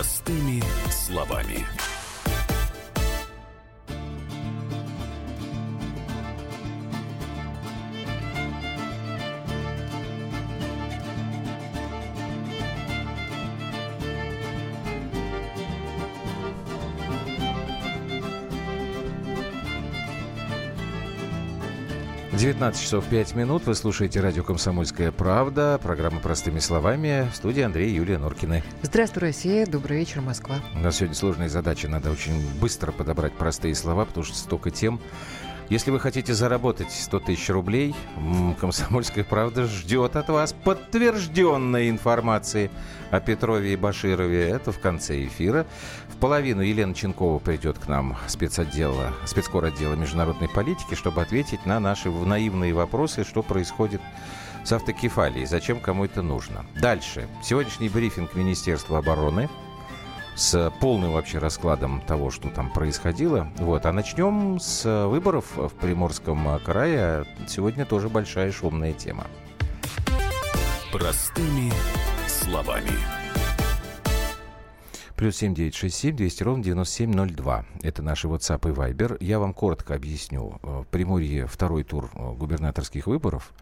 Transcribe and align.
Простыми 0.00 0.62
словами. 0.90 1.66
19 22.40 22.80
часов 22.82 23.04
5 23.04 23.34
минут. 23.34 23.66
Вы 23.66 23.74
слушаете 23.74 24.20
радио 24.20 24.42
«Комсомольская 24.42 25.12
правда». 25.12 25.78
Программа 25.82 26.20
«Простыми 26.20 26.58
словами». 26.58 27.28
В 27.30 27.36
студии 27.36 27.62
Андрей 27.62 27.90
и 27.90 27.96
Юлия 27.96 28.16
Норкины. 28.16 28.62
Здравствуй, 28.80 29.24
Россия. 29.24 29.66
Добрый 29.66 29.98
вечер, 29.98 30.22
Москва. 30.22 30.56
У 30.74 30.78
нас 30.78 30.96
сегодня 30.96 31.14
сложные 31.14 31.50
задачи. 31.50 31.84
Надо 31.84 32.10
очень 32.10 32.42
быстро 32.58 32.92
подобрать 32.92 33.34
простые 33.34 33.74
слова, 33.74 34.06
потому 34.06 34.24
что 34.24 34.38
столько 34.38 34.70
тем. 34.70 35.02
Если 35.68 35.90
вы 35.90 36.00
хотите 36.00 36.32
заработать 36.32 36.90
100 36.90 37.20
тысяч 37.20 37.50
рублей, 37.50 37.94
«Комсомольская 38.58 39.22
правда» 39.22 39.66
ждет 39.66 40.16
от 40.16 40.30
вас 40.30 40.54
подтвержденной 40.54 41.90
информации 41.90 42.70
о 43.10 43.20
Петрове 43.20 43.74
и 43.74 43.76
Баширове. 43.76 44.48
Это 44.48 44.72
в 44.72 44.80
конце 44.80 45.26
эфира. 45.26 45.66
Половину 46.20 46.60
Елена 46.60 46.94
Ченкова 46.94 47.38
придет 47.38 47.78
к 47.78 47.88
нам 47.88 48.16
спецотдела, 48.26 49.14
спецкор 49.26 49.64
отдела 49.64 49.94
международной 49.94 50.48
политики, 50.48 50.94
чтобы 50.94 51.22
ответить 51.22 51.64
на 51.64 51.80
наши 51.80 52.10
наивные 52.10 52.74
вопросы, 52.74 53.24
что 53.24 53.42
происходит 53.42 54.02
с 54.62 54.72
автокефалией, 54.72 55.46
зачем 55.46 55.80
кому 55.80 56.04
это 56.04 56.20
нужно. 56.20 56.66
Дальше. 56.80 57.26
Сегодняшний 57.42 57.88
брифинг 57.88 58.34
Министерства 58.34 58.98
обороны– 58.98 59.48
с 60.40 60.72
полным 60.80 61.12
вообще 61.12 61.38
раскладом 61.38 62.00
того, 62.00 62.30
что 62.30 62.48
там 62.48 62.70
происходило. 62.70 63.48
Вот. 63.58 63.84
А 63.84 63.92
начнем 63.92 64.58
с 64.58 65.06
выборов 65.06 65.56
в 65.56 65.70
Приморском 65.70 66.58
крае. 66.64 67.26
Сегодня 67.46 67.84
тоже 67.84 68.08
большая 68.08 68.50
шумная 68.50 68.94
тема. 68.94 69.26
Простыми 70.92 71.70
словами. 72.26 73.19
Плюс 75.20 75.36
семь 75.36 75.54
девять 75.54 75.74
шесть 75.74 75.96
семь 75.96 76.16
двести 76.16 76.42
ровно 76.42 76.64
девяносто 76.64 76.94
семь 76.94 77.12
ноль 77.12 77.30
два. 77.30 77.66
Это 77.82 78.00
наши 78.00 78.26
WhatsApp 78.26 78.70
и 78.70 78.72
Viber. 78.72 79.18
Я 79.20 79.38
вам 79.38 79.52
коротко 79.52 79.94
объясню. 79.94 80.58
В 80.62 80.86
Приморье 80.90 81.46
второй 81.46 81.84
тур 81.84 82.10
губернаторских 82.14 83.06
выборов. 83.06 83.52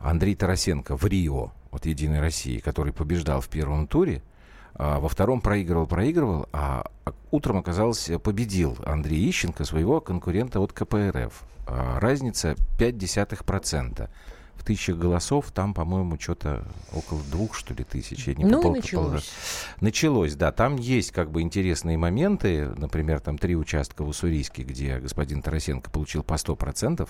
Андрей 0.00 0.34
Тарасенко 0.34 0.96
в 0.96 1.04
Рио 1.06 1.52
от 1.70 1.86
«Единой 1.86 2.18
России», 2.18 2.58
который 2.58 2.92
побеждал 2.92 3.40
в 3.40 3.48
первом 3.48 3.86
туре– 3.86 4.20
а 4.78 5.00
во 5.00 5.08
втором 5.08 5.40
проигрывал, 5.40 5.86
проигрывал, 5.86 6.48
а 6.52 6.84
утром 7.30 7.58
оказалось, 7.58 8.10
победил 8.22 8.76
Андрей 8.84 9.30
Ищенко 9.30 9.64
своего 9.64 10.00
конкурента 10.00 10.60
от 10.60 10.72
КПРФ. 10.72 11.44
А 11.66 11.98
разница 11.98 12.56
0,5%. 12.78 14.08
В 14.56 14.64
тысячах 14.64 14.96
голосов 14.96 15.52
там, 15.52 15.74
по-моему, 15.74 16.18
что-то 16.18 16.66
около 16.92 17.22
двух, 17.30 17.54
что 17.54 17.74
ли, 17.74 17.84
тысяч. 17.84 18.26
Я 18.26 18.34
не 18.34 18.44
ну, 18.44 18.62
пол, 18.62 18.74
началось. 18.74 19.22
Пол, 19.22 19.76
началось, 19.80 20.34
да. 20.34 20.50
Там 20.50 20.76
есть 20.76 21.12
как 21.12 21.30
бы 21.30 21.42
интересные 21.42 21.96
моменты. 21.98 22.68
Например, 22.76 23.20
там 23.20 23.38
три 23.38 23.54
участка 23.54 24.02
в 24.02 24.08
Уссурийске, 24.08 24.62
где 24.62 24.98
господин 24.98 25.42
Тарасенко 25.42 25.90
получил 25.90 26.22
по 26.22 26.34
100%. 26.34 27.08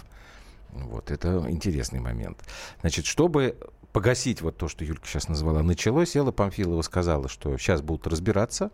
Вот, 0.72 1.10
это 1.10 1.46
интересный 1.48 2.00
момент. 2.00 2.38
Значит, 2.80 3.06
чтобы 3.06 3.56
погасить 3.92 4.42
вот 4.42 4.58
то, 4.58 4.68
что 4.68 4.84
Юлька 4.84 5.06
сейчас 5.06 5.28
назвала, 5.28 5.62
началось. 5.62 6.16
Элла 6.16 6.32
Памфилова 6.32 6.82
сказала, 6.82 7.28
что 7.28 7.56
сейчас 7.56 7.80
будут 7.80 8.06
разбираться. 8.06 8.70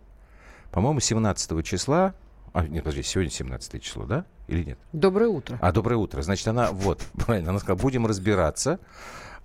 По-моему, 0.71 0.99
17 0.99 1.65
числа 1.65 2.13
а, 2.53 2.67
нет, 2.67 2.83
подожди, 2.83 3.01
сегодня 3.01 3.31
17 3.31 3.81
число, 3.81 4.05
да? 4.05 4.25
Или 4.47 4.63
нет? 4.63 4.79
Доброе 4.93 5.29
утро. 5.29 5.57
А, 5.59 5.71
доброе 5.71 5.95
утро. 5.95 6.21
Значит, 6.21 6.47
она, 6.47 6.71
вот, 6.71 7.01
правильно, 7.13 7.49
она 7.49 7.59
сказала, 7.59 7.79
будем 7.79 8.05
разбираться. 8.05 8.79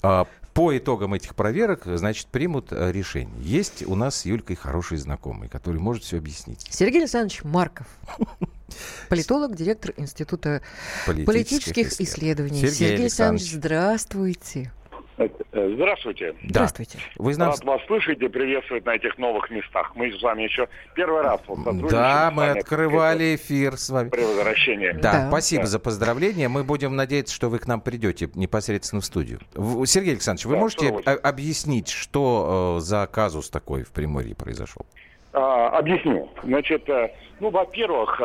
А, 0.03 0.27
по 0.53 0.77
итогам 0.77 1.15
этих 1.15 1.35
проверок, 1.35 1.83
значит, 1.87 2.27
примут 2.27 2.73
а, 2.73 2.91
решение. 2.91 3.35
Есть 3.41 3.83
у 3.87 3.95
нас 3.95 4.17
с 4.17 4.25
Юлькой 4.27 4.57
хороший 4.57 4.99
знакомый, 4.99 5.49
который 5.49 5.81
может 5.81 6.05
все 6.05 6.19
объяснить. 6.19 6.67
Сергей 6.69 7.01
Александрович 7.01 7.43
Марков. 7.45 7.87
Политолог, 9.09 9.57
директор 9.57 9.95
Института 9.97 10.61
политических, 11.07 11.27
политических 11.27 12.01
исследований. 12.01 12.61
Сергей, 12.61 12.75
Сергей 12.75 13.01
Александрович, 13.05 13.53
здравствуйте. 13.53 14.73
Э, 15.19 15.29
здравствуйте. 15.75 16.35
Здравствуйте. 16.45 16.99
Вы 17.17 17.37
нам... 17.37 17.51
Рад 17.51 17.65
вас 17.65 17.81
слышать 17.87 18.21
и 18.21 18.29
приветствовать 18.29 18.87
на 18.87 18.95
этих 18.95 19.19
новых 19.19 19.51
местах. 19.51 19.93
Мы 19.97 20.13
с 20.13 20.23
вами 20.23 20.43
еще 20.43 20.69
первый 20.95 21.23
раз 21.23 21.41
вот 21.47 21.89
Да, 21.89 22.31
мы 22.33 22.51
открывали 22.51 23.35
эфир 23.35 23.77
с 23.77 23.91
вами. 23.91 24.11
При 24.11 24.23
возвращении. 24.23 24.93
Да, 24.93 25.13
да. 25.13 25.29
спасибо 25.29 25.63
да. 25.63 25.69
за 25.69 25.81
поздравления. 25.81 26.49
Мы 26.49 26.63
будем 26.63 26.95
надеяться, 26.95 27.35
что 27.35 27.49
вы 27.49 27.59
к 27.59 27.67
нам 27.67 27.81
придете 27.81 28.31
непосредственно 28.35 29.01
в 29.03 29.05
студию. 29.05 29.41
Сергей 29.87 30.13
Александрович, 30.13 30.47
вы 30.47 30.55
да, 30.55 30.61
можете 30.61 30.89
объяснить, 30.89 31.89
что 31.89 32.77
э, 32.79 32.81
за 32.81 33.09
казус 33.11 33.51
такой 33.51 33.83
в 33.83 33.91
Приморье 33.91 34.37
произошел? 34.37 34.87
А, 35.33 35.79
объясню. 35.79 36.31
Значит, 36.45 36.89
э, 36.89 37.13
ну, 37.41 37.51
во-первых, 37.51 38.21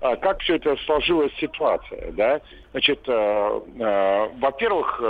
как 0.00 0.40
все 0.40 0.56
это 0.56 0.76
сложилась 0.84 1.32
ситуация, 1.40 2.12
да? 2.12 2.40
Значит, 2.72 3.00
во-первых, 3.06 5.00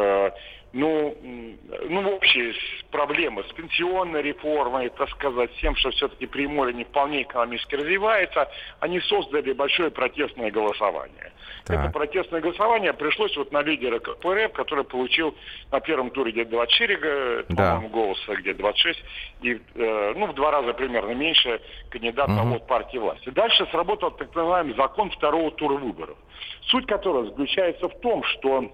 ну, 0.75 1.17
ну, 1.89 2.17
общие 2.17 2.53
проблемы 2.91 3.45
с 3.45 3.53
пенсионной 3.53 4.23
реформой, 4.23 4.91
так 4.91 5.09
сказать, 5.11 5.51
с 5.55 5.61
тем, 5.61 5.77
что 5.77 5.91
все-таки 5.91 6.27
Приморье 6.27 6.75
не 6.75 6.83
вполне 6.83 7.23
экономически 7.23 7.77
развивается, 7.77 8.51
они 8.81 9.01
создали 9.01 9.53
большое 9.53 9.93
протестное 9.93 10.51
голосование. 10.51 11.33
Так. 11.65 11.79
Это 11.79 11.93
протестное 11.93 12.41
голосование 12.41 12.93
пришлось 12.93 13.37
вот 13.37 13.53
на 13.53 13.63
лидера 13.63 14.01
КПРФ, 14.01 14.53
который 14.53 14.83
получил 14.83 15.37
на 15.71 15.79
первом 15.79 16.11
туре 16.11 16.33
где-то 16.33 16.51
24, 16.51 17.45
да. 17.51 17.77
по-моему, 17.77 17.89
голоса, 17.91 18.34
где-то 18.34 18.59
26, 18.59 19.05
и, 19.43 19.61
э, 19.77 20.13
ну, 20.17 20.27
в 20.27 20.34
два 20.34 20.51
раза 20.51 20.73
примерно 20.73 21.13
меньше 21.13 21.61
кандидата 21.89 22.33
угу. 22.33 22.57
от 22.57 22.67
партии 22.67 22.99
власти. 22.99 23.31
Дальше 23.31 23.65
сработал 23.71 24.11
так 24.11 24.34
называемый 24.34 24.75
закон 24.75 25.11
второго 25.11 25.53
тура 25.53 25.75
выборов, 25.75 26.17
суть 26.63 26.87
которого 26.87 27.27
заключается 27.27 27.89
в 27.89 28.01
том, 28.01 28.25
что 28.25 28.73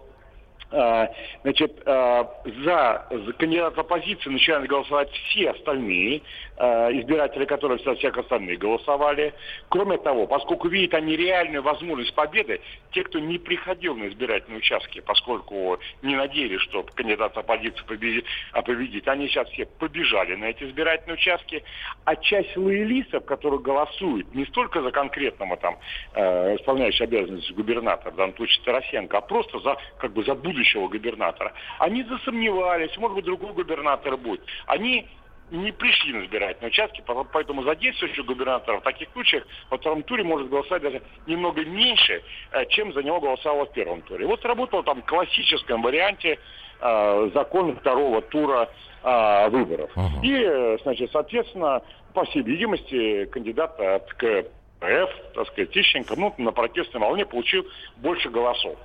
значит, 1.43 1.83
а, 1.87 2.29
за, 2.65 3.07
кандидата 3.39 3.81
оппозиции 3.81 4.31
начинают 4.31 4.69
голосовать 4.69 5.11
все 5.11 5.51
остальные. 5.51 6.19
а, 6.19 6.50
избиратели, 6.61 7.45
которые 7.45 7.79
за 7.79 7.95
всех 7.95 8.17
остальных 8.19 8.59
голосовали. 8.59 9.35
Кроме 9.69 9.99
того, 9.99 10.27
поскольку 10.27 10.69
видят 10.69 10.95
они 10.95 11.17
реальную 11.17 11.63
возможность 11.63 12.15
победы, 12.15 12.61
те, 12.93 13.03
кто 13.05 13.19
не 13.19 13.39
приходил 13.39 13.97
на 13.97 14.09
избирательные 14.09 14.59
участки, 14.59 15.01
поскольку 15.01 15.79
не 16.03 16.17
надеялись, 16.17 16.61
что 16.61 16.83
кандидат 16.83 17.37
оппозиции 17.37 17.83
победит, 17.87 18.25
а 18.53 18.63
победит, 18.63 19.09
они 19.09 19.29
сейчас 19.29 19.49
все 19.51 19.67
побежали 19.67 20.35
на 20.35 20.47
эти 20.47 20.65
избирательные 20.65 21.15
участки. 21.15 21.65
А 22.05 22.17
часть 22.17 22.57
лоялистов, 22.57 23.25
которые 23.25 23.61
голосуют 23.61 24.35
не 24.35 24.45
столько 24.47 24.83
за 24.83 24.91
конкретного 24.91 25.57
там 25.57 25.79
э, 26.15 26.57
исполняющего 26.57 27.05
обязанности 27.05 27.53
губернатора, 27.53 28.11
в 28.11 28.17
данном 28.17 28.37
случае 28.37 28.65
Тарасенко, 28.65 29.19
а 29.19 29.21
просто 29.21 29.59
за 29.61 29.77
как 29.99 30.13
бы 30.13 30.25
за 30.25 30.35
будущего 30.35 30.89
губернатора. 30.89 31.53
Они 31.79 32.03
засомневались, 32.03 32.97
может 32.99 33.17
быть, 33.17 33.25
другой 33.25 33.53
губернатор 33.53 34.17
будет. 34.17 34.43
Они 34.67 35.07
не 35.51 35.73
пришли 35.73 36.13
на 36.13 36.25
избирательные 36.25 36.69
участки, 36.69 37.03
поэтому 37.33 37.63
за 37.63 37.75
действующего 37.75 38.25
губернатора 38.25 38.79
в 38.79 38.83
таких 38.83 39.09
случаях 39.13 39.45
во 39.69 39.79
втором 39.79 40.03
туре 40.03 40.23
может 40.23 40.49
голосовать 40.49 40.83
даже 40.83 41.03
немного 41.27 41.65
меньше, 41.65 42.23
э, 42.53 42.67
чем 42.67 42.93
за 42.93 43.03
него 43.03 43.21
голосовало 43.21 43.67
в 43.67 43.73
первом 43.73 44.03
туре. 44.03 44.27
Вот 44.27 44.45
работал 44.45 44.83
там 44.83 45.03
в 45.03 45.07
классическом 45.07 45.83
варианте 45.83 46.39
э, 46.81 47.31
закон 47.35 47.77
второго 47.77 48.23
тура 48.23 48.69
э, 49.03 49.49
выборов. 49.51 49.91
Uh-huh. 49.97 50.23
И, 50.23 50.43
э, 50.43 50.79
значит, 50.83 51.11
соответственно, 51.13 51.83
по 52.15 52.25
всей 52.25 52.43
видимости, 52.43 53.27
кандидат 53.27 53.79
от 53.81 54.13
КПФ, 54.15 55.11
так 55.35 55.47
сказать, 55.49 55.71
Тищенко, 55.71 56.15
ну, 56.17 56.35
на 56.39 56.53
протестной 56.53 57.01
волне 57.01 57.27
получил 57.27 57.67
больше 57.97 58.31
голосов. 58.31 58.77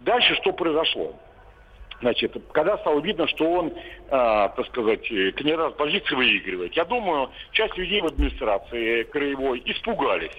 Дальше 0.00 0.34
что 0.36 0.52
произошло? 0.52 1.14
Значит, 2.00 2.36
когда 2.52 2.78
стало 2.78 3.00
видно, 3.00 3.26
что 3.26 3.50
он, 3.50 3.68
э, 3.68 3.72
так 4.10 4.66
сказать, 4.66 5.06
кандидат 5.34 5.76
позиции 5.76 6.14
выигрывает, 6.14 6.72
я 6.74 6.84
думаю, 6.84 7.30
часть 7.52 7.76
людей 7.76 8.00
в 8.00 8.06
администрации 8.06 9.02
краевой 9.04 9.62
испугались. 9.64 10.36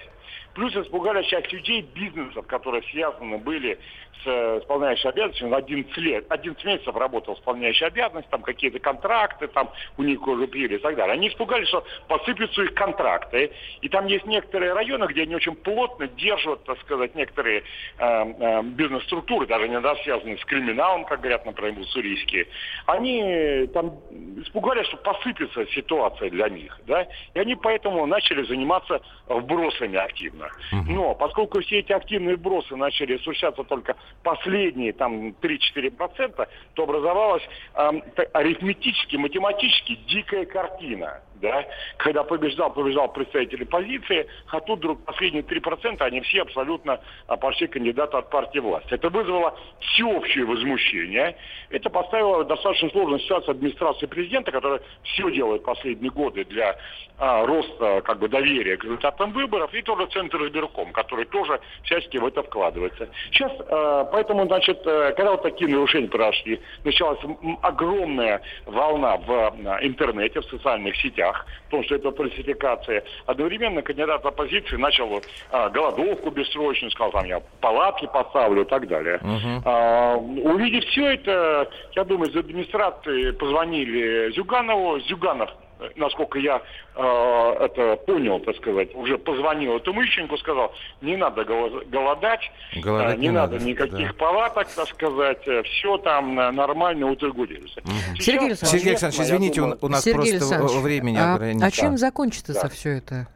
Плюс 0.54 0.74
испугали 0.74 1.22
часть 1.24 1.52
людей, 1.52 1.82
бизнесов, 1.94 2.46
которые 2.46 2.82
связаны 2.90 3.38
были 3.38 3.78
с 4.24 4.58
исполняющей 4.60 5.08
обязанностью, 5.08 5.46
он 5.48 5.54
11 5.54 5.96
лет, 5.98 6.26
11 6.28 6.64
месяцев 6.64 6.96
работал 6.96 7.34
исполняющей 7.34 7.86
обязанность, 7.86 8.28
там 8.28 8.42
какие-то 8.42 8.78
контракты, 8.78 9.48
там 9.48 9.70
у 9.96 10.02
них 10.02 10.26
уже 10.26 10.46
пили 10.46 10.76
и 10.76 10.78
так 10.78 10.96
далее. 10.96 11.14
Они 11.14 11.28
испугались, 11.28 11.68
что 11.68 11.84
посыпятся 12.08 12.62
их 12.62 12.74
контракты. 12.74 13.52
И 13.80 13.88
там 13.88 14.06
есть 14.06 14.26
некоторые 14.26 14.72
районы, 14.72 15.06
где 15.06 15.22
они 15.22 15.34
очень 15.34 15.54
плотно 15.54 16.06
держат, 16.08 16.64
так 16.64 16.78
сказать, 16.80 17.14
некоторые 17.14 17.62
э, 17.98 18.04
э, 18.04 18.62
бизнес-структуры, 18.62 19.46
даже 19.46 19.68
не 19.68 19.80
связанные 20.02 20.38
с 20.38 20.44
криминалом, 20.44 21.04
как 21.04 21.20
говорят, 21.20 21.46
например, 21.46 21.80
уссурийские. 21.80 22.46
Они 22.86 23.68
там 23.72 23.98
испугались, 24.38 24.86
что 24.86 24.96
посыпется 24.98 25.66
ситуация 25.66 26.30
для 26.30 26.48
них. 26.48 26.78
Да? 26.86 27.06
И 27.34 27.38
они 27.38 27.56
поэтому 27.56 28.06
начали 28.06 28.42
заниматься 28.44 29.00
вбросами 29.26 29.96
активно. 29.96 30.48
Но 30.86 31.14
поскольку 31.14 31.60
все 31.60 31.80
эти 31.80 31.92
активные 31.92 32.36
вбросы 32.36 32.76
начали 32.76 33.16
осуществляться 33.16 33.64
только 33.64 33.96
последние 34.22 34.92
там 34.92 35.34
3-4%, 35.40 36.48
то 36.74 36.82
образовалась 36.82 37.42
э, 37.74 37.90
арифметически, 38.32 39.16
математически 39.16 39.96
дикая 40.08 40.44
картина 40.46 41.20
да, 41.40 41.66
когда 41.96 42.22
побеждал, 42.22 42.72
побеждал 42.72 43.12
представители 43.12 43.64
позиции, 43.64 44.26
а 44.48 44.60
тут 44.60 44.78
вдруг 44.78 45.04
последние 45.04 45.42
3% 45.42 46.00
они 46.00 46.20
все 46.20 46.42
абсолютно 46.42 47.00
а, 47.26 47.36
пошли 47.36 47.66
кандидаты 47.66 48.16
от 48.16 48.30
партии 48.30 48.58
власти. 48.58 48.94
Это 48.94 49.08
вызвало 49.08 49.58
всеобщее 49.80 50.44
возмущение. 50.44 51.36
Это 51.70 51.90
поставило 51.90 52.44
достаточно 52.44 52.90
сложную 52.90 53.20
ситуацию 53.20 53.52
администрации 53.52 54.06
президента, 54.06 54.52
которая 54.52 54.80
все 55.02 55.30
делает 55.30 55.64
последние 55.64 56.10
годы 56.10 56.44
для 56.44 56.76
а, 57.18 57.44
роста 57.44 58.00
как 58.02 58.18
бы, 58.18 58.28
доверия 58.28 58.78
к 58.78 58.84
результатам 58.84 59.32
выборов, 59.32 59.74
и 59.74 59.82
тоже 59.82 60.06
Центр 60.06 60.42
избирком, 60.46 60.90
который 60.92 61.26
тоже 61.26 61.60
всячески 61.84 62.16
в 62.16 62.26
это 62.26 62.42
вкладывается. 62.42 63.08
Сейчас, 63.30 63.52
а, 63.68 64.04
поэтому, 64.04 64.46
значит, 64.46 64.80
э, 64.86 65.12
когда 65.12 65.32
вот 65.32 65.42
такие 65.42 65.70
нарушения 65.70 66.08
прошли, 66.08 66.60
началась 66.82 67.18
огромная 67.60 68.40
волна 68.64 69.18
в 69.18 69.30
а, 69.30 69.78
интернете, 69.82 70.40
в 70.40 70.46
социальных 70.46 70.96
сетях, 70.96 71.29
вещах, 71.30 71.46
потому 71.64 71.84
что 71.84 71.94
это 71.94 72.12
фальсификация. 72.12 73.04
Одновременно 73.26 73.82
кандидат 73.82 74.24
оппозиции 74.24 74.76
начал 74.76 75.22
а, 75.50 75.68
голодовку 75.68 76.30
бессрочную, 76.30 76.90
сказал, 76.90 77.12
там 77.12 77.24
я 77.24 77.40
палатки 77.60 78.08
поставлю 78.12 78.62
и 78.62 78.64
так 78.64 78.86
далее. 78.88 79.18
Uh-huh. 79.22 79.62
А, 79.64 80.16
увидев 80.16 80.84
все 80.86 81.14
это, 81.14 81.68
я 81.94 82.04
думаю, 82.04 82.30
из 82.30 82.36
администрации 82.36 83.30
позвонили 83.32 84.32
Зюганову. 84.32 85.00
Зюганов 85.00 85.50
насколько 85.96 86.38
я 86.38 86.62
э, 86.94 87.56
это 87.60 87.96
понял, 88.06 88.40
так 88.40 88.56
сказать, 88.56 88.94
уже 88.94 89.18
позвонил 89.18 89.76
этому 89.76 90.04
Ищенку, 90.04 90.36
сказал, 90.38 90.72
не 91.00 91.16
надо 91.16 91.44
голодать, 91.44 91.88
голодать 91.88 92.50
э, 92.74 93.16
не, 93.16 93.22
не 93.22 93.30
надо, 93.30 93.54
надо 93.54 93.64
никаких 93.64 94.08
да. 94.08 94.14
палаток, 94.14 94.68
так 94.68 94.88
сказать, 94.88 95.46
э, 95.46 95.62
все 95.62 95.98
там 95.98 96.34
нормально 96.34 97.06
утрегулируется. 97.06 97.80
Угу. 97.80 98.20
Сергей 98.20 98.48
Александрович, 98.48 98.70
Сергей 98.70 98.90
Александрович, 98.90 99.20
извините, 99.20 99.60
думаю, 99.60 99.78
у 99.80 99.88
нас 99.88 100.04
Сергей 100.04 100.38
просто 100.38 100.78
времени 100.80 101.18
а, 101.18 101.34
ограничено. 101.34 101.66
А 101.66 101.70
чем 101.70 101.98
закончится 101.98 102.52
да. 102.52 102.68
все 102.68 102.98
это? 102.98 103.26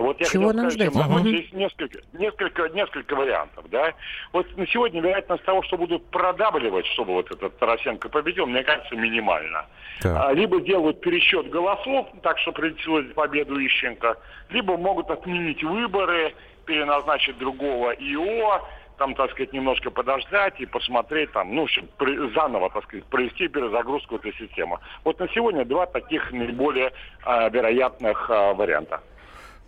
Вот 0.00 0.18
я 0.18 0.26
Чего 0.26 0.52
нам 0.52 0.70
сказать, 0.70 0.92
ждать? 0.92 1.06
Угу. 1.06 1.18
Здесь 1.18 1.52
несколько, 1.52 1.98
несколько, 2.14 2.68
несколько 2.70 3.14
вариантов, 3.14 3.64
да. 3.70 3.92
Вот 4.32 4.46
на 4.56 4.66
сегодня 4.66 5.02
вероятность 5.02 5.44
того, 5.44 5.62
что 5.62 5.76
будут 5.76 6.06
продавливать, 6.06 6.86
чтобы 6.86 7.12
вот 7.12 7.30
этот 7.30 7.58
Тарасенко 7.58 8.08
победил, 8.08 8.46
мне 8.46 8.62
кажется, 8.62 8.96
минимально. 8.96 9.66
Да. 10.02 10.32
Либо 10.32 10.58
делают 10.60 11.02
пересчет 11.02 11.50
голосов, 11.50 12.08
так 12.22 12.38
что 12.38 12.52
придется 12.52 13.14
победу 13.14 13.54
Ищенко, 13.58 14.16
либо 14.48 14.78
могут 14.78 15.10
отменить 15.10 15.62
выборы, 15.62 16.34
переназначить 16.64 17.36
другого 17.36 17.90
ИО, 17.92 18.66
там, 18.96 19.14
так 19.14 19.30
сказать, 19.32 19.52
немножко 19.52 19.90
подождать 19.90 20.60
и 20.60 20.66
посмотреть 20.66 21.32
там, 21.32 21.54
ну, 21.54 21.62
в 21.62 21.64
общем, 21.64 21.88
при, 21.98 22.16
заново, 22.34 22.70
так 22.70 22.84
сказать, 22.84 23.04
провести 23.04 23.48
перезагрузку 23.48 24.16
этой 24.16 24.32
системы. 24.34 24.78
Вот 25.04 25.18
на 25.18 25.28
сегодня 25.28 25.66
два 25.66 25.84
таких 25.84 26.32
наиболее 26.32 26.92
э, 27.26 27.50
вероятных 27.50 28.30
э, 28.30 28.54
варианта. 28.54 29.02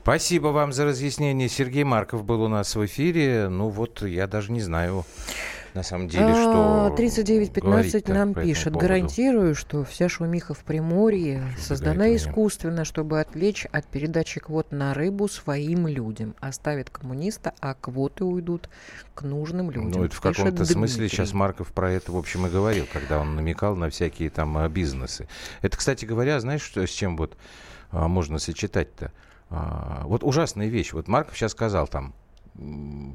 Спасибо 0.03 0.49
вам 0.49 0.73
за 0.73 0.85
разъяснение. 0.85 1.49
Сергей 1.49 1.85
Марков 1.85 2.25
был 2.25 2.43
у 2.43 2.49
нас 2.49 2.75
в 2.75 2.85
эфире. 2.87 3.49
Ну 3.49 3.69
вот, 3.69 4.03
я 4.03 4.27
даже 4.27 4.51
не 4.51 4.61
знаю, 4.61 5.05
на 5.75 5.85
самом 5.85 6.09
деле, 6.09 6.35
что 6.35 6.93
3915 6.97 8.11
а, 8.11 8.13
нам 8.13 8.35
пишет. 8.35 8.65
Поводу. 8.65 8.81
Гарантирую, 8.81 9.55
что 9.55 9.85
вся 9.85 10.09
шумиха 10.09 10.55
в 10.55 10.65
Приморье 10.65 11.45
создана 11.57 12.17
искусственно, 12.17 12.85
чтобы 12.85 13.21
отвлечь 13.21 13.67
от 13.71 13.87
передачи 13.87 14.41
квот 14.41 14.73
на 14.73 14.93
рыбу 14.93 15.29
своим 15.29 15.87
людям. 15.87 16.35
Оставит 16.41 16.91
коммуниста, 16.91 17.55
а 17.61 17.75
квоты 17.75 18.25
уйдут 18.25 18.69
к 19.15 19.23
нужным 19.23 19.71
людям. 19.71 19.93
Ну, 19.93 20.05
это 20.05 20.17
в 20.17 20.21
каком-то 20.21 20.65
смысле 20.65 21.09
сейчас 21.09 21.33
Марков 21.33 21.69
про 21.69 21.93
это, 21.93 22.11
в 22.11 22.17
общем, 22.17 22.45
и 22.49 22.51
говорил, 22.51 22.89
когда 22.93 23.21
он 23.21 23.37
намекал 23.37 23.77
на 23.77 23.89
всякие 23.89 24.31
там 24.31 24.59
а, 24.59 24.69
бизнесы. 24.69 25.29
Это, 25.61 25.77
кстати 25.77 26.05
говоря, 26.05 26.41
знаешь, 26.41 26.63
что, 26.63 26.85
с 26.85 26.91
чем 26.91 27.17
вот 27.17 27.37
а, 27.93 28.09
можно 28.09 28.41
сочетать-то? 28.41 29.13
А, 29.55 30.03
вот 30.07 30.25
ужасная 30.25 30.69
вещь. 30.69 30.95
Вот 30.95 31.09
Марков 31.09 31.37
сейчас 31.37 31.53
сказал 31.53 31.87
там, 31.87 32.15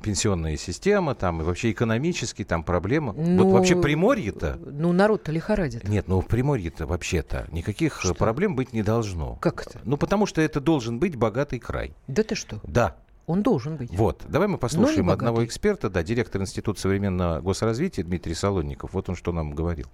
пенсионная 0.04 0.56
система, 0.56 1.16
там 1.16 1.42
и 1.42 1.44
вообще 1.44 1.72
экономические 1.72 2.46
там 2.46 2.64
проблемы. 2.64 3.14
Ну, 3.14 3.46
вот 3.46 3.54
вообще 3.54 3.76
Приморье-то... 3.76 4.60
Ну, 4.64 4.94
народ-то 4.94 5.32
лихорадит. 5.32 5.88
Нет, 5.88 6.08
ну 6.08 6.22
в 6.22 6.28
Приморье-то 6.28 6.86
вообще-то 6.86 7.48
никаких 7.52 8.00
что? 8.00 8.14
проблем 8.14 8.56
быть 8.56 8.72
не 8.72 8.84
должно. 8.84 9.36
Как 9.36 9.66
это? 9.66 9.80
Ну, 9.84 9.98
потому 9.98 10.28
что 10.28 10.42
это 10.42 10.62
должен 10.62 11.00
быть 11.00 11.16
богатый 11.16 11.60
край. 11.60 11.96
Да 12.08 12.24
ты 12.24 12.36
что? 12.36 12.60
Да. 12.64 12.96
Он 13.26 13.42
должен 13.44 13.76
быть. 13.76 13.92
Вот. 13.92 14.24
Давай 14.30 14.48
мы 14.48 14.58
послушаем 14.58 15.10
одного 15.10 15.44
эксперта, 15.44 15.90
да, 15.90 16.02
директор 16.02 16.42
Института 16.42 16.80
современного 16.80 17.42
госразвития 17.42 18.04
Дмитрий 18.04 18.36
Солонников. 18.36 18.94
Вот 18.94 19.10
он 19.10 19.16
что 19.16 19.32
нам 19.34 19.52
говорил. 19.54 19.88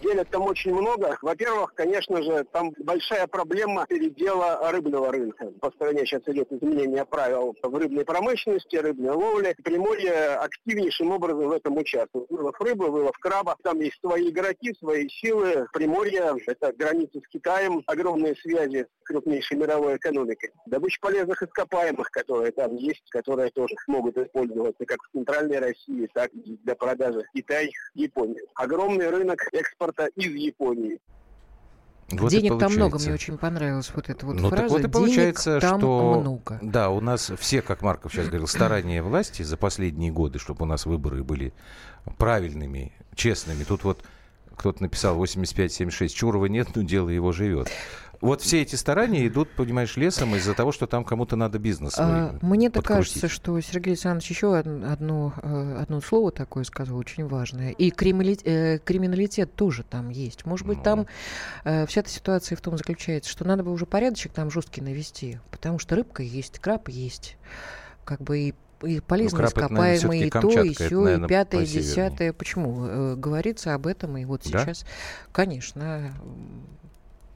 Денег 0.00 0.28
там 0.28 0.42
очень 0.42 0.72
много. 0.72 1.18
Во-первых, 1.22 1.74
конечно 1.74 2.22
же, 2.22 2.44
там 2.52 2.72
большая 2.78 3.26
проблема 3.26 3.84
передела 3.88 4.70
рыбного 4.70 5.10
рынка. 5.10 5.50
По 5.60 5.72
стране 5.72 6.06
сейчас 6.06 6.22
идет 6.26 6.52
изменение 6.52 7.04
правил 7.04 7.56
в 7.60 7.76
рыбной 7.76 8.04
промышленности, 8.04 8.76
рыбной 8.76 9.10
ловле. 9.10 9.56
Приморье 9.64 10.36
активнейшим 10.36 11.10
образом 11.10 11.48
в 11.48 11.52
этом 11.52 11.76
участвует. 11.76 12.30
Вылов 12.30 12.60
рыбы, 12.60 12.90
вылов 12.90 13.18
краба. 13.18 13.56
Там 13.64 13.80
есть 13.80 13.98
свои 14.00 14.30
игроки, 14.30 14.72
свои 14.78 15.08
силы. 15.08 15.66
Приморье– 15.72 16.36
это 16.46 16.72
граница 16.72 17.18
с 17.18 17.28
Китаем, 17.28 17.82
огромные 17.86 18.36
связи 18.36 18.86
с 19.02 19.04
крупнейшей 19.04 19.56
мировой 19.56 19.96
экономикой. 19.96 20.50
Добыча 20.66 21.00
полезных 21.00 21.42
ископаемых, 21.42 22.08
которые 22.12 22.52
там 22.52 22.76
есть, 22.76 23.08
которые 23.10 23.50
тоже 23.50 23.74
могут 23.88 24.16
использоваться 24.16 24.84
как 24.84 24.98
в 25.02 25.12
Центральной 25.12 25.58
России, 25.58 26.08
так 26.14 26.30
и 26.32 26.56
для 26.62 26.76
продажи 26.76 27.24
Китай, 27.34 27.72
Япония. 27.94 28.42
Огромный 28.54 29.10
рынок 29.10 29.40
экспорта 29.52 29.87
экспорта 29.88 30.06
из 30.16 30.34
Японии. 30.34 30.98
Вот 32.10 32.30
Денег 32.30 32.58
там 32.58 32.72
много, 32.72 32.98
мне 32.98 33.12
очень 33.12 33.36
понравилась 33.36 33.90
вот 33.94 34.08
эта 34.08 34.24
вот 34.24 34.36
ну, 34.36 34.48
фраза. 34.48 34.62
Так 34.62 34.70
вот 34.70 34.84
и 34.84 34.88
получается, 34.88 35.60
Денег 35.60 35.78
что 35.78 36.20
много. 36.20 36.58
да, 36.62 36.88
у 36.88 37.02
нас 37.02 37.30
все, 37.38 37.60
как 37.60 37.82
Марков 37.82 38.12
сейчас 38.12 38.28
говорил, 38.28 38.46
старания 38.46 39.02
власти 39.02 39.42
за 39.42 39.58
последние 39.58 40.10
годы, 40.10 40.38
чтобы 40.38 40.62
у 40.62 40.66
нас 40.66 40.86
выборы 40.86 41.22
были 41.22 41.52
правильными, 42.16 42.92
честными. 43.14 43.62
Тут 43.64 43.84
вот 43.84 44.02
кто-то 44.56 44.82
написал 44.82 45.22
85-76, 45.22 46.08
Чурова 46.08 46.46
нет, 46.46 46.68
но 46.74 46.82
дело 46.82 47.10
его 47.10 47.30
живет. 47.32 47.68
Вот 48.20 48.42
все 48.42 48.62
эти 48.62 48.74
старания 48.74 49.26
идут, 49.26 49.50
понимаешь, 49.50 49.96
лесом 49.96 50.34
из-за 50.34 50.54
того, 50.54 50.72
что 50.72 50.86
там 50.86 51.04
кому-то 51.04 51.36
надо 51.36 51.58
бизнес 51.58 51.94
а, 51.98 52.36
Мне 52.42 52.68
так 52.68 52.84
кажется, 52.84 53.28
что 53.28 53.60
Сергей 53.60 53.90
Александрович 53.90 54.30
еще 54.30 54.56
одно, 54.56 55.34
э, 55.40 55.76
одно 55.80 56.00
слово 56.00 56.32
такое 56.32 56.64
сказал, 56.64 56.96
очень 56.96 57.26
важное. 57.26 57.70
И 57.70 57.90
криминалитет, 57.90 58.46
э, 58.46 58.78
криминалитет 58.84 59.54
тоже 59.54 59.84
там 59.84 60.08
есть. 60.08 60.46
Может 60.46 60.66
быть, 60.66 60.78
ну. 60.78 60.84
там 60.84 61.06
э, 61.64 61.86
вся 61.86 62.00
эта 62.00 62.10
ситуация 62.10 62.56
в 62.56 62.60
том 62.60 62.76
заключается, 62.76 63.30
что 63.30 63.44
надо 63.44 63.62
бы 63.62 63.72
уже 63.72 63.86
порядочек 63.86 64.32
там 64.32 64.50
жесткий 64.50 64.80
навести, 64.80 65.38
потому 65.52 65.78
что 65.78 65.94
рыбка 65.94 66.22
есть, 66.22 66.58
краб 66.58 66.88
есть, 66.88 67.36
как 68.04 68.20
бы 68.20 68.38
и 68.38 68.54
и 68.84 69.00
полезные 69.00 69.42
ну, 69.42 69.48
ископаемые, 69.48 70.26
и 70.28 70.30
то, 70.30 70.62
и 70.62 70.72
все, 70.72 71.16
и 71.16 71.26
пятое, 71.26 71.64
и 71.64 71.66
десятое. 71.66 72.32
Почему? 72.32 72.86
Э, 72.86 73.14
говорится 73.16 73.74
об 73.74 73.88
этом, 73.88 74.16
и 74.16 74.24
вот 74.24 74.42
да? 74.44 74.60
сейчас, 74.60 74.84
конечно, 75.32 76.14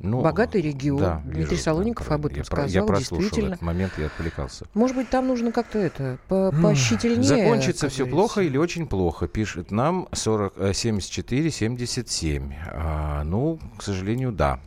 ну, 0.02 0.20
Богатый 0.20 0.60
регион. 0.60 1.00
Да, 1.00 1.22
Дмитрий 1.24 1.44
вижу, 1.44 1.62
Солоников 1.62 2.10
об 2.10 2.26
этом 2.26 2.38
я 2.38 2.44
сказал. 2.44 2.66
Я 2.68 2.82
прослушал 2.82 3.18
действительно. 3.18 3.54
этот 3.54 3.62
момент, 3.62 3.92
я 3.98 4.06
отвлекался. 4.06 4.66
Может 4.74 4.96
быть, 4.96 5.08
там 5.08 5.28
нужно 5.28 5.52
как-то 5.52 5.78
это 5.78 6.18
по 6.28 6.52
поощрительнее. 6.52 7.22
Закончится 7.22 7.88
все 7.88 8.06
плохо 8.06 8.42
или 8.42 8.56
очень 8.56 8.86
плохо, 8.86 9.28
пишет 9.28 9.70
нам 9.70 10.08
40, 10.12 10.74
74 10.74 11.50
77. 11.50 12.52
А, 12.66 13.22
ну, 13.24 13.58
к 13.78 13.82
сожалению, 13.82 14.32
да. 14.32 14.60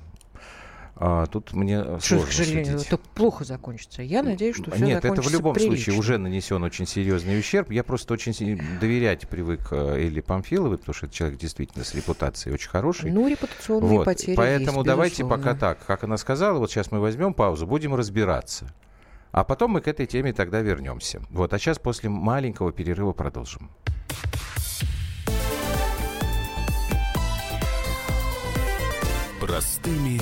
А, 0.97 1.25
тут 1.25 1.51
мне 1.51 1.83
что, 1.99 1.99
сложно 1.99 2.27
к 2.27 2.31
сожалению, 2.31 2.79
это 2.79 2.97
плохо 2.97 3.43
закончится. 3.43 4.01
Я 4.01 4.23
надеюсь, 4.23 4.55
что 4.55 4.71
все 4.71 4.85
Нет, 4.85 5.03
это 5.03 5.21
в 5.21 5.29
любом 5.29 5.53
прилично. 5.53 5.75
случае 5.75 5.99
уже 5.99 6.17
нанесен 6.17 6.63
очень 6.63 6.87
серьезный 6.87 7.37
ущерб. 7.37 7.69
Я 7.71 7.83
просто 7.83 8.13
очень 8.13 8.33
доверять 8.79 9.27
привык 9.27 9.67
э, 9.71 9.97
Элли 9.97 10.21
Памфиловой, 10.21 10.77
потому 10.77 10.93
что 10.93 11.07
это 11.07 11.15
человек 11.15 11.37
действительно 11.37 11.83
с 11.83 11.93
репутацией 11.93 12.53
очень 12.53 12.69
хороший. 12.69 13.11
Ну, 13.11 13.27
репутационные 13.27 13.97
вот. 13.97 14.05
потери 14.05 14.35
Поэтому 14.35 14.79
есть, 14.79 14.87
давайте 14.87 15.25
пока 15.25 15.53
так, 15.53 15.85
как 15.85 16.05
она 16.05 16.15
сказала, 16.15 16.59
вот 16.59 16.71
сейчас 16.71 16.91
мы 16.91 17.01
возьмем 17.01 17.33
паузу, 17.33 17.67
будем 17.67 17.93
разбираться. 17.93 18.73
А 19.33 19.43
потом 19.43 19.71
мы 19.71 19.81
к 19.81 19.89
этой 19.89 20.05
теме 20.05 20.31
тогда 20.31 20.61
вернемся. 20.61 21.21
Вот, 21.29 21.53
а 21.53 21.59
сейчас 21.59 21.77
после 21.77 22.09
маленького 22.09 22.71
перерыва 22.71 23.11
продолжим. 23.11 23.69
Простыми 29.41 30.21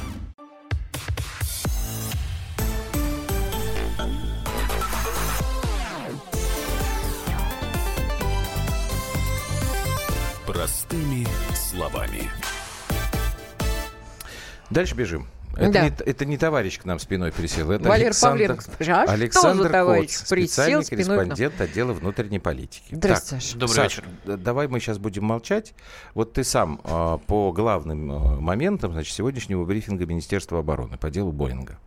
Дальше 14.71 14.95
бежим. 14.95 15.27
Это, 15.57 15.71
Да. 15.73 15.83
не, 15.83 15.93
это 16.05 16.25
не 16.25 16.37
товарищ 16.37 16.79
к 16.79 16.85
нам 16.85 16.97
спиной 16.97 17.31
пересел. 17.31 17.71
Это 17.71 17.87
Валер 17.87 18.07
Александр, 18.07 18.47
Павленко 18.47 18.63
а 18.69 18.83
что 18.83 19.03
Александр 19.11 19.69
товарищ 19.69 20.17
Коц, 20.17 20.29
присел 20.29 20.47
специальный 20.47 20.85
спиной 20.85 21.03
нам? 21.03 21.17
корреспондент 21.17 21.61
отдела 21.61 21.93
внутренней 21.93 22.39
политики. 22.39 22.95
Здрасте, 22.95 23.31
Так, 23.31 23.41
Саша. 23.41 23.57
Добрый 23.57 23.75
Саш, 23.75 23.97
вечер. 23.97 24.37
давай 24.37 24.67
мы 24.69 24.79
сейчас 24.79 24.97
будем 24.97 25.25
молчать. 25.25 25.73
Вот 26.13 26.31
ты 26.31 26.45
сам 26.45 26.79
а, 26.85 27.17
по 27.17 27.51
главным 27.51 28.11
а, 28.11 28.39
моментам 28.39 28.93
значит, 28.93 29.13
сегодняшнего 29.13 29.65
брифинга 29.65 30.05
Министерства 30.05 30.59
обороны 30.59 30.97
по 30.97 31.09
делу 31.09 31.33
Боинга. 31.33 31.77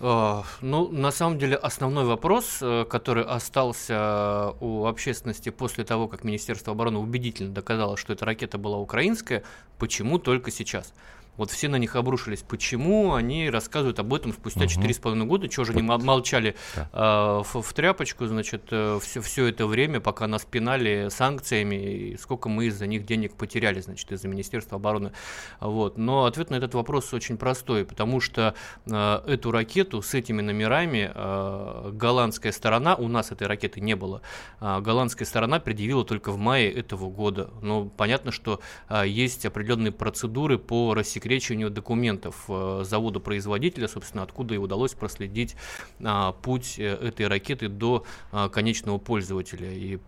Ну, 0.00 0.88
на 0.90 1.10
самом 1.10 1.38
деле, 1.38 1.56
основной 1.56 2.06
вопрос, 2.06 2.60
э, 2.62 2.86
который 2.88 3.22
остался 3.22 4.54
у 4.58 4.86
общественности 4.86 5.50
после 5.50 5.84
того, 5.84 6.08
как 6.08 6.24
Министерство 6.24 6.72
обороны 6.72 6.98
убедительно 6.98 7.52
доказало, 7.52 7.98
что 7.98 8.14
эта 8.14 8.24
ракета 8.24 8.56
была 8.56 8.78
украинская, 8.78 9.42
почему 9.76 10.18
только 10.18 10.50
сейчас? 10.50 10.94
Вот 11.36 11.50
все 11.50 11.68
на 11.68 11.76
них 11.76 11.96
обрушились. 11.96 12.42
Почему 12.42 13.14
они 13.14 13.48
рассказывают 13.50 13.98
об 13.98 14.12
этом 14.12 14.32
спустя 14.32 14.66
четыре 14.66 14.92
с 14.94 14.98
половиной 14.98 15.26
года? 15.26 15.48
Чего 15.48 15.64
же 15.64 15.72
они 15.72 15.82
мол- 15.82 15.98
молчали 15.98 16.54
Да. 16.76 16.88
а, 16.92 17.42
в, 17.42 17.62
в 17.62 17.72
тряпочку, 17.72 18.26
значит, 18.26 18.64
все, 18.66 19.20
все 19.22 19.46
это 19.46 19.66
время, 19.66 20.00
пока 20.00 20.26
нас 20.26 20.44
пинали 20.44 21.08
санкциями, 21.10 21.76
и 21.76 22.16
сколько 22.16 22.48
мы 22.48 22.66
из-за 22.66 22.86
них 22.86 23.06
денег 23.06 23.34
потеряли, 23.34 23.80
значит, 23.80 24.10
из-за 24.12 24.28
Министерства 24.28 24.76
обороны. 24.76 25.12
Вот. 25.60 25.96
Но 25.98 26.24
ответ 26.24 26.50
на 26.50 26.56
этот 26.56 26.74
вопрос 26.74 27.12
очень 27.14 27.36
простой, 27.38 27.84
потому 27.84 28.20
что 28.20 28.54
а, 28.90 29.24
эту 29.26 29.50
ракету 29.50 30.02
с 30.02 30.14
этими 30.14 30.42
номерами 30.42 31.10
а, 31.14 31.90
голландская 31.92 32.52
сторона, 32.52 32.94
у 32.96 33.08
нас 33.08 33.30
этой 33.32 33.46
ракеты 33.46 33.80
не 33.80 33.96
было, 33.96 34.20
а, 34.60 34.80
голландская 34.80 35.26
сторона 35.26 35.58
предъявила 35.60 36.04
только 36.04 36.32
в 36.32 36.38
мае 36.38 36.70
этого 36.70 37.08
года. 37.08 37.50
Но 37.62 37.86
понятно, 37.86 38.30
что 38.32 38.60
а, 38.88 39.04
есть 39.04 39.46
определенные 39.46 39.92
процедуры 39.92 40.58
по 40.58 40.92
рассекречиванию 41.20 41.70
документов 41.70 42.44
а, 42.48 42.82
завода-производителя, 42.84 43.88
собственно, 43.88 44.22
откуда 44.22 44.54
и 44.54 44.58
удалось 44.58 44.94
проследить 44.94 45.54
а, 46.02 46.32
путь 46.32 46.76
э, 46.78 46.94
этой 46.94 47.26
ракеты 47.26 47.68
до 47.68 48.04
а, 48.32 48.48
конечного 48.48 48.98
пользователя. 48.98 49.70
И 49.70 49.98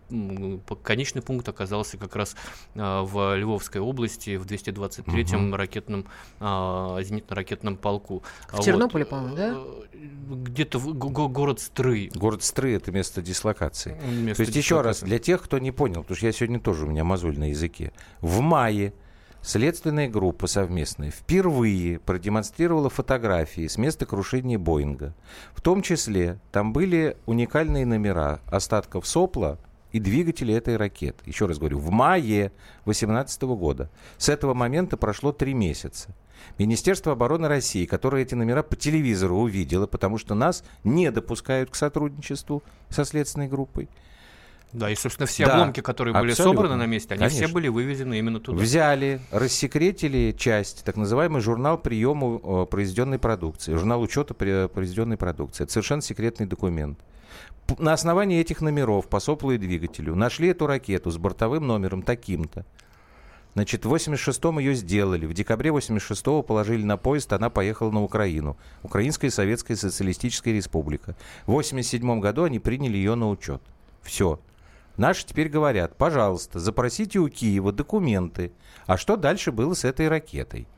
конечный 0.82 1.22
пункт 1.22 1.48
оказался 1.48 1.98
как 1.98 2.16
раз 2.16 2.34
а, 2.74 3.02
в 3.02 3.36
Львовской 3.36 3.80
области, 3.80 4.36
в 4.36 4.46
223-м 4.46 5.54
ракетном, 5.54 6.06
а, 6.40 6.98
зенитно-ракетном 7.02 7.76
полку. 7.76 8.22
В 8.48 8.60
Тернополе, 8.60 9.04
по-моему, 9.04 9.36
да? 9.36 9.54
Э, 9.54 10.34
Где-то 10.34 10.78
в 10.78 10.94
го- 10.94 11.10
го- 11.10 11.28
город 11.28 11.60
Стрый. 11.60 12.10
Город 12.14 12.42
Стры– 12.42 12.74
это 12.74 12.90
место 12.90 13.20
дислокации. 13.22 13.96
Место 14.22 14.36
То 14.44 14.48
есть 14.48 14.56
еще 14.56 14.80
раз, 14.80 14.96
дислокации. 14.96 15.06
для 15.06 15.18
тех, 15.18 15.42
кто 15.42 15.58
не 15.58 15.72
понял, 15.72 16.00
потому 16.02 16.16
что 16.16 16.26
я 16.26 16.32
сегодня 16.32 16.58
тоже, 16.58 16.86
у 16.86 16.88
меня 16.88 17.04
мозоль 17.04 17.38
на 17.38 17.50
языке. 17.50 17.92
В 18.20 18.40
мае 18.40 18.94
следственная 19.42 20.08
группа 20.08 20.46
совместная 20.46 21.10
впервые 21.10 21.98
продемонстрировала 21.98 22.88
фотографии 22.88 23.66
с 23.66 23.76
места 23.76 24.06
крушения 24.06 24.58
Боинга. 24.58 25.14
В 25.54 25.60
том 25.60 25.82
числе 25.82 26.38
там 26.52 26.72
были 26.72 27.16
уникальные 27.26 27.84
номера 27.84 28.40
остатков 28.46 29.06
сопла 29.06 29.58
и 29.90 30.00
двигателей 30.00 30.54
этой 30.54 30.76
ракеты. 30.76 31.22
Еще 31.26 31.46
раз 31.46 31.58
говорю, 31.58 31.78
в 31.78 31.90
мае 31.90 32.52
2018 32.84 33.42
года. 33.42 33.90
С 34.16 34.28
этого 34.28 34.54
момента 34.54 34.96
прошло 34.96 35.32
три 35.32 35.54
месяца. 35.54 36.14
Министерство 36.58 37.12
обороны 37.12 37.46
России, 37.46 37.86
которое 37.86 38.22
эти 38.22 38.34
номера 38.34 38.62
по 38.62 38.74
телевизору 38.74 39.36
увидело, 39.36 39.86
потому 39.86 40.18
что 40.18 40.34
нас 40.34 40.64
не 40.82 41.10
допускают 41.10 41.70
к 41.70 41.74
сотрудничеству 41.74 42.62
со 42.88 43.04
следственной 43.04 43.48
группой, 43.48 43.88
Да, 44.72 44.88
и, 44.90 44.94
собственно, 44.94 45.26
все 45.26 45.44
Да, 45.44 45.54
обломки, 45.54 45.80
которые 45.80 46.18
были 46.18 46.32
собраны 46.32 46.76
на 46.76 46.86
месте, 46.86 47.14
они 47.14 47.28
все 47.28 47.36
Конечно. 47.36 47.54
были 47.54 47.68
вывезены 47.68 48.18
именно 48.18 48.40
туда. 48.40 48.58
Взяли, 48.62 49.20
рассекретили 49.30 50.34
часть, 50.36 50.82
так 50.84 50.96
называемый 50.96 51.42
журнал 51.42 51.76
приема 51.76 52.40
э, 52.42 52.66
произведенной 52.66 53.18
продукции, 53.18 53.74
журнал 53.74 54.00
учета 54.00 54.32
произведенной 54.34 55.18
продукции. 55.18 55.64
Это 55.64 55.72
совершенно 55.72 56.00
секретный 56.00 56.46
документ. 56.46 56.98
На 57.78 57.92
основании 57.92 58.40
этих 58.40 58.60
номеров 58.60 59.08
по 59.08 59.20
соплу 59.20 59.52
и 59.52 59.58
двигателю 59.58 60.14
нашли 60.14 60.48
эту 60.48 60.66
ракету 60.66 61.10
с 61.10 61.18
бортовым 61.18 61.66
номером 61.66 62.02
таким-то. 62.02 62.64
Значит, 63.54 63.84
в 63.84 63.94
86-м 63.94 64.58
ее 64.58 64.74
сделали. 64.74 65.26
В 65.26 65.34
декабре 65.34 65.70
86-го 65.70 66.42
положили 66.42 66.82
на 66.84 66.96
поезд, 66.96 67.32
она 67.34 67.50
поехала 67.50 67.90
на 67.90 68.02
Украину. 68.02 68.56
Украинская 68.82 69.30
Советская 69.30 69.76
Социалистическая 69.76 70.52
Республика. 70.52 71.14
В 71.44 71.52
87 71.52 72.20
году 72.20 72.44
они 72.44 72.58
приняли 72.58 72.96
ее 72.96 73.14
на 73.14 73.28
учет. 73.28 73.60
Все. 74.00 74.40
Наши 74.96 75.24
теперь 75.24 75.48
говорят, 75.48 75.96
пожалуйста, 75.96 76.58
запросите 76.58 77.18
у 77.18 77.28
Киева 77.28 77.72
документы. 77.72 78.52
А 78.86 78.96
что 78.96 79.16
дальше 79.16 79.50
было 79.50 79.74
с 79.74 79.84
этой 79.84 80.08
ракетой? 80.08 80.68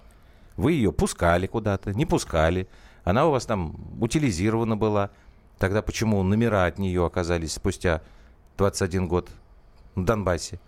Вы 0.57 0.73
ее 0.73 0.93
пускали 0.93 1.47
куда-то, 1.47 1.93
не 1.93 2.07
пускали. 2.07 2.69
Она 3.03 3.27
у 3.27 3.33
вас 3.33 3.45
там 3.45 3.77
утилизирована 4.01 4.77
была. 4.77 5.11
Тогда 5.59 5.83
почему 5.83 6.23
номера 6.23 6.67
от 6.67 6.79
нее 6.79 7.05
оказались 7.05 7.55
спустя 7.55 8.03
21 8.57 9.09
год 9.09 9.31
в 9.95 10.05
Донбассе? 10.05 10.61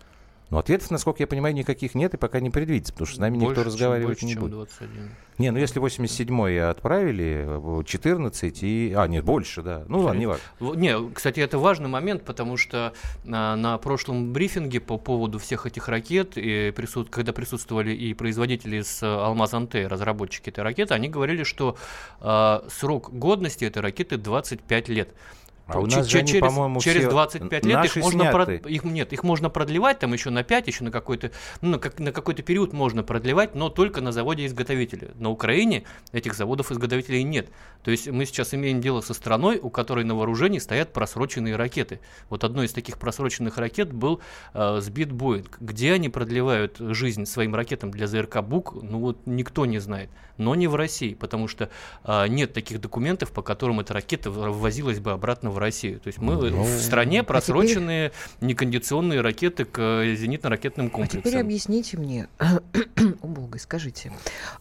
Но 0.49 0.59
ответов, 0.59 0.91
насколько 0.91 1.21
я 1.23 1.27
понимаю, 1.27 1.53
никаких 1.53 1.93
нет 1.93 2.13
и 2.13 2.17
пока 2.17 2.39
не 2.39 2.49
предвидится, 2.49 2.93
потому 2.93 3.07
что 3.07 3.17
с 3.17 3.19
нами 3.19 3.35
никто 3.35 3.47
Больше, 3.47 3.61
чем- 3.61 3.67
разговаривать 3.67 4.07
больше, 4.07 4.25
не 4.25 4.31
чем 4.33 4.41
будет. 4.43 4.51
21. 4.53 5.09
Не, 5.39 5.51
ну 5.51 5.59
если 5.59 5.81
87-й 5.81 6.59
отправили, 6.69 7.81
э, 7.81 7.83
14 7.83 8.63
и... 8.63 8.93
А, 8.95 9.07
нет, 9.07 9.25
больше, 9.25 9.61
да. 9.61 9.83
Ну 9.87 9.99
ладно, 9.99 10.19
не 10.19 10.25
важно. 10.25 10.43
Не, 10.59 11.09
кстати, 11.11 11.41
это 11.41 11.59
важный 11.59 11.89
момент, 11.89 12.23
потому 12.23 12.55
что 12.57 12.93
на, 13.23 13.55
на 13.55 13.77
прошлом 13.77 14.31
брифинге 14.31 14.79
по 14.79 14.97
поводу 14.97 15.37
всех 15.37 15.65
этих 15.65 15.89
ракет, 15.89 16.37
и 16.37 16.71
присут- 16.71 17.09
когда 17.09 17.33
присутствовали 17.33 17.93
и 17.93 18.13
производители 18.13 18.81
с 18.81 19.03
Алмаз 19.03 19.53
Анте, 19.53 19.85
разработчики 19.87 20.49
этой 20.49 20.63
ракеты, 20.63 20.93
они 20.93 21.09
говорили, 21.09 21.43
что 21.43 21.77
а, 22.21 22.63
срок 22.69 23.11
годности 23.11 23.65
этой 23.65 23.81
ракеты 23.81 24.17
25 24.17 24.87
лет. 24.89 25.13
А 25.67 25.79
у 25.79 25.85
нас 25.85 26.05
же 26.05 26.11
че- 26.11 26.17
они, 26.19 26.27
через, 26.27 26.41
по-моему, 26.41 26.79
через 26.79 27.01
все 27.01 27.09
25 27.09 27.65
лет 27.65 27.85
их 27.85 27.91
можно, 28.03 28.23
прод- 28.33 28.69
их, 28.69 28.83
нет, 28.83 29.13
их 29.13 29.23
можно 29.23 29.49
продлевать 29.49 29.99
там 29.99 30.13
еще 30.13 30.29
на 30.29 30.43
5, 30.43 30.67
еще 30.67 30.83
на 30.83 30.91
какой-то, 30.91 31.31
ну, 31.61 31.71
на, 31.71 31.79
как- 31.79 31.99
на 31.99 32.11
какой-то 32.11 32.41
период 32.43 32.73
можно 32.73 33.03
продлевать, 33.03 33.55
но 33.55 33.69
только 33.69 34.01
на 34.01 34.11
заводе-изготовителе. 34.11 35.11
На 35.15 35.29
Украине 35.29 35.83
этих 36.11 36.33
заводов-изготовителей 36.35 37.23
нет. 37.23 37.49
То 37.83 37.91
есть 37.91 38.07
мы 38.07 38.25
сейчас 38.25 38.53
имеем 38.53 38.81
дело 38.81 39.01
со 39.01 39.13
страной, 39.13 39.59
у 39.61 39.69
которой 39.69 40.05
на 40.05 40.15
вооружении 40.15 40.59
стоят 40.59 40.93
просроченные 40.93 41.55
ракеты. 41.55 41.99
Вот 42.29 42.43
одной 42.43 42.65
из 42.67 42.73
таких 42.73 42.97
просроченных 42.97 43.57
ракет 43.57 43.91
был 43.91 44.21
э, 44.53 44.79
сбит 44.81 45.11
Боинг. 45.11 45.57
Где 45.59 45.93
они 45.93 46.09
продлевают 46.09 46.77
жизнь 46.79 47.25
своим 47.25 47.55
ракетам 47.55 47.91
для 47.91 48.07
ЗРК 48.07 48.41
БУК, 48.41 48.73
ну 48.81 48.99
вот 48.99 49.19
никто 49.25 49.65
не 49.65 49.79
знает. 49.79 50.09
Но 50.37 50.53
не 50.55 50.67
в 50.67 50.75
России, 50.75 51.13
потому 51.15 51.47
что 51.47 51.69
э, 52.03 52.27
нет 52.27 52.53
таких 52.53 52.79
документов, 52.79 53.31
по 53.31 53.41
которым 53.41 53.79
эта 53.79 53.93
ракета 53.93 54.29
ввозилась 54.31 54.99
бы 54.99 55.11
обратно 55.11 55.49
в 55.49 55.56
в 55.57 55.59
Россию. 55.59 55.99
То 55.99 56.07
есть 56.07 56.19
мы 56.19 56.35
Ну, 56.35 56.63
в 56.63 56.79
стране 56.81 57.21
а 57.21 57.23
просроченные 57.23 58.11
некондиционные 58.41 59.21
ракеты 59.21 59.65
к 59.65 59.79
э, 59.79 60.15
зенитно-ракетным 60.15 60.87
А 60.87 60.89
комплексам. 60.89 61.21
теперь 61.21 61.39
объясните 61.41 61.97
мне, 61.97 62.27
убогой, 63.21 63.59
скажите, 63.59 64.11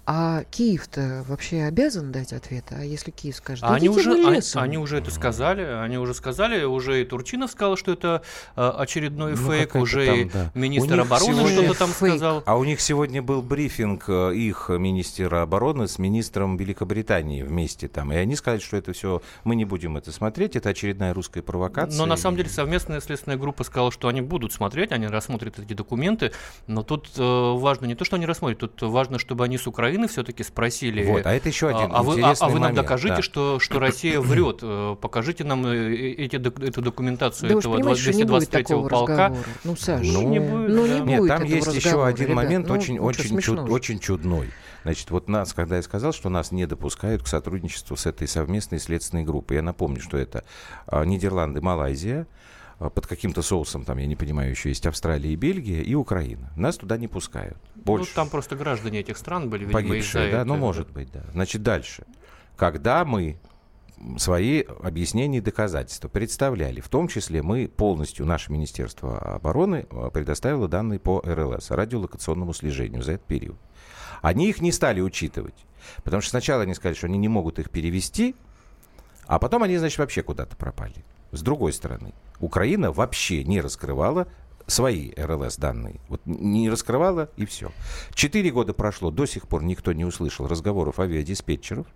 а 0.07 0.45
Киев-то 0.51 1.25
вообще 1.29 1.63
обязан 1.65 2.13
дать 2.13 2.33
ответ? 2.33 2.65
А 2.71 2.85
если 2.85 3.11
Киев 3.11 3.37
скажет, 3.37 3.65
А 3.65 3.75
они 3.75 3.87
«Идите 3.89 4.01
уже, 4.01 4.13
они, 4.15 4.37
лесом»? 4.37 4.63
они 4.63 4.79
уже 4.79 4.99
это 4.99 5.11
сказали, 5.11 5.63
они 5.63 5.99
уже 5.99 6.15
сказали, 6.15 6.65
уже 6.65 7.03
и 7.03 7.05
Турчинов 7.05 7.51
сказал, 7.51 7.77
что 7.77 7.93
это 7.93 8.23
э, 8.57 8.69
очередной 8.79 9.37
Ну, 9.37 9.51
фейк, 9.51 9.75
уже 9.75 10.07
там, 10.07 10.17
и 10.19 10.25
да. 10.25 10.51
Министр 10.55 11.01
обороны 11.01 11.49
что-то 11.49 11.79
там 11.79 11.91
фейк. 11.91 12.13
сказал. 12.13 12.43
А 12.47 12.57
у 12.57 12.65
них 12.65 12.81
сегодня 12.81 13.23
был 13.23 13.43
брифинг 13.43 14.05
э, 14.09 14.35
их 14.35 14.69
министра 14.71 15.43
обороны 15.43 15.89
с 15.89 15.99
министром 15.99 16.57
Великобритании 16.57 17.43
вместе 17.43 17.89
там. 17.89 18.13
И 18.13 18.17
они 18.17 18.35
сказали, 18.37 18.61
что 18.61 18.77
это 18.77 18.93
все, 18.93 19.23
мы 19.45 19.57
не 19.57 19.65
будем 19.65 19.97
это 19.97 20.11
смотреть, 20.13 20.57
это 20.57 20.71
очередная 20.87 21.13
русская 21.15 21.43
провокация. 21.43 21.99
Но 21.99 22.07
на 22.07 22.17
самом 22.17 22.37
деле 22.37 22.49
совместная 22.49 23.01
следственная 23.01 23.37
группа 23.37 23.65
сказала, 23.65 23.91
что 23.91 24.09
они 24.09 24.21
будут 24.21 24.53
смотреть, 24.53 24.93
они 24.93 25.07
рассмотрят 25.09 25.59
эти 25.59 25.73
документы, 25.75 26.33
но 26.67 26.83
тут 26.83 27.09
э, 27.17 27.53
важно 27.57 27.87
не 27.87 27.95
то, 27.95 28.05
что 28.05 28.17
они 28.17 28.27
рассмотрят, 28.27 28.59
тут 28.61 28.83
важно, 28.83 29.19
чтобы 29.19 29.45
они 29.45 29.59
с 29.59 29.67
Украины 29.67 30.07
все-таки 30.09 30.43
спросили. 30.45 31.05
Вот, 31.05 31.27
а 31.27 31.35
это 31.35 31.49
еще 31.49 31.69
один 31.69 31.91
а, 31.93 32.03
вы, 32.03 32.21
а- 32.23 32.35
а 32.39 32.47
вы 32.47 32.53
нам 32.55 32.61
момент, 32.63 32.77
докажите, 32.77 33.17
да. 33.17 33.23
что, 33.23 33.59
что 33.59 33.79
Россия 33.81 34.21
врет. 34.21 34.61
Э, 34.63 34.97
Покажите 35.01 35.45
нам 35.45 35.67
э, 35.67 35.95
эти, 35.95 36.37
док- 36.37 36.61
эту 36.63 36.83
документацию 36.83 37.51
Да 37.51 37.59
этого 37.59 37.75
понимаете, 37.75 38.03
что 38.03 38.11
не 38.13 38.25
будет 38.25 38.51
223 38.51 38.63
такого 38.65 38.89
полка. 38.89 39.13
разговора. 39.29 39.49
Ну, 39.65 39.77
Саш, 39.77 40.07
Ну, 40.07 40.29
не 40.29 40.39
будет, 40.41 40.69
ну, 40.71 40.87
да. 40.87 40.89
не 40.95 41.01
Нет, 41.01 41.19
будет 41.19 41.29
там 41.29 41.43
этого 41.43 41.55
есть 41.57 41.75
еще 41.75 42.05
один 42.07 42.27
ребят. 42.27 42.37
момент 42.37 42.69
Ну, 42.69 42.75
очень, 42.75 42.99
очень, 42.99 43.39
чуд- 43.39 43.71
очень 43.71 43.99
чудной. 43.99 44.51
Значит, 44.87 45.11
вот 45.11 45.29
нас, 45.29 45.53
когда 45.53 45.75
я 45.79 45.83
сказал, 45.83 46.13
что 46.13 46.29
нас 46.29 46.53
не 46.53 46.65
допускают 46.65 47.21
к 47.25 47.27
сотрудничеству 47.27 47.97
с 47.97 48.07
этой 48.07 48.29
совместной 48.29 48.79
следственной 48.79 49.25
группой, 49.25 49.55
я 49.55 49.63
напомню, 49.63 50.01
что 50.01 50.17
это 50.17 50.45
а, 50.87 51.05
Нидерланды, 51.05 51.61
Малайзия, 51.61 52.29
а, 52.79 52.89
под 52.89 53.09
каким-то 53.09 53.43
соусом, 53.43 53.85
там, 53.85 53.99
я 53.99 54.07
не 54.07 54.15
понимаю, 54.15 54.51
еще 54.51 54.69
есть 54.69 54.87
Австралия 54.87 55.33
и 55.33 55.35
Бельгия, 55.35 55.83
и 55.83 55.97
Украина. 55.97 56.53
Нас 56.55 56.77
туда 56.77 56.99
не 56.99 57.09
пускают. 57.09 57.57
Больше. 57.75 58.13
Ну, 58.15 58.15
там 58.15 58.29
просто 58.29 58.55
граждане 58.55 59.01
этих 59.01 59.17
стран 59.17 59.51
были, 59.51 59.65
видимо, 59.65 59.73
погибшие, 59.73 60.31
да, 60.31 60.45
ну 60.45 60.55
этого. 60.55 60.67
может 60.67 60.91
быть, 60.93 61.11
да. 61.11 61.25
Значит, 61.33 61.65
дальше. 61.65 62.05
Когда 62.57 63.05
мы 63.05 63.41
свои 64.19 64.63
объяснения 64.63 65.39
и 65.39 65.41
доказательства 65.41 66.07
представляли, 66.07 66.81
в 66.81 66.89
том 66.89 67.09
числе 67.09 67.43
мы 67.43 67.67
полностью, 67.67 68.25
наше 68.25 68.53
Министерство 68.53 69.19
обороны 69.19 69.89
э, 69.91 70.11
предоставило 70.13 70.69
данные 70.69 71.01
по 71.01 71.21
РЛС, 71.25 71.73
радиолокационному 71.73 72.53
слежению 72.53 73.03
за 73.03 73.15
этот 73.15 73.27
период. 73.27 73.57
Они 74.23 74.49
их 74.49 74.61
не 74.61 74.73
стали 74.73 75.01
учитывать, 75.01 75.67
потому 76.05 76.21
что 76.21 76.31
сначала 76.31 76.63
они 76.63 76.75
сказали, 76.75 76.97
что 76.97 77.07
они 77.07 77.19
не 77.19 77.29
могут 77.29 77.59
их 77.59 77.71
перевести, 77.71 78.35
а 79.27 79.39
потом 79.39 79.63
они, 79.63 79.77
значит, 79.77 79.99
вообще 79.99 80.23
куда-то 80.23 80.57
пропали. 80.57 81.05
С 81.33 81.43
другой 81.43 81.73
стороны, 81.73 82.13
Украина 82.41 82.93
вообще 82.93 83.45
не 83.45 83.61
раскрывала 83.61 84.29
свои 84.67 85.13
РЛС 85.17 85.57
данные. 85.57 86.01
Вот 86.09 86.21
не 86.25 86.69
раскрывала 86.69 87.31
и 87.37 87.47
все. 87.47 87.71
Четыре 88.15 88.51
года 88.51 88.73
прошло, 88.73 89.11
до 89.11 89.27
сих 89.27 89.47
пор 89.49 89.63
никто 89.63 89.93
не 89.93 90.05
услышал 90.05 90.49
разговоров 90.49 90.99
авиадиспетчеров, 90.99 91.87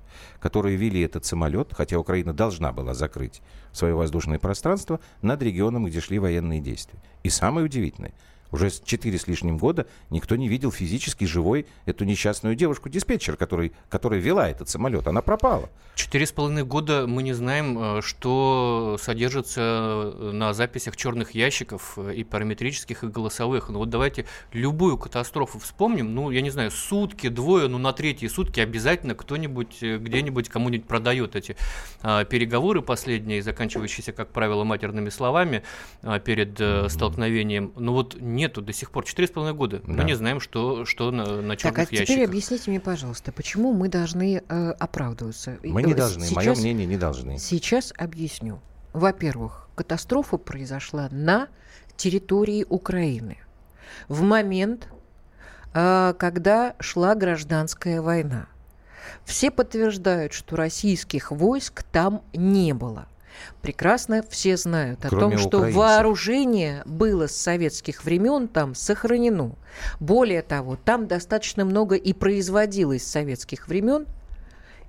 которые 0.40 0.76
вели 0.76 1.00
этот 1.00 1.24
самолет, 1.24 1.72
хотя 1.74 1.98
Украина 1.98 2.32
должна 2.32 2.72
была 2.72 2.94
закрыть 2.94 3.42
свое 3.72 3.94
воздушное 3.94 4.38
пространство 4.38 5.00
над 5.22 5.42
регионом, 5.42 5.86
где 5.86 6.00
шли 6.00 6.18
военные 6.18 6.60
действия. 6.60 7.00
И 7.22 7.30
самое 7.30 7.66
удивительное, 7.66 8.14
уже 8.50 8.70
четыре 8.70 9.18
с 9.18 9.26
лишним 9.26 9.58
года 9.58 9.86
никто 10.10 10.36
не 10.36 10.48
видел 10.48 10.72
физически 10.72 11.24
живой 11.24 11.66
эту 11.86 12.04
несчастную 12.04 12.54
девушку-диспетчер, 12.54 13.36
который, 13.36 13.72
которая 13.88 14.20
вела 14.20 14.48
этот 14.48 14.68
самолет. 14.68 15.06
Она 15.06 15.22
пропала. 15.22 15.70
Четыре 15.94 16.26
с 16.26 16.32
половиной 16.32 16.64
года 16.64 17.06
мы 17.06 17.22
не 17.22 17.32
знаем, 17.32 17.78
э, 17.78 18.02
что 18.02 18.96
содержится 19.00 19.60
э, 19.60 20.30
на 20.32 20.52
записях 20.52 20.96
черных 20.96 21.32
ящиков 21.32 21.94
э, 21.96 22.14
и 22.14 22.24
параметрических, 22.24 23.04
и 23.04 23.06
голосовых. 23.06 23.68
Ну 23.68 23.78
вот 23.78 23.90
давайте 23.90 24.26
любую 24.52 24.98
катастрофу 24.98 25.58
вспомним. 25.58 26.14
Ну, 26.14 26.30
я 26.30 26.40
не 26.40 26.50
знаю, 26.50 26.70
сутки, 26.70 27.28
двое, 27.28 27.68
ну 27.68 27.78
на 27.78 27.92
третьи 27.92 28.26
сутки 28.28 28.60
обязательно 28.60 29.14
кто-нибудь 29.14 29.80
где-нибудь 29.80 30.48
кому-нибудь 30.48 30.86
продает 30.86 31.36
эти 31.36 31.56
а, 32.02 32.24
переговоры 32.24 32.82
последние, 32.82 33.42
заканчивающиеся, 33.42 34.12
как 34.12 34.30
правило, 34.30 34.64
матерными 34.64 35.08
словами 35.08 35.62
а, 36.02 36.18
перед 36.18 36.60
э, 36.60 36.88
столкновением. 36.88 37.72
Ну 37.76 37.92
вот 37.92 38.16
нету 38.40 38.62
до 38.62 38.72
сих 38.72 38.90
пор. 38.90 39.04
Четыре 39.04 39.28
с 39.28 39.30
половиной 39.30 39.56
года. 39.56 39.82
Да. 39.86 39.92
Мы 39.92 40.04
не 40.04 40.14
знаем, 40.16 40.40
что, 40.40 40.84
что 40.84 41.10
на, 41.10 41.40
на 41.42 41.50
Так, 41.50 41.58
черных 41.58 41.78
а 41.78 41.86
теперь 41.86 42.00
ящиках. 42.00 42.28
объясните 42.28 42.70
мне, 42.70 42.80
пожалуйста, 42.80 43.32
почему 43.32 43.72
мы 43.72 43.88
должны 43.88 44.42
э, 44.48 44.70
оправдываться? 44.78 45.58
Мы 45.62 45.82
Э, 45.82 45.84
не 45.86 45.94
должны, 45.94 46.20
мое 46.32 46.44
сейчас- 46.46 46.58
мнение, 46.58 46.86
не 46.86 46.96
должны. 46.96 47.38
Сейчас 47.38 47.92
объясню. 47.96 48.60
Во-первых, 48.92 49.68
катастрофа 49.74 50.36
произошла 50.36 51.08
на 51.10 51.48
территории 51.96 52.64
Украины 52.68 53.38
в 54.08 54.22
момент, 54.22 54.88
э, 55.74 56.14
когда 56.18 56.74
шла 56.80 57.14
гражданская 57.14 58.00
война. 58.02 58.46
Все 59.24 59.50
подтверждают, 59.50 60.32
что 60.32 60.56
российских 60.56 61.30
войск 61.30 61.82
там 61.84 62.22
не 62.32 62.72
было. 62.74 63.06
Прекрасно 63.62 64.22
все 64.28 64.56
знают 64.56 65.04
о 65.04 65.08
Кроме 65.08 65.36
том, 65.36 65.38
что 65.38 65.58
украинцев. 65.58 65.76
вооружение 65.76 66.82
было 66.86 67.26
с 67.26 67.36
советских 67.36 68.04
времен 68.04 68.48
там 68.48 68.74
сохранено. 68.74 69.56
Более 69.98 70.42
того, 70.42 70.76
там 70.76 71.06
достаточно 71.06 71.64
много 71.64 71.94
и 71.94 72.12
производилось 72.12 73.04
с 73.06 73.10
советских 73.10 73.68
времен, 73.68 74.06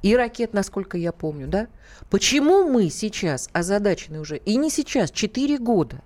и 0.02 0.16
ракет, 0.16 0.54
насколько 0.54 0.98
я 0.98 1.12
помню, 1.12 1.48
да? 1.48 1.68
Почему 2.10 2.68
мы 2.68 2.90
сейчас 2.90 3.50
озадачены 3.54 4.20
уже, 4.20 4.38
и 4.38 4.56
не 4.56 4.70
сейчас, 4.70 5.12
4 5.12 5.58
года, 5.60 6.02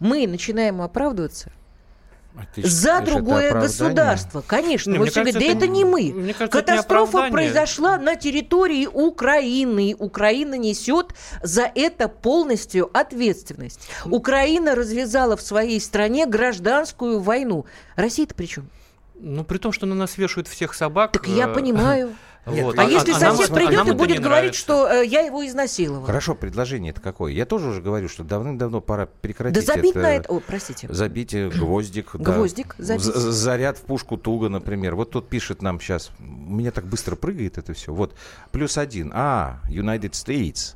мы 0.00 0.26
начинаем 0.26 0.82
оправдываться 0.82 1.52
А 2.36 2.42
за 2.62 2.90
это 2.92 3.06
другое 3.06 3.52
государство? 3.52 4.42
Конечно, 4.46 4.92
Не, 4.92 4.98
вот 4.98 5.10
кажется, 5.12 5.38
да 5.38 5.44
это 5.44 5.56
это- 5.58 5.66
не 5.66 5.84
мы. 5.84 6.12
мне 6.14 6.32
кажется, 6.32 6.58
это 6.58 6.72
Катастрофа 6.72 7.18
оправдание. 7.18 7.32
произошла 7.52 7.98
на 7.98 8.16
территории 8.16 8.86
Украины. 8.86 9.94
Украина 9.98 10.54
несет 10.54 11.12
за 11.42 11.70
это 11.74 12.08
полностью 12.08 12.88
ответственность. 12.96 13.88
Украина 14.06 14.74
развязала 14.74 15.36
в 15.36 15.42
своей 15.42 15.80
стране 15.80 16.26
гражданскую 16.26 17.20
войну. 17.20 17.66
Россия-то 17.96 18.34
при 18.34 18.46
чем? 18.46 18.68
Ну, 19.22 19.44
при 19.44 19.58
том, 19.58 19.72
что 19.72 19.86
на 19.86 19.94
нас 19.94 20.16
вешают 20.16 20.48
всех 20.48 20.72
собак. 20.72 21.12
Так 21.12 21.26
я 21.28 21.46
э, 21.46 21.52
вот. 22.46 22.78
А 22.78 22.84
если 22.84 23.12
а 23.12 23.18
сосед 23.18 23.50
а 23.50 23.54
придет 23.54 23.72
нам 23.72 23.86
и 23.86 23.90
это 23.90 23.98
будет 23.98 24.20
говорить, 24.20 24.24
нравится. 24.24 24.60
что 24.60 24.88
э, 24.88 25.06
я 25.06 25.20
его 25.20 25.46
изнасиловал? 25.46 26.06
Хорошо, 26.06 26.34
предложение 26.34 26.90
это 26.90 27.00
какое? 27.00 27.32
Я 27.32 27.44
тоже 27.44 27.68
уже 27.68 27.82
говорю, 27.82 28.08
что 28.08 28.24
давным-давно 28.24 28.80
пора 28.80 29.06
Да 29.06 29.12
прекратить 29.20 29.66
забить 29.66 29.90
это. 29.90 30.00
на 30.00 30.14
это... 30.16 30.32
О, 30.32 30.40
простите. 30.40 30.88
Забить 30.92 31.34
э, 31.34 31.48
гвоздик. 31.50 32.10
да. 32.14 32.32
Гвоздик 32.32 32.74
забить. 32.78 33.04
Заряд 33.04 33.78
в 33.78 33.82
пушку 33.82 34.16
туго, 34.16 34.48
например. 34.48 34.94
Вот 34.94 35.10
тут 35.10 35.28
пишет 35.28 35.62
нам 35.62 35.80
сейчас, 35.80 36.10
у 36.18 36.52
меня 36.52 36.70
так 36.70 36.86
быстро 36.86 37.14
прыгает 37.16 37.58
это 37.58 37.74
все. 37.74 37.92
Вот, 37.92 38.14
плюс 38.52 38.78
один. 38.78 39.12
А, 39.14 39.60
United 39.68 40.12
States. 40.12 40.74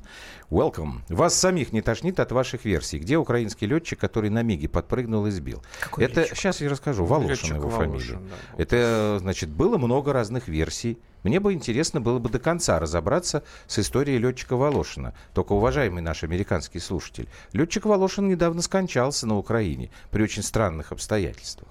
Welcome. 0.51 1.01
Вас 1.09 1.35
самих 1.35 1.73
не 1.73 1.81
тошнит 1.83 2.21
от 2.21 2.31
ваших 2.33 2.65
версий. 2.65 2.99
Где 2.99 3.17
украинский 3.17 3.67
летчик, 3.67 3.99
который 3.99 4.31
на 4.31 4.43
Миге 4.43 4.69
подпрыгнул 4.69 5.27
и 5.27 5.31
сбил? 5.31 5.63
Какой 5.81 6.05
это 6.05 6.21
летчик? 6.21 6.37
сейчас 6.37 6.61
я 6.61 6.69
расскажу. 6.69 7.05
Волошин 7.05 7.31
Летчик 7.31 7.55
его 7.57 7.69
Волошин, 7.69 7.91
фамилия. 7.91 8.31
да. 8.31 8.63
Это, 8.63 9.17
значит, 9.21 9.49
было 9.49 9.79
много 9.79 10.13
разных 10.13 10.49
версий. 10.49 10.99
Мне 11.23 11.41
бы 11.41 11.55
интересно 11.55 12.01
было 12.03 12.19
бы 12.19 12.29
до 12.29 12.39
конца 12.39 12.79
разобраться 12.79 13.43
с 13.67 13.79
историей 13.79 14.19
летчика 14.19 14.57
Волошина. 14.57 15.15
Только, 15.33 15.53
уважаемый 15.53 16.03
наш 16.03 16.23
американский 16.23 16.79
слушатель, 16.81 17.29
летчик 17.53 17.87
Волошин 17.87 18.29
недавно 18.29 18.61
скончался 18.61 19.27
на 19.27 19.39
Украине 19.39 19.91
при 20.11 20.23
очень 20.23 20.43
странных 20.43 20.93
обстоятельствах. 20.93 21.69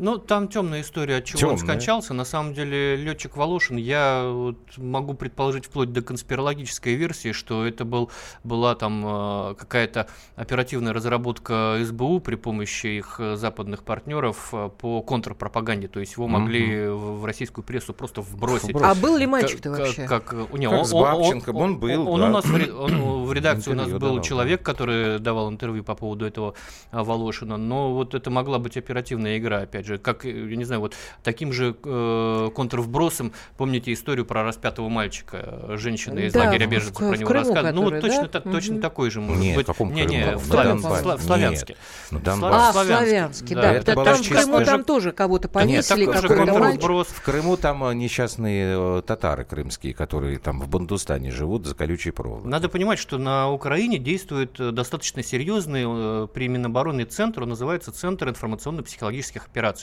Ну, 0.00 0.16
там 0.16 0.48
темная 0.48 0.80
история, 0.80 1.16
от 1.16 1.26
чего 1.26 1.50
он 1.50 1.56
Тёмная. 1.58 1.58
скончался. 1.74 2.14
На 2.14 2.24
самом 2.24 2.54
деле, 2.54 2.96
летчик 2.96 3.36
Волошин, 3.36 3.76
я 3.76 4.24
вот 4.32 4.56
могу 4.78 5.12
предположить 5.12 5.66
вплоть 5.66 5.92
до 5.92 6.00
конспирологической 6.00 6.94
версии, 6.94 7.32
что 7.32 7.66
это 7.66 7.84
был, 7.84 8.10
была 8.42 8.74
там 8.74 9.04
э, 9.04 9.54
какая-то 9.56 10.06
оперативная 10.36 10.94
разработка 10.94 11.78
СБУ 11.84 12.20
при 12.20 12.36
помощи 12.36 12.86
их 12.86 13.16
э, 13.18 13.36
западных 13.36 13.82
партнеров 13.84 14.48
э, 14.52 14.70
по 14.78 15.02
контрпропаганде. 15.02 15.86
То 15.88 16.00
есть 16.00 16.14
его 16.14 16.26
могли 16.28 16.88
в, 16.88 17.20
в 17.20 17.24
российскую 17.26 17.62
прессу 17.62 17.92
просто 17.92 18.22
вбросить. 18.22 18.70
Вбросить. 18.70 18.82
А 18.82 18.94
был 18.94 19.18
ли 19.18 19.26
Как- 19.26 19.32
мальчик-то 19.32 19.70
как- 19.70 19.78
вообще? 19.80 20.06
Как, 20.06 20.32
э, 20.32 20.46
не, 20.54 20.66
Как 20.66 20.86
с 20.86 20.92
Бабченко, 20.94 21.50
он 21.50 21.78
был, 21.78 22.08
Он, 22.08 22.20
да. 22.20 22.26
у 22.28 22.30
нас 22.30 22.44
в, 22.46 22.80
он 22.80 23.24
в 23.24 23.32
редакции 23.34 23.72
у 23.72 23.74
нас 23.74 23.90
был 23.90 23.98
давал, 23.98 24.22
человек, 24.22 24.62
который 24.62 25.18
давал 25.18 25.50
интервью 25.50 25.84
по 25.84 25.94
поводу 25.94 26.24
этого 26.24 26.54
а, 26.90 27.04
Волошина. 27.04 27.58
Но 27.58 27.92
вот 27.92 28.14
это 28.14 28.30
могла 28.30 28.58
быть 28.58 28.78
оперативная 28.78 29.36
игра, 29.36 29.58
опять 29.58 29.84
же. 29.84 29.89
Же, 29.90 29.98
как, 29.98 30.24
я 30.24 30.56
не 30.56 30.64
знаю, 30.64 30.80
вот 30.80 30.94
таким 31.22 31.52
же 31.52 31.74
э, 31.84 32.50
контрвбросом, 32.54 33.32
помните 33.56 33.92
историю 33.92 34.24
про 34.24 34.42
распятого 34.44 34.88
мальчика, 34.88 35.76
женщина 35.76 36.20
из 36.20 36.32
Да, 36.32 36.44
лагеря 36.44 36.66
в- 36.66 36.70
беженцев 36.70 37.00
в 37.00 37.08
про 37.10 37.16
него 37.16 37.32
рассказывали. 37.32 37.72
Ну, 37.74 37.82
вот 37.82 38.00
точно, 38.00 38.22
да? 38.22 38.28
так, 38.28 38.42
точно 38.44 38.72
Мгм. 38.74 38.82
такой 38.82 39.10
же 39.10 39.20
может 39.20 39.42
Нет, 39.42 39.56
быть. 39.56 39.64
в 39.66 39.66
каком 39.66 39.92
не, 39.92 40.04
не, 40.04 40.36
в, 40.36 40.38
В 40.38 40.46
Славя- 40.46 40.64
Донбассе. 40.68 41.04
Сла- 41.04 41.16
в 41.16 41.22
Славянске. 41.22 41.76
Ну, 42.10 42.18
Сла- 42.18 42.22
Донбасс. 42.22 42.68
А, 42.68 42.72
Славянский, 42.72 43.54
да. 43.56 43.72
Это 43.72 43.86
Да 43.86 43.94
была 43.94 44.04
там 44.06 44.22
в 44.22 44.28
Крыму 44.28 44.64
там 44.64 44.84
тоже 44.84 45.12
кого-то 45.12 45.48
Да 45.48 45.64
нет, 45.64 45.86
повесили, 45.88 46.06
какой-то 46.06 46.54
контрвброс. 46.54 47.08
В 47.08 47.22
Крыму 47.22 47.56
там 47.56 47.84
э, 47.84 47.94
несчастные 47.94 48.74
э, 48.98 49.02
татары 49.06 49.44
крымские, 49.44 49.94
которые 49.94 50.38
там 50.38 50.60
в 50.60 50.68
Бандустане 50.68 51.30
живут 51.30 51.66
за 51.66 51.74
колючей 51.74 52.10
проволокой. 52.12 52.48
Надо 52.50 52.68
понимать, 52.68 52.98
что 52.98 53.18
на 53.18 53.50
Украине 53.50 53.98
действует 53.98 54.58
э, 54.60 54.70
достаточно 54.70 55.22
серьезный 55.22 55.84
э, 55.86 56.28
при 56.32 56.48
Минобороны 56.48 57.04
центр, 57.04 57.42
он 57.42 57.48
называется 57.50 57.90
Центр 57.92 58.28
информационно-психологических 58.28 59.46
операций. 59.46 59.79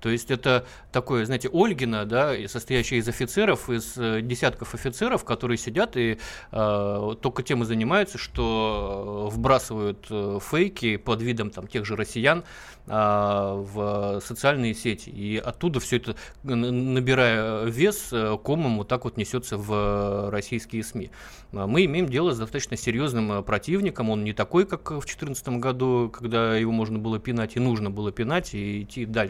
То 0.00 0.08
есть 0.08 0.30
это 0.30 0.66
такое, 0.92 1.24
знаете, 1.24 1.48
Ольгина, 1.52 2.04
да, 2.04 2.34
состоящая 2.46 2.96
из 2.96 3.08
офицеров, 3.08 3.68
из 3.68 3.96
э, 3.96 4.20
десятков 4.22 4.74
офицеров, 4.74 5.24
которые 5.24 5.58
сидят 5.58 5.96
и 5.96 6.18
э, 6.52 7.14
только 7.20 7.42
тем 7.42 7.62
и 7.62 7.66
занимаются, 7.66 8.18
что 8.18 9.28
э, 9.30 9.34
вбрасывают 9.34 10.06
э, 10.10 10.38
фейки 10.40 10.96
под 10.96 11.22
видом 11.22 11.50
там 11.50 11.66
тех 11.66 11.84
же 11.84 11.96
россиян 11.96 12.44
э, 12.86 12.90
в 12.90 14.20
социальные 14.24 14.74
сети. 14.74 15.10
И 15.10 15.36
оттуда 15.36 15.80
все 15.80 15.96
это, 15.96 16.16
набирая 16.42 17.64
вес, 17.64 18.12
комом 18.44 18.78
вот 18.78 18.88
так 18.88 19.04
вот 19.04 19.16
несется 19.16 19.56
в 19.56 20.30
российские 20.30 20.82
СМИ. 20.82 21.10
А 21.52 21.66
Мы 21.66 21.84
имеем 21.86 22.08
дело 22.08 22.32
с 22.32 22.38
достаточно 22.38 22.76
серьезным 22.76 23.42
противником. 23.42 24.10
Он 24.10 24.24
не 24.24 24.32
такой, 24.32 24.66
как 24.66 24.90
в 24.90 25.00
2014 25.00 25.48
году, 25.60 26.10
когда 26.12 26.56
его 26.56 26.72
можно 26.72 26.98
было 26.98 27.18
пинать 27.18 27.56
и 27.56 27.60
нужно 27.60 27.90
было 27.90 28.12
пинать 28.12 28.54
и 28.54 28.82
идти 28.82 29.04
дальше 29.04 29.27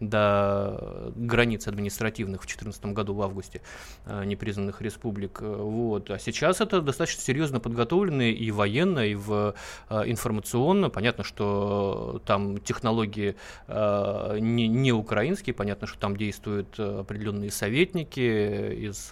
до 0.00 1.12
границ 1.14 1.66
административных 1.68 2.42
в 2.42 2.46
2014 2.46 2.86
году 2.86 3.14
в 3.14 3.22
августе 3.22 3.60
э, 4.06 4.24
непризнанных 4.24 4.80
республик. 4.82 5.38
Э, 5.42 5.46
Вот. 5.56 6.10
А 6.10 6.18
сейчас 6.18 6.60
это 6.60 6.80
достаточно 6.80 7.22
серьезно 7.22 7.60
подготовленные 7.60 8.32
и 8.32 8.50
военно, 8.50 9.00
и 9.06 9.14
в 9.14 9.54
э, 9.90 10.02
информационно. 10.06 10.90
Понятно, 10.90 11.24
что 11.24 12.20
там 12.26 12.58
технологии 12.58 13.36
не, 13.68 14.68
не 14.68 14.92
украинские, 14.92 15.54
понятно, 15.54 15.86
что 15.86 15.98
там 15.98 16.16
действуют 16.16 16.78
определенные 16.78 17.50
советники 17.50 18.20
из 18.86 19.10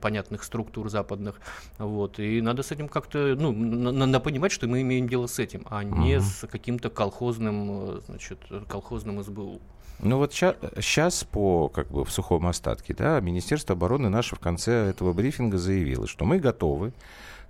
понятных 0.00 0.44
структур 0.44 0.88
западных. 0.88 1.40
Вот. 1.78 2.18
И 2.18 2.40
надо 2.40 2.62
с 2.62 2.70
этим 2.72 2.88
как-то, 2.88 3.36
ну, 3.38 3.52
на- 3.52 3.92
надо 3.92 4.20
понимать, 4.20 4.52
что 4.52 4.66
мы 4.66 4.82
имеем 4.82 5.08
дело 5.08 5.26
с 5.26 5.38
этим, 5.38 5.66
а 5.70 5.82
не 5.84 6.16
Мгм. 6.16 6.20
с 6.24 6.46
каким-то 6.48 6.90
колхозным, 6.90 8.00
значит, 8.06 8.38
колхозным 8.68 9.22
СБУ. 9.22 9.51
Ну 10.00 10.18
вот 10.18 10.34
сейчас 10.34 11.24
по 11.24 11.68
как 11.68 11.90
бы 11.90 12.04
в 12.04 12.10
сухом 12.10 12.46
остатке, 12.48 12.92
да, 12.92 13.20
Министерство 13.20 13.74
обороны 13.74 14.08
наше 14.08 14.34
в 14.34 14.40
конце 14.40 14.88
этого 14.88 15.12
брифинга 15.12 15.58
заявило, 15.58 16.08
что 16.08 16.24
мы 16.24 16.38
готовы 16.38 16.92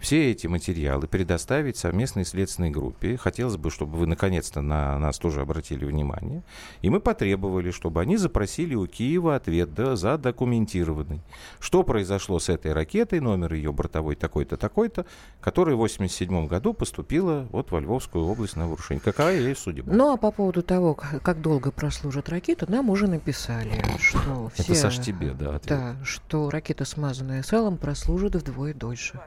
все 0.02 0.32
эти 0.32 0.48
материалы 0.48 1.06
предоставить 1.06 1.76
совместной 1.76 2.24
следственной 2.24 2.70
группе. 2.70 3.16
Хотелось 3.16 3.56
бы, 3.56 3.70
чтобы 3.70 3.98
вы 3.98 4.06
наконец-то 4.06 4.60
на 4.60 4.98
нас 4.98 5.18
тоже 5.18 5.40
обратили 5.40 5.84
внимание. 5.84 6.42
И 6.82 6.90
мы 6.90 6.98
потребовали, 6.98 7.70
чтобы 7.70 8.00
они 8.00 8.16
запросили 8.16 8.74
у 8.74 8.86
Киева 8.88 9.36
ответ 9.36 9.72
да, 9.74 9.94
задокументированный. 9.94 11.20
Что 11.60 11.84
произошло 11.84 12.40
с 12.40 12.48
этой 12.48 12.72
ракетой, 12.72 13.20
номер 13.20 13.54
ее 13.54 13.72
бортовой 13.72 14.16
такой-то, 14.16 14.56
такой-то, 14.56 15.06
которая 15.40 15.76
в 15.76 15.78
1987 15.78 16.48
году 16.48 16.74
поступила 16.74 17.46
вот 17.52 17.70
во 17.70 17.78
Львовскую 17.78 18.26
область 18.26 18.56
на 18.56 18.66
вооружение. 18.66 19.00
Какова 19.00 19.28
ее 19.28 19.54
судьба? 19.54 19.92
Ну, 19.92 20.12
а 20.12 20.16
по 20.16 20.32
поводу 20.32 20.62
того, 20.62 20.94
как 20.94 21.40
долго 21.40 21.70
прослужит 21.70 22.28
ракета, 22.28 22.68
нам 22.68 22.90
уже 22.90 23.06
написали, 23.06 23.84
что 24.00 24.50
все... 24.54 24.62
Это 24.64 24.74
Саш 24.74 24.98
тебе, 24.98 25.32
да, 25.32 25.56
ответ. 25.56 25.66
Да, 25.66 25.96
что 26.04 26.50
ракета, 26.50 26.84
смазанная 26.84 27.44
салом, 27.44 27.78
прослужит 27.78 28.34
вдвое 28.34 28.74
дольше. 28.74 29.20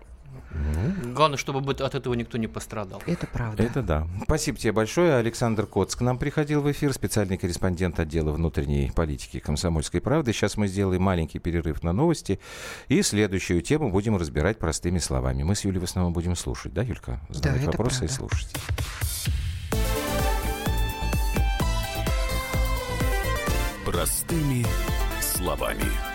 Ну, 0.55 1.13
Главное, 1.13 1.37
чтобы 1.37 1.61
бы 1.61 1.73
от 1.73 1.95
этого 1.95 2.13
никто 2.13 2.37
не 2.37 2.47
пострадал. 2.47 3.01
Это 3.05 3.27
правда. 3.27 3.63
Это 3.63 3.81
да. 3.81 4.07
Спасибо 4.23 4.57
тебе 4.57 4.71
большое. 4.71 5.15
Александр 5.15 5.65
Коц 5.65 5.95
к 5.95 6.01
нам 6.01 6.17
приходил 6.17 6.61
в 6.61 6.71
эфир, 6.71 6.93
специальный 6.93 7.37
корреспондент 7.37 7.99
отдела 7.99 8.31
внутренней 8.31 8.91
политики 8.95 9.39
комсомольской 9.39 10.01
правды. 10.01 10.33
Сейчас 10.33 10.57
мы 10.57 10.67
сделаем 10.67 11.01
маленький 11.01 11.39
перерыв 11.39 11.83
на 11.83 11.93
новости. 11.93 12.39
И 12.87 13.01
следующую 13.01 13.61
тему 13.61 13.91
будем 13.91 14.17
разбирать 14.17 14.59
простыми 14.59 14.99
словами. 14.99 15.43
Мы 15.43 15.55
с 15.55 15.65
Юлей 15.65 15.79
в 15.79 15.83
основном 15.83 16.13
будем 16.13 16.35
слушать, 16.35 16.73
да, 16.73 16.81
Юлька? 16.81 17.19
Задавать 17.29 17.61
это 17.61 17.71
вопросы 17.71 18.05
и 18.05 18.07
правда. 18.07 18.15
слушать. 18.15 18.53
Простыми 23.85 24.65
словами. 25.21 26.14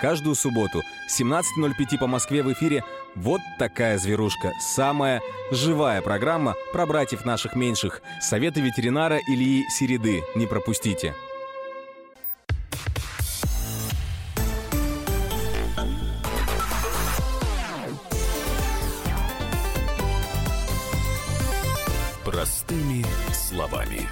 Каждую 0.00 0.36
субботу 0.36 0.84
с 1.08 1.20
17.05 1.20 1.98
по 1.98 2.06
Москве 2.06 2.44
в 2.44 2.52
эфире 2.52 2.84
«Вот 3.16 3.40
такая 3.58 3.98
зверушка». 3.98 4.52
Самая 4.60 5.20
живая 5.50 6.02
программа 6.02 6.54
про 6.72 6.86
братьев 6.86 7.24
наших 7.24 7.56
меньших. 7.56 8.00
Советы 8.20 8.60
ветеринара 8.60 9.18
Ильи 9.28 9.64
Середы. 9.68 10.22
Не 10.36 10.46
пропустите. 10.46 11.14
Простыми 22.24 23.04
словами. 23.32 24.08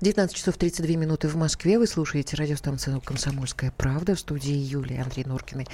19 0.00 0.34
часов 0.34 0.56
32 0.56 0.96
минуты 0.96 1.28
в 1.28 1.36
Москве. 1.36 1.78
Вы 1.78 1.86
слушаете 1.86 2.34
радиостанцию 2.34 3.02
«Комсомольская 3.02 3.70
правда» 3.70 4.14
в 4.14 4.20
студии 4.20 4.54
Юлии 4.54 4.98
Андрей 4.98 5.24
Норкиной. 5.26 5.68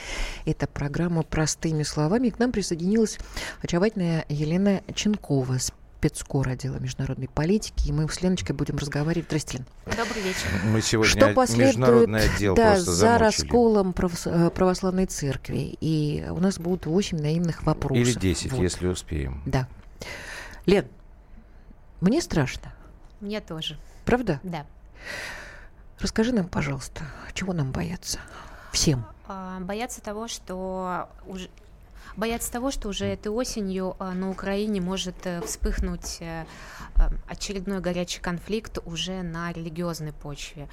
Это 0.45 0.67
программа 0.67 1.23
«Простыми 1.23 1.85
словами». 1.85 2.31
К 2.31 2.41
нам 2.41 2.51
присоединилась 2.51 3.19
очаровательная 3.63 4.25
Елена 4.29 4.83
Ченкова, 4.93 5.59
спецкор 5.59 6.49
отдела 6.49 6.79
международной 6.79 7.29
политики. 7.29 7.91
И 7.91 7.93
мы 7.93 8.09
с 8.09 8.21
Леночкой 8.21 8.57
будем 8.57 8.79
разговаривать. 8.79 9.29
Здрасте, 9.29 9.59
Лен. 9.59 9.67
Добрый 9.97 10.23
вечер. 10.23 10.49
Мы 10.65 10.83
сегодня 10.83 11.11
Что 11.11 11.33
последует 11.33 11.77
международный 11.77 12.25
отдел 12.25 12.57
да, 12.57 12.73
просто 12.73 12.93
за 12.93 13.19
расколом 13.19 13.95
э, 13.97 14.51
православной 14.51 15.07
церкви? 15.07 15.77
И 15.81 16.27
у 16.29 16.41
нас 16.41 16.59
будут 16.59 16.87
8 16.87 17.17
наивных 17.17 17.63
вопросов. 17.63 18.05
Или 18.05 18.13
10, 18.13 18.51
Вот. 18.51 18.61
если 18.61 18.89
успеем. 18.89 19.41
Да. 19.47 19.69
Лен, 20.67 20.89
мне 22.01 22.21
страшно. 22.21 22.75
Мне 23.21 23.41
тоже. 23.41 23.79
Правда? 24.07 24.41
Да. 24.45 24.65
Расскажи 25.99 26.33
нам, 26.33 26.47
пожалуйста, 26.49 27.03
чего 27.35 27.53
нам 27.53 27.73
бояться? 27.73 28.21
Всем. 28.73 29.05
А, 29.27 29.59
Боятся 29.61 30.01
того, 30.01 30.29
что 30.29 31.09
уже 31.27 31.51
боятся 32.17 32.51
того, 32.53 32.71
что 32.71 32.89
уже 32.89 33.05
этой 33.07 33.29
осенью 33.29 33.97
а, 33.99 34.13
на 34.13 34.31
Украине 34.31 34.81
может 34.81 35.17
э, 35.25 35.43
вспыхнуть 35.43 36.19
э, 36.21 36.45
э, 36.97 37.01
очередной 37.29 37.81
горячий 37.81 38.21
конфликт 38.21 38.79
уже 38.87 39.23
на 39.23 39.53
религиозной 39.53 40.13
почве. 40.13 40.69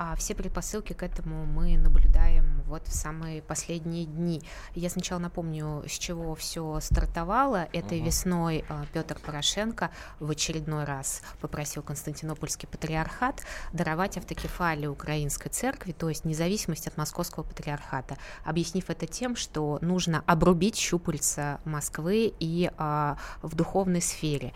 А 0.00 0.14
все 0.14 0.36
предпосылки 0.36 0.92
к 0.92 1.02
этому 1.02 1.44
мы 1.44 1.76
наблюдаем 1.76 2.62
вот 2.66 2.86
в 2.86 2.94
самые 2.94 3.42
последние 3.42 4.04
дни. 4.04 4.40
Я 4.76 4.90
сначала 4.90 5.18
напомню, 5.18 5.82
с 5.88 5.90
чего 5.90 6.36
все 6.36 6.78
стартовало. 6.80 7.68
Этой 7.72 8.00
весной 8.00 8.64
а, 8.68 8.84
Петр 8.92 9.18
Порошенко 9.18 9.90
в 10.20 10.30
очередной 10.30 10.84
раз 10.84 11.22
попросил 11.40 11.82
Константинопольский 11.82 12.68
патриархат 12.68 13.42
даровать 13.72 14.16
автокефалию 14.16 14.92
Украинской 14.92 15.48
церкви, 15.48 15.90
то 15.90 16.08
есть 16.08 16.24
независимость 16.24 16.86
от 16.86 16.96
Московского 16.96 17.42
патриархата, 17.42 18.18
объяснив 18.44 18.90
это 18.90 19.08
тем, 19.08 19.34
что 19.34 19.78
нужно 19.80 20.22
обрубить 20.26 20.76
щупальца 20.76 21.58
Москвы 21.64 22.32
и 22.38 22.70
а, 22.76 23.16
в 23.42 23.56
духовной 23.56 24.00
сфере. 24.00 24.52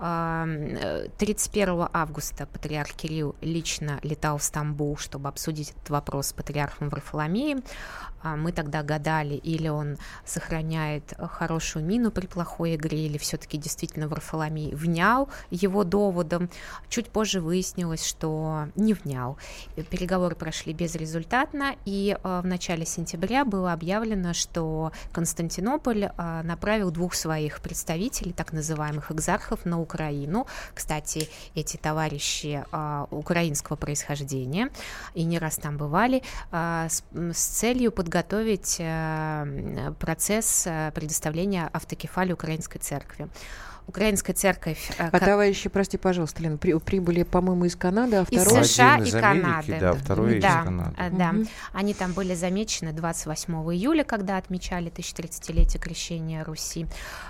31 0.00 1.88
августа 1.92 2.46
патриарх 2.46 2.92
Кирилл 2.92 3.36
лично 3.42 4.00
летал 4.02 4.38
в 4.38 4.42
Стамбул, 4.42 4.96
чтобы 4.96 5.28
обсудить 5.28 5.72
этот 5.72 5.90
вопрос 5.90 6.28
с 6.28 6.32
патриархом 6.32 6.88
Варфоломеем. 6.88 7.62
А 8.22 8.36
мы 8.36 8.52
тогда 8.52 8.82
гадали, 8.82 9.34
или 9.34 9.68
он 9.68 9.96
сохраняет 10.26 11.14
хорошую 11.18 11.84
мину 11.84 12.10
при 12.10 12.26
плохой 12.26 12.76
игре, 12.76 13.06
или 13.06 13.16
все-таки 13.18 13.56
действительно 13.56 14.08
Варфоломей 14.08 14.74
внял 14.74 15.28
его 15.50 15.84
доводом. 15.84 16.50
Чуть 16.88 17.08
позже 17.08 17.40
выяснилось, 17.40 18.04
что 18.06 18.68
не 18.76 18.92
внял. 18.92 19.38
Переговоры 19.90 20.34
прошли 20.34 20.74
безрезультатно, 20.74 21.76
и 21.86 22.16
э, 22.22 22.40
в 22.42 22.46
начале 22.46 22.84
сентября 22.84 23.44
было 23.46 23.72
объявлено, 23.72 24.34
что 24.34 24.92
Константинополь 25.12 26.04
э, 26.04 26.42
направил 26.42 26.90
двух 26.90 27.14
своих 27.14 27.60
представителей, 27.60 28.32
так 28.32 28.52
называемых 28.52 29.10
экзархов, 29.12 29.64
на 29.64 29.80
Украину. 29.80 29.89
Кстати, 30.74 31.28
эти 31.54 31.78
товарищи 31.78 32.64
э, 32.70 33.06
украинского 33.10 33.76
происхождения, 33.76 34.68
и 35.14 35.24
не 35.24 35.38
раз 35.38 35.56
там 35.56 35.78
бывали, 35.78 36.22
с, 36.52 37.02
с 37.14 37.44
целью 37.44 37.92
под 37.92 38.10
подготовить 38.10 38.76
э, 38.80 39.92
процесс 40.00 40.66
э, 40.66 40.90
предоставления 40.92 41.70
автокефалии 41.72 42.32
Украинской 42.32 42.80
церкви. 42.80 43.28
Украинская 43.86 44.34
церковь. 44.34 44.90
Э, 44.98 45.08
а 45.08 45.10
как... 45.10 45.24
товарищи, 45.24 45.68
прости, 45.68 45.98
пожалуйста, 45.98 46.42
Лен, 46.42 46.58
при, 46.58 46.78
прибыли, 46.78 47.22
по-моему, 47.22 47.64
из 47.64 47.76
Канады, 47.76 48.16
а 48.16 48.24
второй... 48.24 48.62
Из 48.62 48.70
США 48.70 48.94
Один 48.94 49.06
и 49.06 49.20
Канады. 49.20 49.78
Да, 49.80 49.92
второй 49.94 50.40
да, 50.40 50.48
из 50.48 50.64
Канады. 50.64 50.94
Да, 51.12 51.30
угу. 51.30 51.46
они 51.72 51.94
там 51.94 52.12
были 52.12 52.34
замечены 52.34 52.92
28 52.92 53.54
июля, 53.74 54.04
когда 54.04 54.36
отмечали 54.36 54.90
1030-летие 54.90 55.78
крещения 55.78 56.44
Руси. 56.44 56.86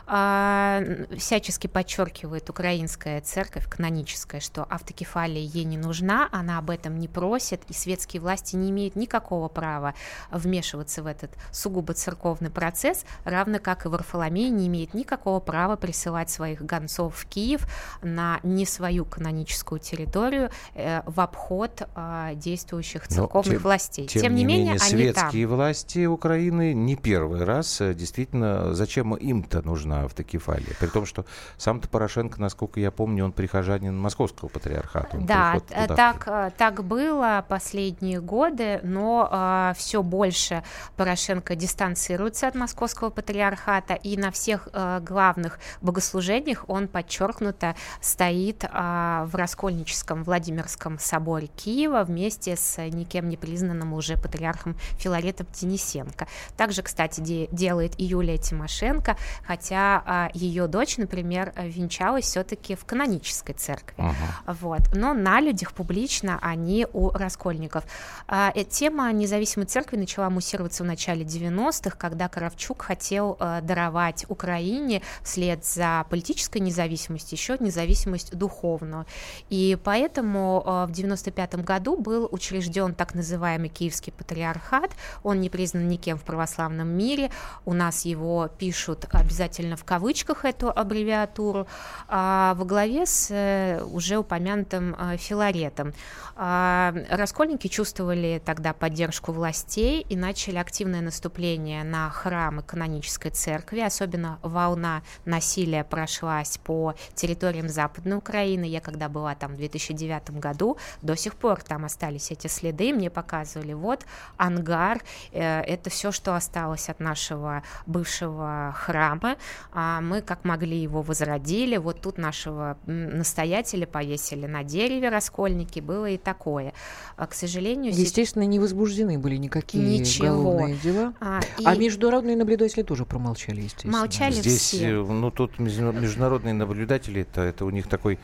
А, 0.07 0.83
всячески 1.17 1.67
подчеркивает 1.67 2.49
украинская 2.51 3.21
церковь, 3.21 3.69
каноническая, 3.69 4.41
что 4.41 4.65
автокефалия 4.65 5.43
ей 5.43 5.65
не 5.65 5.79
нужна, 5.79 6.29
она 6.33 6.59
об 6.59 6.71
этом 6.71 6.99
не 6.99 7.09
просит, 7.09 7.63
и 7.69 7.73
светские 7.73 8.21
власти 8.21 8.57
не 8.57 8.71
имеют 8.71 8.97
никакого 8.97 9.49
права 9.49 9.95
вмешиваться 10.31 11.03
в 11.03 11.07
этот 11.07 11.33
сугубо 11.53 11.95
церковный 11.95 12.51
процесс, 12.51 13.05
равно 13.25 13.59
как 13.59 13.87
и 13.87 13.89
Варфоломей 13.89 14.51
не 14.51 14.67
имеет 14.67 14.95
никакого 14.95 15.41
права 15.41 15.77
присылать 15.77 16.31
своих 16.41 16.63
гонцов 16.63 17.17
в 17.17 17.27
Киев 17.27 17.67
на 18.01 18.41
не 18.43 18.65
свою 18.65 19.05
каноническую 19.05 19.79
территорию 19.79 20.51
э, 20.75 21.03
в 21.05 21.21
обход 21.21 21.83
э, 21.95 22.33
действующих 22.35 23.07
церковных 23.09 23.57
тем, 23.57 23.63
властей. 23.63 24.07
Тем, 24.07 24.23
тем 24.23 24.35
не, 24.35 24.43
не 24.43 24.47
менее, 24.47 24.79
светские 24.79 25.29
они 25.29 25.43
там. 25.43 25.57
власти 25.57 26.07
Украины 26.07 26.73
не 26.73 26.97
первый 26.97 27.45
раз 27.45 27.83
э, 27.83 27.93
действительно, 27.93 28.73
зачем 28.73 29.15
им-то 29.15 29.61
нужна 29.61 30.05
автокефалия? 30.05 30.75
При 30.81 30.87
том, 30.87 31.05
что 31.05 31.27
сам-то 31.59 31.89
Порошенко, 31.89 32.41
насколько 32.41 32.81
я 32.81 32.91
помню, 32.91 33.27
он 33.27 33.33
прихожанин 33.33 33.99
московского 33.99 34.49
патриархата. 34.49 35.19
да, 35.21 35.61
так, 35.89 36.55
так 36.57 36.85
было 36.85 37.45
последние 37.47 38.23
годы, 38.23 38.81
но 38.83 39.29
э, 39.31 39.75
все 39.77 40.03
больше 40.03 40.63
Порошенко 40.97 41.55
дистанцируется 41.55 42.49
от 42.49 42.55
московского 42.55 43.11
патриархата 43.11 43.93
и 43.93 44.17
на 44.17 44.31
всех 44.31 44.69
э, 44.73 45.01
главных 45.03 45.59
богослужениях 45.83 46.30
служениях 46.31 46.65
он 46.69 46.89
подчеркнуто 46.89 47.75
стоит 48.01 48.65
а, 48.71 49.25
в 49.27 49.35
Раскольническом 49.35 50.23
Владимирском 50.23 50.99
соборе 50.99 51.49
Киева 51.49 52.05
вместе 52.05 52.57
с 52.57 52.81
никем 52.89 53.29
не 53.29 53.37
признанным 53.37 53.93
уже 53.93 54.17
патриархом 54.17 54.77
Филаретом 54.99 55.47
Денисенко. 55.53 56.29
Также, 56.57 56.83
кстати, 56.83 57.21
де- 57.21 57.49
делает 57.51 57.99
и 57.99 58.05
Юлия 58.05 58.39
Тимошенко, 58.39 59.17
хотя 59.45 60.03
а, 60.07 60.31
ее 60.35 60.69
дочь, 60.69 60.99
например, 60.99 61.53
венчалась 61.57 62.27
все-таки 62.27 62.77
в 62.77 62.85
канонической 62.85 63.55
церкви. 63.55 63.95
Uh-huh. 63.97 64.55
Вот. 64.61 64.81
Но 64.95 65.15
на 65.15 65.41
людях 65.41 65.73
публично 65.73 66.39
они 66.43 66.87
у 66.93 67.11
раскольников. 67.11 67.85
А, 68.29 68.53
э, 68.55 68.65
тема 68.65 69.13
независимой 69.13 69.67
церкви 69.67 69.97
начала 69.97 70.31
муссироваться 70.31 70.85
в 70.85 70.87
начале 70.87 71.25
90-х, 71.25 71.97
когда 71.97 72.29
Кравчук 72.29 72.83
хотел 72.83 73.37
а, 73.41 73.61
даровать 73.61 74.27
Украине 74.29 75.03
вслед 75.23 75.65
за 75.65 76.07
политической 76.21 76.59
независимости, 76.59 77.35
еще 77.35 77.57
независимость 77.61 78.37
духовную. 78.37 79.07
И 79.49 79.79
поэтому 79.83 80.63
э, 80.67 80.87
в 80.87 80.93
95 80.93 81.55
году 81.65 81.97
был 81.97 82.29
учрежден 82.31 82.95
так 82.95 83.15
называемый 83.15 83.71
Киевский 83.71 84.13
патриархат. 84.13 84.91
Он 85.23 85.41
не 85.41 85.49
признан 85.49 85.89
никем 85.89 86.19
в 86.19 86.23
православном 86.23 86.89
мире. 86.89 87.31
У 87.65 87.73
нас 87.73 88.05
его 88.05 88.51
пишут 88.59 89.07
обязательно 89.11 89.77
в 89.77 89.85
кавычках 89.85 90.45
эту 90.45 90.69
аббревиатуру. 90.69 91.67
А 92.09 92.53
во 92.55 92.67
главе 92.67 93.07
с 93.07 93.29
э, 93.31 93.83
уже 93.83 94.19
упомянутым 94.19 94.95
э, 94.99 95.17
Филаретом. 95.17 95.95
А, 96.37 96.95
раскольники 97.11 97.69
чувствовали 97.69 98.43
тогда 98.45 98.73
поддержку 98.73 99.33
властей 99.33 100.07
и 100.09 100.17
начали 100.17 100.57
активное 100.57 101.01
наступление 101.01 101.85
на 101.85 102.11
храмы 102.11 102.63
канонической 102.63 103.31
церкви, 103.31 103.81
особенно 103.81 104.39
волна 104.43 105.03
насилия 105.25 105.85
прошлась 106.11 106.59
по 106.59 106.95
территориям 107.15 107.69
Западной 107.69 108.17
Украины. 108.17 108.65
Я 108.65 108.81
когда 108.81 109.09
была 109.09 109.35
там 109.35 109.55
в 109.55 109.57
2009 109.57 110.31
году, 110.41 110.77
до 111.03 111.17
сих 111.17 111.35
пор 111.35 111.63
там 111.63 111.85
остались 111.85 112.33
эти 112.33 112.49
следы, 112.49 112.93
мне 112.93 113.11
показывали, 113.11 113.73
вот 113.75 114.05
ангар, 114.37 115.01
э, 115.33 115.61
это 115.61 115.89
все, 115.91 116.11
что 116.11 116.35
осталось 116.35 116.89
от 116.89 116.99
нашего 117.01 117.63
бывшего 117.87 118.75
храма, 118.77 119.37
а 119.73 120.01
мы 120.01 120.21
как 120.21 120.45
могли 120.45 120.83
его 120.83 121.03
возродили, 121.03 121.77
вот 121.77 122.01
тут 122.01 122.19
нашего 122.19 122.77
настоятеля 122.87 123.87
повесили 123.87 124.47
на 124.47 124.65
дереве 124.65 125.11
раскольники, 125.11 125.79
было 125.81 126.07
и 126.07 126.19
такое. 126.19 126.73
А, 127.17 127.27
к 127.27 127.35
сожалению... 127.35 127.93
Естественно, 127.95 128.45
не 128.45 128.59
возбуждены 128.59 129.19
были 129.19 129.37
никакие 129.37 130.01
Ничего. 130.01 130.29
уголовные 130.29 130.77
дела. 130.77 131.15
А, 131.21 131.41
и... 131.59 131.65
а 131.65 131.77
международные 131.77 132.37
наблюдатели 132.37 132.83
тоже 132.83 133.05
промолчали, 133.05 133.61
естественно. 133.61 133.99
Молчали 133.99 134.33
Здесь, 134.33 134.61
все. 134.61 134.89
Э, 134.89 135.03
ну, 135.03 135.31
тут 135.31 135.59
международные 135.59 136.00
наблюдатели, 136.01 137.23
это, 137.23 137.43
это 137.43 137.65
у 137.65 137.71
них 137.71 137.87
такой 137.89 138.19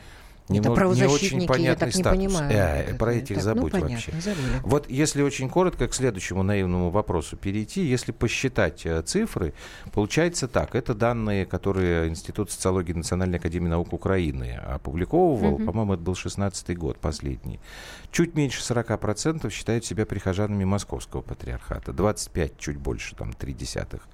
это 0.49 0.71
правозащитники, 0.71 1.33
не 1.33 1.37
очень 1.39 1.47
понятный 1.47 1.65
я 1.65 1.75
так 1.75 1.93
статус. 1.93 2.19
не 2.19 2.27
понимаю. 2.27 2.51
Э, 2.53 2.93
про 2.95 3.13
этих 3.13 3.35
так, 3.35 3.43
забудь 3.43 3.73
ну, 3.73 3.81
вообще. 3.81 4.11
Забыли. 4.11 4.61
Вот 4.63 4.89
если 4.89 5.21
очень 5.21 5.49
коротко 5.49 5.87
к 5.87 5.93
следующему 5.93 6.41
наивному 6.43 6.89
вопросу 6.89 7.35
перейти, 7.35 7.81
если 7.81 8.13
посчитать 8.13 8.85
э, 8.85 9.01
цифры, 9.01 9.53
получается 9.91 10.47
так. 10.47 10.75
Это 10.75 10.93
данные, 10.93 11.45
которые 11.45 12.07
Институт 12.07 12.49
социологии 12.49 12.93
Национальной 12.93 13.39
академии 13.39 13.67
наук 13.67 13.91
Украины 13.91 14.53
опубликовывал. 14.65 15.55
Угу. 15.55 15.65
По-моему, 15.65 15.93
это 15.95 16.03
был 16.03 16.15
16 16.15 16.77
год 16.77 16.97
последний. 16.97 17.59
Чуть 18.11 18.35
меньше 18.35 18.61
40% 18.61 19.49
считают 19.49 19.83
себя 19.83 20.05
прихожанами 20.05 20.63
Московского 20.63 21.21
патриархата. 21.21 21.91
25, 21.91 22.57
чуть 22.57 22.77
больше, 22.77 23.15
там, 23.15 23.33
3 23.33 23.53
десятых. 23.53 24.07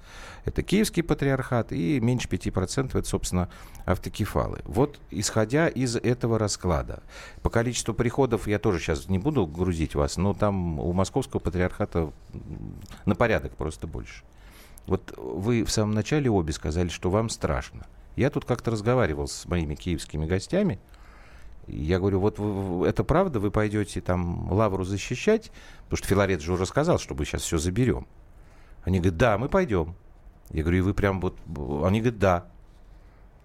Это 0.44 0.62
Киевский 0.62 1.02
патриархат. 1.02 1.72
И 1.72 2.00
меньше 2.00 2.28
5% 2.28 2.98
это, 2.98 3.08
собственно, 3.08 3.48
автокефалы. 3.84 4.60
Вот 4.64 5.00
исходя 5.10 5.68
из 5.68 5.96
этого 5.96 6.38
расклада, 6.38 7.02
по 7.42 7.50
количеству 7.50 7.94
приходов 7.94 8.46
я 8.46 8.58
тоже 8.58 8.78
сейчас 8.78 9.08
не 9.08 9.18
буду 9.18 9.46
грузить 9.46 9.94
вас, 9.94 10.16
но 10.16 10.34
там 10.34 10.78
у 10.78 10.92
Московского 10.92 11.40
патриархата 11.40 12.12
на 13.04 13.14
порядок 13.14 13.56
просто 13.56 13.86
больше. 13.86 14.24
Вот 14.86 15.14
вы 15.16 15.64
в 15.64 15.70
самом 15.70 15.94
начале 15.94 16.30
обе 16.30 16.52
сказали, 16.52 16.88
что 16.88 17.10
вам 17.10 17.30
страшно. 17.30 17.86
Я 18.16 18.30
тут 18.30 18.44
как-то 18.44 18.70
разговаривал 18.70 19.26
с 19.26 19.46
моими 19.46 19.74
киевскими 19.74 20.26
гостями, 20.26 20.78
я 21.66 21.98
говорю, 21.98 22.20
вот 22.20 22.38
вы, 22.38 22.86
это 22.86 23.04
правда, 23.04 23.40
вы 23.40 23.50
пойдете 23.50 24.00
там 24.00 24.52
лавру 24.52 24.84
защищать? 24.84 25.50
Потому 25.84 25.96
что 25.98 26.08
Филарет 26.08 26.40
же 26.42 26.52
уже 26.52 26.66
сказал, 26.66 26.98
что 26.98 27.14
мы 27.14 27.24
сейчас 27.24 27.42
все 27.42 27.58
заберем. 27.58 28.06
Они 28.82 28.98
говорят, 28.98 29.16
да, 29.16 29.38
мы 29.38 29.48
пойдем. 29.48 29.94
Я 30.54 30.62
говорю, 30.62 30.78
и 30.78 30.82
вы 30.82 30.94
прям 30.94 31.20
вот... 31.20 31.36
Они 31.84 32.00
говорят, 32.00 32.18
да. 32.20 32.46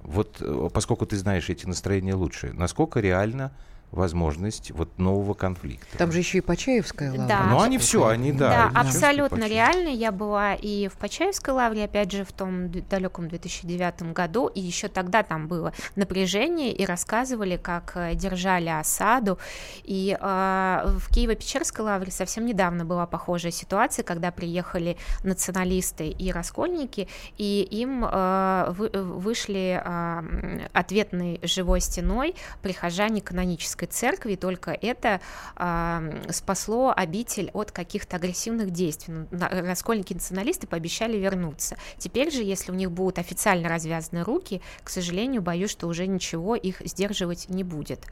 Вот 0.04 0.38
э, 0.41 0.69
поскольку 0.72 1.08
ты 1.08 1.17
знаешь 1.17 1.50
эти 1.50 1.65
настроения 1.65 2.13
лучше, 2.13 2.54
насколько 2.54 3.00
реально 3.00 3.52
возможность 3.91 4.71
вот 4.71 4.97
нового 4.99 5.34
конфликта. 5.34 5.97
Там 5.97 6.12
же 6.12 6.19
еще 6.19 6.39
и 6.39 6.41
Почаевская 6.41 7.12
лавра. 7.12 7.28
Да. 7.28 7.45
Ну, 7.49 7.62
они 7.62 7.78
все, 7.78 8.06
они, 8.06 8.32
да. 8.32 8.69
Да, 8.71 8.80
абсолютно 8.80 9.47
реально. 9.47 9.89
Я 9.89 10.12
была 10.12 10.54
и 10.54 10.88
в 10.88 10.93
Почаевской 10.93 11.54
лавре, 11.54 11.86
опять 11.86 12.12
же, 12.12 12.23
в 12.23 12.32
том 12.32 12.71
далеком 12.89 13.28
2009 13.28 14.13
году, 14.13 14.47
и 14.47 14.60
еще 14.60 14.88
тогда 14.88 15.23
там 15.23 15.47
было 15.47 15.73
напряжение, 15.95 16.71
и 16.71 16.86
рассказывали, 16.86 17.58
как 17.58 17.93
э, 17.95 18.15
держали 18.15 18.69
осаду. 18.69 19.39
И 19.84 20.15
э, 20.19 20.23
в 20.23 21.10
Киево-Печерской 21.10 21.84
лавре 21.84 22.12
совсем 22.12 22.45
недавно 22.45 22.86
была 22.86 23.08
похожая 23.08 23.52
ситуация, 23.52 24.04
когда 24.04 24.32
приехали 24.32 24.97
националисты 25.23 26.10
и 26.10 26.32
раскольники, 26.32 27.08
и 27.38 27.67
им 27.71 28.06
э, 28.06 28.65
вы, 28.69 28.89
вышли 28.89 29.82
э, 29.84 30.67
ответной 30.73 31.39
живой 31.43 31.82
стеной 31.82 32.36
прихожане 32.62 33.21
канонической 33.21 33.79
канонической 33.80 33.88
церкви, 33.88 34.34
и 34.34 34.36
только 34.36 34.72
это 34.72 35.22
э, 35.56 36.32
спасло 36.32 36.94
обитель 36.96 37.50
от 37.54 37.72
каких-то 37.72 38.18
агрессивных 38.18 38.72
действий. 38.72 39.13
Ну, 39.13 39.28
раскольники 39.32 40.13
националисты 40.13 40.68
пообещали 40.68 41.18
вернуться. 41.18 41.78
Теперь 41.98 42.32
же, 42.32 42.44
если 42.44 42.72
у 42.72 42.76
них 42.76 42.92
будут 42.92 43.20
официально 43.20 43.70
развязаны 43.70 44.24
руки, 44.24 44.62
к 44.84 44.89
сожалению, 44.89 45.42
боюсь, 45.42 45.72
что 45.72 45.88
уже 45.88 46.08
ничего 46.08 46.56
их 46.56 46.82
сдерживать 46.86 47.50
не 47.50 47.63
будет. 47.63 48.06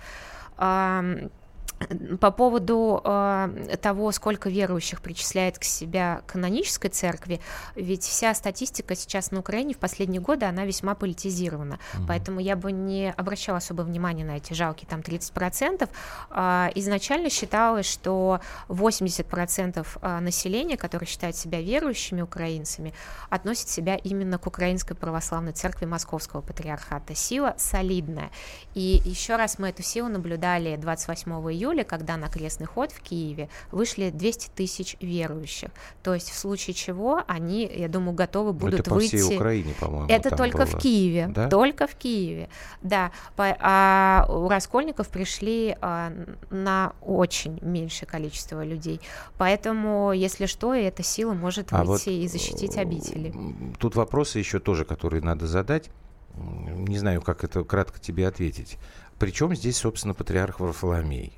По 2.19 2.31
поводу 2.31 3.01
э, 3.03 3.77
того, 3.81 4.11
сколько 4.11 4.49
верующих 4.49 5.01
причисляет 5.01 5.59
к 5.59 5.63
себя 5.63 6.21
канонической 6.25 6.89
церкви, 6.89 7.39
ведь 7.75 8.03
вся 8.03 8.33
статистика 8.33 8.95
сейчас 8.95 9.31
на 9.31 9.39
Украине 9.39 9.73
в 9.73 9.77
последние 9.77 10.19
годы, 10.19 10.45
она 10.45 10.65
весьма 10.65 10.95
политизирована. 10.95 11.73
Mm-hmm. 11.73 12.05
Поэтому 12.07 12.39
я 12.39 12.55
бы 12.55 12.71
не 12.71 13.11
обращала 13.11 13.59
особо 13.59 13.83
внимания 13.83 14.25
на 14.25 14.37
эти 14.37 14.53
жалкие 14.53 14.87
там 14.89 15.01
30%. 15.01 15.87
Э, 16.31 16.69
изначально 16.75 17.29
считалось, 17.29 17.85
что 17.85 18.41
80% 18.69 19.87
а, 20.01 20.19
населения, 20.19 20.77
которое 20.77 21.05
считает 21.05 21.35
себя 21.35 21.61
верующими 21.61 22.21
украинцами, 22.21 22.93
относит 23.29 23.69
себя 23.69 23.95
именно 23.95 24.37
к 24.37 24.47
Украинской 24.47 24.95
православной 24.95 25.53
церкви 25.53 25.85
Московского 25.85 26.41
патриархата. 26.41 27.15
Сила 27.15 27.55
солидная. 27.57 28.31
И 28.73 29.01
еще 29.05 29.35
раз 29.35 29.59
мы 29.59 29.69
эту 29.69 29.83
силу 29.83 30.09
наблюдали 30.09 30.75
28 30.75 31.31
июля 31.51 31.66
июля, 31.67 31.83
когда 31.83 32.17
на 32.17 32.27
крестный 32.29 32.65
ход 32.65 32.91
в 32.91 33.01
Киеве 33.01 33.49
вышли 33.71 34.09
200 34.09 34.51
тысяч 34.55 34.97
верующих. 34.99 35.69
То 36.03 36.13
есть 36.13 36.29
в 36.29 36.37
случае 36.37 36.73
чего 36.73 37.23
они, 37.27 37.69
я 37.73 37.87
думаю, 37.87 38.13
готовы 38.13 38.53
будут 38.53 38.81
это 38.81 38.89
по 38.89 38.95
выйти... 38.95 39.17
всей 39.17 39.35
Украине, 39.35 39.73
по-моему. 39.79 40.07
Это 40.09 40.35
только 40.35 40.65
было. 40.65 40.65
в 40.65 40.77
Киеве. 40.79 41.27
Да? 41.27 41.49
Только 41.49 41.87
в 41.87 41.95
Киеве. 41.95 42.49
Да. 42.81 43.11
А 43.37 44.25
у 44.29 44.47
Раскольников 44.47 45.09
пришли 45.09 45.75
а, 45.81 46.11
на 46.49 46.93
очень 47.01 47.59
меньшее 47.61 48.07
количество 48.07 48.63
людей. 48.63 49.01
Поэтому, 49.37 50.11
если 50.11 50.45
что, 50.45 50.73
эта 50.73 51.03
сила 51.03 51.33
может 51.33 51.67
а 51.71 51.83
выйти 51.83 52.09
вот 52.09 52.15
и 52.15 52.27
защитить 52.27 52.77
обители. 52.77 53.33
Тут 53.79 53.95
вопросы 53.95 54.39
еще 54.39 54.59
тоже, 54.59 54.85
которые 54.85 55.21
надо 55.21 55.47
задать. 55.47 55.89
Не 56.35 56.99
знаю, 56.99 57.21
как 57.21 57.43
это 57.43 57.63
кратко 57.63 57.99
тебе 57.99 58.27
ответить. 58.27 58.77
Причем 59.19 59.55
здесь, 59.55 59.77
собственно, 59.77 60.13
патриарх 60.13 60.59
Варфоломей? 60.59 61.33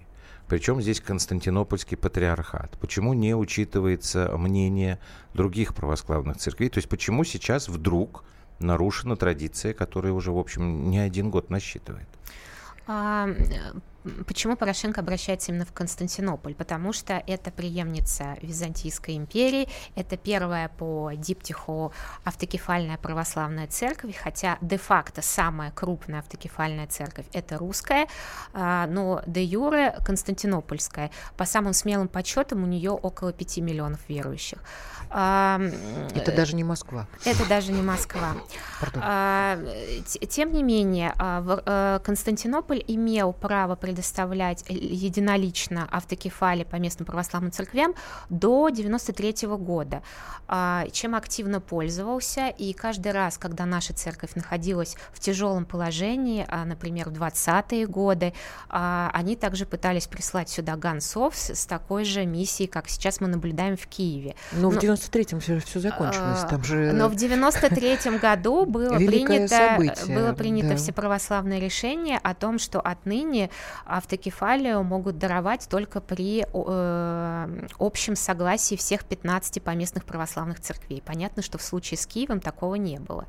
Причем 0.50 0.82
здесь 0.82 1.00
Константинопольский 1.00 1.96
патриархат? 1.96 2.76
Почему 2.80 3.14
не 3.14 3.36
учитывается 3.36 4.36
мнение 4.36 5.00
других 5.36 5.76
православных 5.76 6.38
церквей? 6.38 6.70
То 6.70 6.80
есть 6.80 6.90
почему 6.90 7.24
сейчас 7.24 7.70
вдруг 7.70 8.24
нарушена 8.58 9.16
традиция, 9.16 9.74
которая 9.74 10.12
уже, 10.12 10.32
в 10.32 10.40
общем, 10.40 10.90
не 10.90 10.98
один 10.98 11.30
год 11.30 11.52
насчитывает? 11.52 12.08
А, 14.04 14.24
Почему 14.26 14.56
Порошенко 14.56 15.02
обращается 15.02 15.52
именно 15.52 15.66
в 15.66 15.74
Константинополь? 15.74 16.56
Потому 16.56 16.94
что 16.94 17.22
это 17.28 17.52
преемница 17.52 18.38
Византийской 18.42 19.16
империи, 19.16 19.68
это 19.96 20.18
первая 20.18 20.70
по 20.70 21.12
диптиху 21.16 21.92
автокефальная 22.24 22.98
православная 22.98 23.68
церковь, 23.68 24.16
хотя 24.18 24.58
де-факто 24.62 25.22
самая 25.22 25.72
крупная 25.72 26.20
автокефальная 26.20 26.88
церковь 26.88 27.26
это 27.34 27.58
русская, 27.58 28.08
а, 28.54 28.88
но 28.88 29.22
де-юре 29.26 29.96
Константинопольская. 30.06 31.12
По 31.38 31.46
самым 31.46 31.74
смелым 31.74 32.08
подсчетам 32.08 32.64
у 32.64 32.68
нее 32.68 32.92
около 32.92 33.34
5 33.34 33.58
миллионов 33.58 34.00
верующих. 34.08 34.60
Это 36.16 36.32
даже 36.36 36.56
не 36.56 36.64
Москва. 36.64 37.08
Это 37.26 37.48
даже 37.48 37.72
не 37.72 37.82
Москва. 37.82 38.36
А, 38.96 39.60
тем 40.30 40.54
не 40.54 40.62
менее, 40.62 41.14
а, 41.18 42.00
Константинополь 42.00 42.84
имел 42.88 43.34
право 43.34 43.76
предоставлять 43.90 44.64
единолично 44.70 45.88
автокефали 45.90 46.64
по 46.64 46.76
местным 46.76 47.08
православным 47.08 47.52
церквям 47.52 47.96
до 48.30 48.70
93 48.70 49.48
года, 49.58 50.04
а, 50.48 50.86
чем 50.92 51.16
активно 51.16 51.60
пользовался, 51.60 52.50
и 52.50 52.74
каждый 52.74 53.14
раз, 53.14 53.40
когда 53.40 53.66
наша 53.66 53.94
церковь 53.94 54.36
находилась 54.36 54.96
в 55.12 55.20
тяжелом 55.20 55.66
положении, 55.66 56.46
например, 56.66 57.10
в 57.10 57.14
20-е 57.14 57.88
годы, 57.88 58.34
они 58.70 59.36
также 59.36 59.66
пытались 59.66 60.06
прислать 60.06 60.50
сюда 60.50 60.76
гонцов 60.76 61.36
с 61.36 61.66
такой 61.66 62.04
же 62.04 62.26
миссией, 62.26 62.68
как 62.70 62.90
сейчас 62.90 63.22
мы 63.22 63.28
наблюдаем 63.28 63.76
в 63.76 63.88
Киеве. 63.88 64.36
Но, 64.52 64.70
Но 64.70 64.80
в 64.80 64.84
93-м 64.84 65.40
все, 65.40 65.60
все 65.60 65.80
закончилось. 65.80 66.42
Там 66.48 66.64
же... 66.64 66.92
Но 66.94 67.10
в 67.10 67.14
93-м 67.14 68.20
году 68.20 68.66
было 68.66 68.98
принято, 68.98 69.78
было 70.08 70.34
принято 70.34 70.70
да. 70.70 70.76
всеправославное 70.76 71.60
решение 71.60 72.20
о 72.22 72.36
том, 72.36 72.60
что 72.60 72.80
отныне 72.80 73.50
автокефалию 73.86 74.84
могут 74.84 75.18
даровать 75.18 75.68
только 75.70 76.02
при 76.02 76.46
э, 76.52 77.68
общем 77.80 78.16
согласии 78.16 78.76
всех 78.76 79.06
15 79.06 79.62
поместных 79.64 80.06
православных 80.06 80.60
церквей. 80.60 81.02
Понятно, 81.06 81.42
что 81.42 81.58
в 81.58 81.62
случае 81.62 81.98
с 81.98 82.06
Киевом 82.06 82.40
такого 82.40 82.76
не 82.76 83.00
было. 83.00 83.26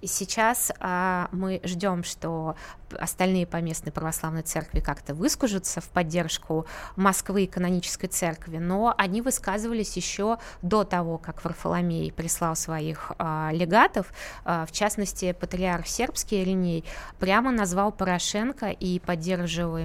И 0.00 0.06
сейчас 0.06 0.72
э, 0.78 1.26
мы 1.32 1.60
ждем, 1.64 2.04
что 2.04 2.56
остальные 2.98 3.46
поместные 3.46 3.92
православные 3.92 4.42
церкви 4.42 4.80
как-то 4.80 5.14
выскажутся 5.14 5.80
в 5.80 5.88
поддержку 5.88 6.66
Москвы 6.96 7.44
и 7.44 7.46
канонической 7.46 8.08
церкви, 8.08 8.58
но 8.58 8.94
они 8.96 9.22
высказывались 9.22 9.96
еще 9.96 10.38
до 10.62 10.84
того, 10.84 11.18
как 11.18 11.44
Варфоломей 11.44 12.12
прислал 12.12 12.56
своих 12.56 13.12
э, 13.18 13.50
легатов, 13.52 14.12
э, 14.44 14.64
в 14.68 14.72
частности, 14.72 15.32
патриарх 15.32 15.86
сербский 15.86 16.42
Ириней 16.42 16.84
прямо 17.18 17.50
назвал 17.50 17.92
Порошенко 17.92 18.70
и 18.70 18.98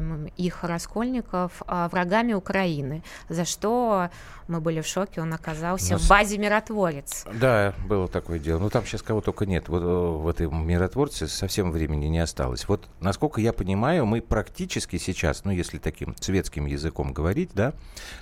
поддерживаемым 0.07 0.31
их 0.37 0.63
раскольников 0.63 1.63
э, 1.67 1.89
врагами 1.91 2.33
Украины, 2.33 3.03
за 3.29 3.45
что 3.45 4.09
мы 4.47 4.61
были 4.61 4.81
в 4.81 4.87
шоке, 4.87 5.21
он 5.21 5.33
оказался 5.33 5.93
Нас... 5.93 6.03
в 6.03 6.09
базе 6.09 6.37
миротворец. 6.37 7.25
Да, 7.33 7.73
было 7.87 8.07
такое 8.07 8.39
дело. 8.39 8.59
Ну 8.59 8.69
там 8.69 8.85
сейчас 8.85 9.01
кого 9.01 9.21
только 9.21 9.45
нет. 9.45 9.67
Вот 9.67 9.83
в 9.83 10.27
этом 10.27 10.65
миротворце 10.65 11.27
совсем 11.27 11.71
времени 11.71 12.05
не 12.05 12.19
осталось. 12.19 12.67
Вот 12.67 12.87
насколько 12.99 13.41
я 13.41 13.53
понимаю, 13.53 14.05
мы 14.05 14.21
практически 14.21 14.97
сейчас, 14.97 15.43
ну 15.43 15.51
если 15.51 15.77
таким 15.77 16.15
светским 16.19 16.65
языком 16.65 17.13
говорить, 17.13 17.51
да, 17.53 17.73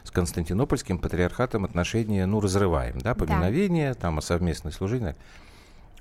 с 0.03 0.11
Константинопольским 0.11 0.97
патриархатом 0.97 1.65
отношения, 1.65 2.25
ну, 2.25 2.39
разрываем, 2.39 2.99
да, 2.99 3.13
поминовение, 3.13 3.93
да. 3.93 3.99
там, 3.99 4.21
совместное 4.21 4.71
служение. 4.71 5.15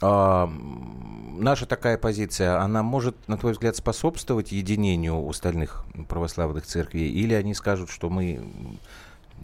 А, 0.01 0.47
наша 0.47 1.67
такая 1.67 1.99
позиция, 1.99 2.61
она 2.61 2.83
может, 2.83 3.17
на 3.29 3.37
твой 3.37 3.53
взгляд, 3.53 3.77
способствовать 3.77 4.53
единению 4.53 5.29
остальных 5.29 5.85
православных 6.09 6.67
церквей, 6.67 7.11
или 7.11 7.35
они 7.35 7.55
скажут, 7.55 7.91
что 7.91 8.11
мы 8.11 8.79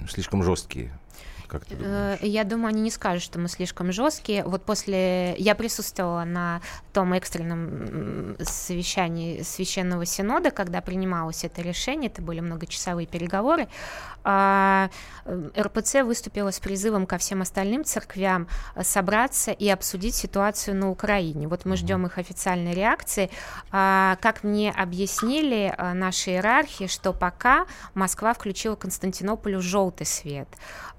слишком 0.08 0.42
жесткие? 0.42 0.92
Как 1.50 1.64
ты 1.64 1.74
думаешь? 1.74 2.18
Э, 2.22 2.26
я 2.26 2.44
думаю, 2.44 2.68
они 2.68 2.80
не 2.80 2.90
скажут, 2.90 3.24
что 3.24 3.40
мы 3.40 3.48
слишком 3.48 3.90
жесткие. 3.90 4.44
Вот 4.44 4.62
после... 4.62 5.34
Я 5.36 5.56
присутствовала 5.56 6.22
на 6.24 6.60
том 6.92 7.12
экстренном 7.12 8.36
совещании 8.40 9.42
Священного 9.42 10.06
Синода, 10.06 10.52
когда 10.52 10.80
принималось 10.80 11.44
это 11.44 11.60
решение, 11.60 12.08
это 12.08 12.22
были 12.22 12.40
многочасовые 12.40 13.06
переговоры. 13.06 13.66
А, 14.22 14.90
э, 15.24 15.48
РПЦ 15.58 16.04
выступила 16.04 16.52
с 16.52 16.60
призывом 16.60 17.06
ко 17.06 17.18
всем 17.18 17.42
остальным 17.42 17.84
церквям 17.84 18.46
э, 18.76 18.84
собраться 18.84 19.50
и 19.50 19.68
обсудить 19.68 20.14
ситуацию 20.14 20.76
на 20.76 20.90
Украине. 20.90 21.48
Вот 21.48 21.64
мы 21.64 21.76
ждем 21.76 22.06
их 22.06 22.18
официальной 22.18 22.74
реакции. 22.74 23.28
А, 23.72 24.16
как 24.20 24.44
мне 24.44 24.70
объяснили 24.70 25.74
наши 25.94 26.30
иерархи, 26.30 26.86
что 26.86 27.12
пока 27.12 27.66
Москва 27.94 28.34
включила 28.34 28.76
Константинополю 28.76 29.60
желтый 29.60 30.06
свет. 30.06 30.48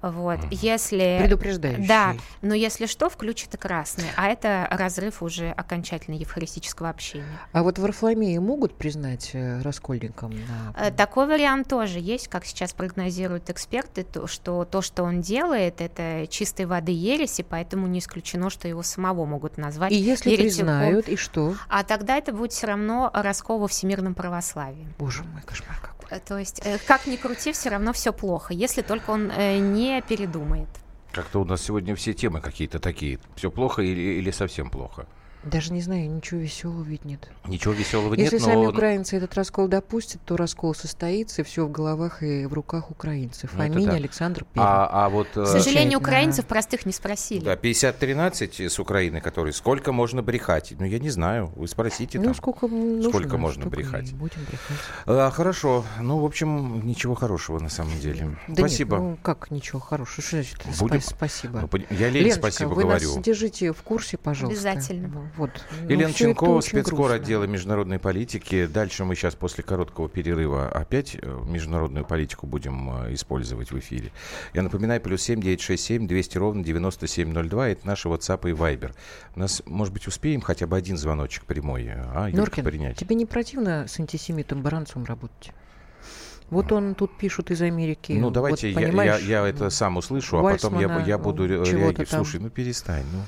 Вот. 0.02 0.41
Если... 0.50 1.18
Предупреждающий. 1.20 1.86
Да, 1.86 2.14
но 2.40 2.54
если 2.54 2.86
что, 2.86 3.08
включит 3.08 3.54
и 3.54 3.56
красный, 3.56 4.06
а 4.16 4.28
это 4.28 4.66
разрыв 4.70 5.22
уже 5.22 5.50
окончательно 5.50 6.14
евхаристического 6.16 6.88
общения. 6.88 7.24
А 7.52 7.62
вот 7.62 7.78
Варфоломеи 7.78 8.38
могут 8.38 8.74
признать 8.76 9.30
э, 9.32 9.60
раскольником? 9.62 10.32
На... 10.32 10.86
Э, 10.86 10.90
такой 10.90 11.26
вариант 11.26 11.68
тоже 11.68 11.98
есть, 11.98 12.28
как 12.28 12.44
сейчас 12.44 12.72
прогнозируют 12.72 13.50
эксперты, 13.50 14.04
то, 14.04 14.26
что 14.26 14.64
то, 14.64 14.82
что 14.82 15.02
он 15.04 15.20
делает, 15.20 15.80
это 15.80 16.26
чистой 16.28 16.66
воды 16.66 16.92
ереси, 16.92 17.44
поэтому 17.48 17.86
не 17.86 17.98
исключено, 18.00 18.50
что 18.50 18.68
его 18.68 18.82
самого 18.82 19.24
могут 19.24 19.58
назвать 19.58 19.92
И 19.92 19.96
если 19.96 20.30
еретиком. 20.30 20.66
признают, 20.66 21.08
и 21.08 21.16
что? 21.16 21.54
А 21.68 21.84
тогда 21.84 22.16
это 22.16 22.32
будет 22.32 22.52
все 22.52 22.66
равно 22.66 23.10
раскол 23.12 23.58
во 23.58 23.68
всемирном 23.68 24.14
православии. 24.14 24.86
Боже 24.98 25.22
мой, 25.24 25.42
кошмар 25.42 25.78
какой. 25.80 26.01
Э, 26.12 26.20
то 26.20 26.38
есть, 26.38 26.60
э, 26.64 26.78
как 26.86 27.06
ни 27.06 27.16
крути, 27.16 27.52
все 27.52 27.70
равно 27.70 27.92
все 27.92 28.12
плохо, 28.12 28.52
если 28.52 28.82
только 28.82 29.10
он 29.10 29.30
э, 29.30 29.58
не 29.58 30.02
передумает. 30.02 30.68
Как-то 31.12 31.40
у 31.40 31.44
нас 31.44 31.62
сегодня 31.62 31.94
все 31.94 32.12
темы 32.12 32.40
какие-то 32.40 32.78
такие. 32.78 33.18
Все 33.36 33.50
плохо 33.50 33.82
или, 33.82 34.18
или 34.18 34.30
совсем 34.30 34.70
плохо? 34.70 35.06
Даже 35.44 35.72
не 35.72 35.80
знаю, 35.80 36.08
ничего 36.08 36.40
веселого 36.40 36.84
ведь 36.84 37.04
нет. 37.04 37.28
Ничего 37.48 37.74
веселого 37.74 38.14
Если 38.14 38.36
нет, 38.36 38.44
сами 38.44 38.64
но... 38.64 38.70
украинцы 38.70 39.16
этот 39.16 39.34
раскол 39.34 39.66
допустят, 39.66 40.20
то 40.24 40.36
раскол 40.36 40.72
состоится, 40.74 41.42
и 41.42 41.44
все 41.44 41.66
в 41.66 41.72
головах 41.72 42.22
и 42.22 42.46
в 42.46 42.52
руках 42.52 42.92
украинцев. 42.92 43.50
Ну, 43.54 43.62
Аминь, 43.62 43.86
да. 43.86 43.94
Александр 43.94 44.44
Первый. 44.52 44.66
А, 44.66 45.06
а 45.06 45.08
вот... 45.08 45.28
К 45.28 45.38
э, 45.38 45.46
сожалению, 45.46 45.62
Замечательно. 45.62 45.98
украинцев 45.98 46.46
простых 46.46 46.86
не 46.86 46.92
спросили. 46.92 47.44
Да, 47.44 47.54
50-13 47.54 48.68
с 48.68 48.78
Украины, 48.78 49.20
который 49.20 49.52
сколько 49.52 49.92
можно 49.92 50.22
брехать? 50.22 50.74
Ну, 50.78 50.84
я 50.84 51.00
не 51.00 51.10
знаю, 51.10 51.52
вы 51.56 51.66
спросите 51.66 52.18
ну, 52.18 52.26
там. 52.26 52.34
сколько 52.34 52.68
нужно, 52.68 53.10
Сколько 53.10 53.36
можно 53.36 53.62
столько 53.62 53.80
и 53.80 53.82
брехать? 53.82 54.12
Будем 54.12 54.44
брехать. 54.46 54.76
А, 55.06 55.30
хорошо. 55.30 55.84
Ну, 56.00 56.18
в 56.18 56.24
общем, 56.24 56.86
ничего 56.86 57.16
хорошего 57.16 57.58
на 57.58 57.68
самом 57.68 57.98
деле. 57.98 58.36
Да 58.46 58.62
Спасибо. 58.62 58.96
Нет, 58.96 59.04
ну 59.04 59.18
как 59.22 59.50
ничего 59.50 59.80
хорошего? 59.80 60.22
Что 60.22 60.36
значит 60.36 60.58
Будем- 60.78 61.00
спасибо? 61.00 61.68
Ну, 61.70 61.78
я 61.90 62.08
Лене 62.08 62.20
Леночка, 62.20 62.40
спасибо 62.40 62.68
вы 62.68 62.82
говорю. 62.82 63.14
нас 63.16 63.24
держите 63.24 63.72
в 63.72 63.82
курсе, 63.82 64.18
пожалуйста. 64.18 64.70
Обязательно. 64.70 65.31
Ну, 65.36 65.42
Вот. 65.42 65.50
Ну, 65.82 65.90
Елена 65.90 66.08
это 66.08 66.18
Ченкова, 66.18 66.60
спецкор 66.60 67.12
отдела 67.12 67.44
международной 67.44 67.98
политики. 67.98 68.66
Дальше 68.66 69.04
мы 69.04 69.14
сейчас 69.14 69.34
после 69.34 69.64
короткого 69.64 70.08
перерыва 70.08 70.68
опять 70.68 71.16
э, 71.20 71.40
международную 71.46 72.04
политику 72.04 72.46
будем 72.46 73.04
э, 73.04 73.14
использовать 73.14 73.70
в 73.70 73.78
эфире. 73.78 74.12
Я 74.54 74.62
напоминаю, 74.62 75.00
плюс 75.00 75.22
семь 75.22 75.40
девять 75.40 75.60
шесть 75.60 75.84
семь 75.84 76.06
двести 76.06 76.38
ровно 76.38 76.62
девяносто 76.62 77.06
семь 77.06 77.32
ноль 77.32 77.48
два. 77.48 77.68
Это 77.68 77.86
наши 77.86 78.08
WhatsApp 78.08 78.50
и 78.50 78.52
Viber. 78.52 78.92
У 79.34 79.40
нас, 79.40 79.62
может 79.66 79.94
быть, 79.94 80.06
успеем 80.06 80.40
хотя 80.40 80.66
бы 80.66 80.76
один 80.76 80.96
звоночек 80.96 81.44
прямой, 81.44 81.84
э, 81.84 81.94
а, 82.14 82.26
Юлька, 82.26 82.38
Норкин, 82.38 82.64
принять? 82.64 82.98
тебе 82.98 83.16
не 83.16 83.26
противно 83.26 83.86
с 83.86 83.98
антисемитом 83.98 84.62
Баранцом 84.62 85.04
работать? 85.04 85.52
Вот 86.50 86.70
он 86.70 86.94
тут 86.94 87.16
пишут 87.16 87.50
из 87.50 87.62
Америки. 87.62 88.12
Ну, 88.12 88.26
Вот, 88.26 88.34
давайте 88.34 88.70
я, 88.70 88.80
я, 88.80 88.86
понимаешь, 88.86 89.22
я 89.22 89.48
это 89.48 89.70
сам 89.70 89.96
услышу, 89.96 90.38
а 90.38 90.42
потом 90.42 90.78
я, 90.78 91.00
я 91.00 91.16
буду 91.16 91.46
реагировать. 91.46 92.06
Слушай, 92.06 92.40
ну 92.40 92.50
перестань, 92.50 93.04
ну. 93.10 93.22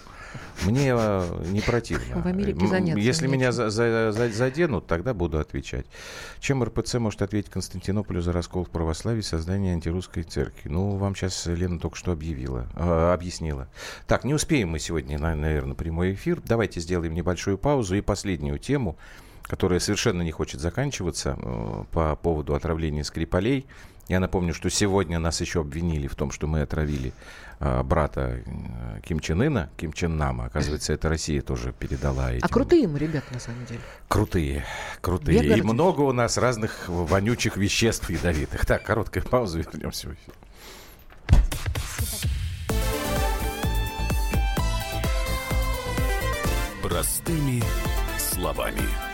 Мне 0.64 0.94
э, 0.96 1.42
не 1.50 1.60
противно. 1.60 2.22
В 2.22 2.26
Америке 2.26 2.66
заняться 2.66 3.00
Если 3.00 3.26
меня 3.26 3.52
за- 3.52 3.70
за- 3.70 4.12
за- 4.12 4.30
заденут, 4.30 4.86
тогда 4.86 5.12
буду 5.14 5.38
отвечать. 5.38 5.86
Чем 6.40 6.62
РПЦ 6.62 6.94
может 6.94 7.22
ответить 7.22 7.50
Константинополю 7.50 8.22
за 8.22 8.32
раскол 8.32 8.64
в 8.64 8.70
православии 8.70 9.20
и 9.20 9.22
создание 9.22 9.72
антирусской 9.74 10.22
церкви? 10.22 10.68
Ну, 10.68 10.96
вам 10.96 11.14
сейчас 11.16 11.46
Лена 11.46 11.78
только 11.78 11.96
что 11.96 12.12
объявила, 12.12 12.66
э, 12.76 13.12
объяснила. 13.12 13.68
Так, 14.06 14.24
не 14.24 14.34
успеем 14.34 14.70
мы 14.70 14.78
сегодня, 14.78 15.18
на- 15.18 15.34
наверное, 15.34 15.74
прямой 15.74 16.14
эфир. 16.14 16.40
Давайте 16.44 16.80
сделаем 16.80 17.14
небольшую 17.14 17.58
паузу 17.58 17.96
и 17.96 18.00
последнюю 18.00 18.58
тему, 18.58 18.96
которая 19.42 19.80
совершенно 19.80 20.22
не 20.22 20.30
хочет 20.30 20.60
заканчиваться 20.60 21.36
э, 21.40 21.84
по 21.92 22.16
поводу 22.16 22.54
отравления 22.54 23.04
Скрипалей. 23.04 23.66
Я 24.08 24.20
напомню, 24.20 24.52
что 24.52 24.68
сегодня 24.68 25.18
нас 25.18 25.40
еще 25.40 25.60
обвинили 25.60 26.08
в 26.08 26.14
том, 26.14 26.30
что 26.30 26.46
мы 26.46 26.60
отравили 26.60 27.14
брата 27.60 28.40
э, 28.44 29.00
Ким 29.02 29.20
Чен 29.20 29.42
Ына, 29.42 29.70
Ким 29.76 29.92
Чен 29.92 30.16
Нама. 30.16 30.46
Оказывается, 30.46 30.92
это 30.92 31.08
Россия 31.08 31.42
тоже 31.42 31.72
передала 31.72 32.32
этим. 32.32 32.44
А 32.44 32.48
крутые 32.48 32.88
мы, 32.88 32.98
ребят, 32.98 33.24
на 33.30 33.38
самом 33.38 33.64
деле. 33.66 33.80
Крутые, 34.08 34.64
крутые. 35.00 35.46
Я 35.46 35.56
И 35.56 35.62
много 35.62 36.02
у 36.02 36.12
нас 36.12 36.36
разных 36.38 36.88
вонючих 36.88 37.56
веществ 37.56 38.10
ядовитых. 38.10 38.66
Так, 38.66 38.82
короткая 38.82 39.24
пауза, 39.24 39.58
вернемся 39.58 40.08
в 40.08 40.12
эфир. 40.12 40.34
Простыми 46.82 47.62
словами. 48.18 49.13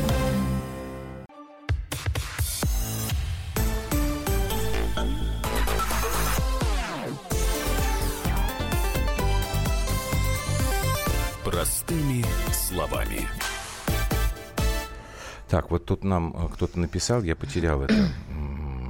Так, 15.51 15.69
вот 15.69 15.83
тут 15.83 16.05
нам 16.05 16.33
э, 16.33 16.47
кто-то 16.53 16.79
написал, 16.79 17.23
я 17.23 17.35
потерял 17.35 17.81
это. 17.81 17.93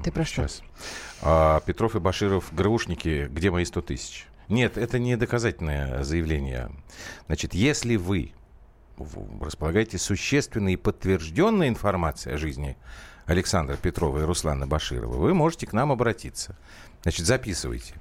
Ты 0.03 0.11
про 0.11 0.23
что? 0.23 0.47
Сейчас. 0.47 0.61
А, 1.23 1.59
Петров 1.61 1.95
и 1.95 1.99
Баширов, 1.99 2.53
ГРУшники, 2.53 3.27
где 3.31 3.49
мои 3.49 3.65
100 3.65 3.81
тысяч? 3.81 4.27
Нет, 4.47 4.77
это 4.77 4.99
не 4.99 5.15
доказательное 5.15 6.03
заявление. 6.03 6.69
Значит, 7.25 7.55
если 7.55 7.95
вы 7.95 8.33
располагаете 9.41 9.97
существенной 9.97 10.73
и 10.73 10.77
подтвержденной 10.77 11.67
информацией 11.67 12.35
о 12.35 12.37
жизни 12.37 12.77
Александра 13.25 13.75
Петрова 13.75 14.19
и 14.19 14.23
Руслана 14.23 14.67
Баширова, 14.67 15.17
вы 15.17 15.33
можете 15.33 15.65
к 15.65 15.73
нам 15.73 15.91
обратиться. 15.91 16.55
Значит, 17.01 17.25
записывайте. 17.25 17.95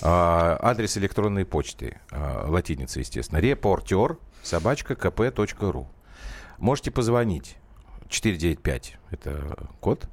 А, 0.00 0.58
адрес 0.62 0.96
электронной 0.96 1.44
почты, 1.44 1.98
а, 2.10 2.46
латиница, 2.48 3.00
естественно, 3.00 3.38
репортер 3.38 4.16
собачка 4.42 4.94
kp.ru. 4.94 5.86
Можете 6.56 6.90
позвонить 6.90 7.58
495, 8.08 8.96
это 9.10 9.68
код, 9.80 10.08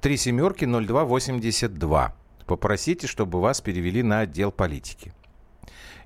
три 0.00 0.16
семерки 0.16 0.64
0282. 0.64 2.14
Попросите, 2.46 3.06
чтобы 3.06 3.40
вас 3.40 3.60
перевели 3.60 4.02
на 4.02 4.20
отдел 4.20 4.50
политики. 4.50 5.12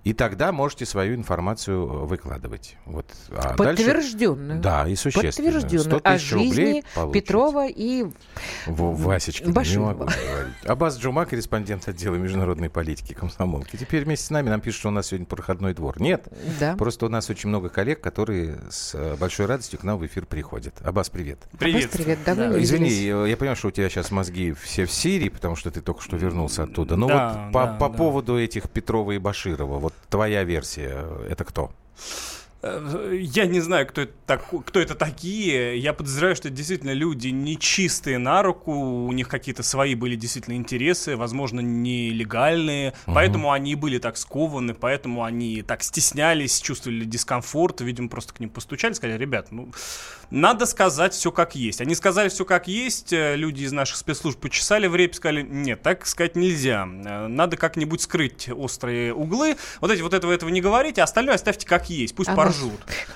И 0.07 0.12
тогда 0.12 0.52
можете 0.52 0.86
свою 0.86 1.16
информацию 1.16 1.84
э, 1.84 2.07
выкладывать. 2.07 2.76
Вот. 2.84 3.07
А 3.32 3.57
дальше- 3.57 3.82
Подтвержденную. 3.82 4.61
Да, 4.61 4.86
и 4.86 4.94
существенно. 4.94 5.32
Подтвержденную 5.32 5.80
100 5.80 5.96
о 5.96 6.14
тысяч 6.16 6.32
рублей 6.32 6.52
жизни 6.52 6.84
получите. 6.94 7.20
Петрова 7.20 7.66
и 7.66 8.04
В- 8.66 9.02
Васечкина, 9.02 9.48
не 9.48 9.52
Баширова. 9.52 9.86
могу 9.88 9.98
говорить. 10.04 10.54
Абаз 10.64 10.98
Джума, 11.00 11.26
корреспондент 11.26 11.88
отдела 11.88 12.14
международной 12.14 12.70
политики 12.70 13.14
комсомолки. 13.14 13.74
Теперь 13.76 14.04
вместе 14.04 14.26
с 14.26 14.30
нами 14.30 14.48
нам 14.48 14.61
пишут, 14.61 14.78
что 14.78 14.88
у 14.90 14.92
нас 14.92 15.09
сегодня 15.09 15.26
проходной 15.26 15.74
двор. 15.74 16.00
Нет, 16.00 16.28
Да. 16.61 16.76
просто 16.76 17.07
у 17.07 17.09
нас 17.09 17.28
очень 17.28 17.48
много 17.48 17.68
коллег, 17.68 18.00
которые 18.00 18.61
с 18.70 18.94
э, 18.94 19.16
большой 19.16 19.46
радостью 19.46 19.80
к 19.80 19.82
нам 19.82 19.98
в 19.98 20.07
эфир 20.07 20.24
приходят. 20.24 20.74
Абаз, 20.86 21.11
привет. 21.11 21.40
Абаз, 21.61 21.86
привет. 21.92 22.20
Давно 22.24 22.46
не 22.57 22.62
Извини, 22.62 22.90
виделись. 22.90 23.26
э, 23.26 23.30
я 23.30 23.36
понимаю, 23.36 23.57
что 23.57 23.66
у 23.68 23.70
тебя 23.72 23.88
сейчас 23.88 24.12
мозги 24.12 24.52
все 24.52 24.86
в 24.86 24.92
Сирии, 24.92 25.30
потому 25.30 25.57
что 25.57 25.72
ты 25.72 25.80
только 25.80 26.00
что 26.00 26.16
вернулся 26.16 26.62
оттуда. 26.62 26.94
Но 26.94 27.09
Да, 27.09 27.42
вот 27.46 27.52
по, 27.52 27.64
да, 27.64 27.72
по 27.74 27.88
да. 27.88 27.94
поводу 27.96 28.38
этих 28.38 28.70
Петрова 28.70 29.11
и 29.11 29.18
Баширова, 29.18 29.80
вот 29.80 29.94
твоя 30.09 30.44
версия, 30.44 31.07
это 31.28 31.44
кто? 31.44 31.70
Я 33.12 33.46
не 33.46 33.60
знаю, 33.60 33.86
кто 33.86 34.02
это, 34.02 34.12
тако- 34.26 34.60
кто 34.60 34.80
это 34.80 34.94
такие. 34.94 35.78
Я 35.78 35.92
подозреваю, 35.92 36.36
что 36.36 36.48
это 36.48 36.56
действительно 36.56 36.92
люди 36.92 37.28
нечистые 37.28 38.18
на 38.18 38.42
руку. 38.42 38.72
У 39.06 39.12
них 39.12 39.28
какие-то 39.28 39.62
свои 39.62 39.94
были 39.94 40.16
действительно 40.16 40.54
интересы, 40.54 41.16
возможно, 41.16 41.60
нелегальные. 41.60 42.92
Поэтому 43.06 43.52
они 43.52 43.74
были 43.74 43.98
так 43.98 44.16
скованы, 44.16 44.74
поэтому 44.74 45.24
они 45.24 45.62
так 45.62 45.82
стеснялись, 45.82 46.60
чувствовали 46.60 47.04
дискомфорт. 47.04 47.80
Видимо, 47.80 48.08
просто 48.08 48.32
к 48.34 48.40
ним 48.40 48.50
постучали, 48.50 48.92
сказали, 48.94 49.18
ребят, 49.18 49.48
ну, 49.50 49.70
надо 50.30 50.66
сказать 50.66 51.14
все 51.14 51.30
как 51.30 51.54
есть. 51.54 51.80
Они 51.80 51.94
сказали 51.94 52.28
все 52.28 52.44
как 52.44 52.66
есть. 52.68 53.12
э, 53.12 53.36
Люди 53.36 53.62
из 53.64 53.72
наших 53.72 53.96
спецслужб 53.96 54.40
почесали 54.40 54.86
в 54.86 54.96
репе, 54.96 55.14
сказали, 55.14 55.42
нет, 55.42 55.82
так 55.82 56.06
сказать 56.06 56.36
нельзя. 56.36 56.88
Э, 57.04 57.26
Надо 57.28 57.56
как-нибудь 57.56 58.00
скрыть 58.00 58.48
острые 58.50 59.14
углы. 59.14 59.56
Вот 59.80 59.90
эти 59.90 60.02
вот 60.02 60.14
этого, 60.14 60.32
этого 60.32 60.50
не 60.50 60.60
говорите, 60.60 61.00
а 61.00 61.04
остальное 61.04 61.36
оставьте 61.36 61.66
как 61.66 61.88
есть. 61.90 62.14
Пусть 62.14 62.30
А 62.30 62.34
поржут. 62.34 62.55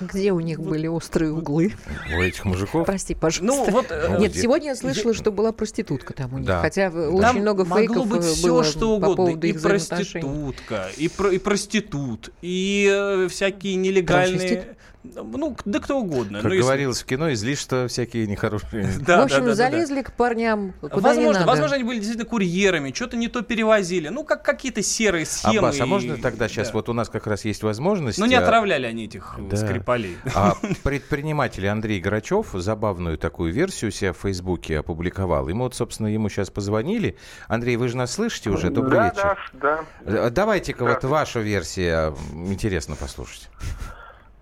Где 0.00 0.32
у 0.32 0.40
них 0.40 0.60
были 0.60 0.86
острые 0.86 1.32
углы? 1.32 1.72
У 2.16 2.20
этих 2.22 2.44
мужиков? 2.44 2.86
Прости, 2.86 3.14
пожалуйста. 3.14 3.70
Ну, 3.70 3.70
вот, 3.70 3.86
э, 3.90 4.16
Нет, 4.18 4.32
где- 4.32 4.42
сегодня 4.42 4.68
я 4.68 4.76
слышала, 4.76 5.14
что 5.14 5.30
была 5.32 5.52
проститутка 5.52 6.12
там 6.14 6.34
у 6.34 6.38
них. 6.38 6.46
Да. 6.46 6.60
Хотя 6.60 6.90
Да. 6.90 7.08
очень 7.10 7.40
много 7.40 7.64
могло 7.64 7.78
фейков 7.86 8.08
быть 8.08 8.22
э, 8.24 8.32
все, 8.32 8.46
было 8.48 8.64
что 8.64 8.80
по 8.80 9.06
угодно. 9.06 9.16
поводу 9.16 9.46
И 9.46 9.52
проститутка, 9.52 10.88
и, 10.96 11.08
про, 11.08 11.30
и 11.32 11.38
проститут, 11.38 12.30
и 12.42 12.88
э, 12.92 13.28
всякие 13.28 13.76
нелегальные... 13.76 14.38
Трансвестит? 14.38 14.76
Ну, 15.02 15.56
да 15.64 15.78
кто 15.80 15.98
угодно. 15.98 16.38
Как 16.40 16.48
Ну, 16.48 16.54
если- 16.54 16.62
говорилось 16.62 17.00
в 17.02 17.06
кино, 17.06 17.32
излишества 17.32 17.88
всякие 17.88 18.26
нехорошие. 18.26 18.86
Да, 19.00 19.22
в 19.22 19.24
общем, 19.24 19.38
да, 19.38 19.42
да, 19.44 19.46
да, 19.46 19.46
да. 19.46 19.70
залезли 19.70 20.02
к 20.02 20.12
парням 20.12 20.74
куда 20.80 20.94
не 20.96 21.00
Возможно, 21.00 21.32
надо. 21.40 21.46
возможно, 21.46 21.76
они 21.76 21.84
были 21.84 21.96
действительно 21.98 22.28
курьерами, 22.28 22.92
что-то 22.92 23.16
не 23.16 23.28
то 23.28 23.40
перевозили. 23.42 24.08
Ну, 24.08 24.24
как 24.24 24.42
какие-то 24.44 24.82
серые 24.82 25.24
схемы. 25.24 25.58
Аббас, 25.68 25.80
а 25.80 25.84
и- 25.84 25.86
можно 25.86 26.18
тогда 26.18 26.48
сейчас, 26.48 26.68
да. 26.68 26.74
вот 26.74 26.88
у 26.90 26.92
нас 26.92 27.08
как 27.08 27.26
раз 27.26 27.44
есть 27.46 27.62
возможность... 27.62 28.18
Ну, 28.18 28.26
не 28.26 28.34
а, 28.34 28.42
отравляли 28.42 28.84
они 28.86 29.06
этих 29.06 29.36
Да. 29.50 29.56
скрипалей. 29.56 30.18
А 30.34 30.54
предприниматель 30.82 31.66
Андрей 31.66 32.00
Грачев 32.00 32.48
забавную 32.52 33.16
такую 33.16 33.52
версию 33.54 33.90
себя 33.92 34.12
в 34.12 34.18
Фейсбуке 34.18 34.78
опубликовал. 34.80 35.48
Ему 35.48 35.64
вот, 35.64 35.74
собственно, 35.74 36.08
ему 36.08 36.28
сейчас 36.28 36.50
позвонили. 36.50 37.16
Андрей, 37.48 37.76
вы 37.76 37.88
же 37.88 37.96
нас 37.96 38.12
слышите 38.12 38.50
уже? 38.50 38.68
Добрый 38.70 38.98
да, 38.98 39.08
вечер. 39.08 39.50
да, 39.54 39.84
да. 40.04 40.26
Э, 40.26 40.30
Давайте-ка 40.30 40.84
вот 40.84 41.02
ваша 41.04 41.40
версия. 41.40 42.12
м, 42.32 42.52
Интересно 42.52 42.96
послушать. 42.96 43.48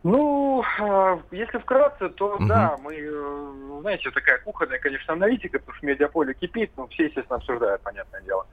Ну, 0.05 0.63
э, 0.81 1.19
если 1.33 1.59
вкратце, 1.59 2.09
то 2.11 2.35
угу. 2.35 2.47
да, 2.47 2.77
мы, 2.83 2.95
э, 2.95 3.81
знаете, 3.81 4.11
такая 4.11 4.39
кухонная, 4.39 4.79
конечно, 4.79 5.15
аналитика, 5.15 5.59
потому 5.59 5.77
что 5.77 5.87
медиаполе 5.87 6.35
кипит, 6.35 6.71
но 6.77 6.87
все, 6.87 7.07
естественно, 7.07 7.37
обсуждают, 7.37 7.83
понятное 7.83 8.21
дело. 8.23 8.47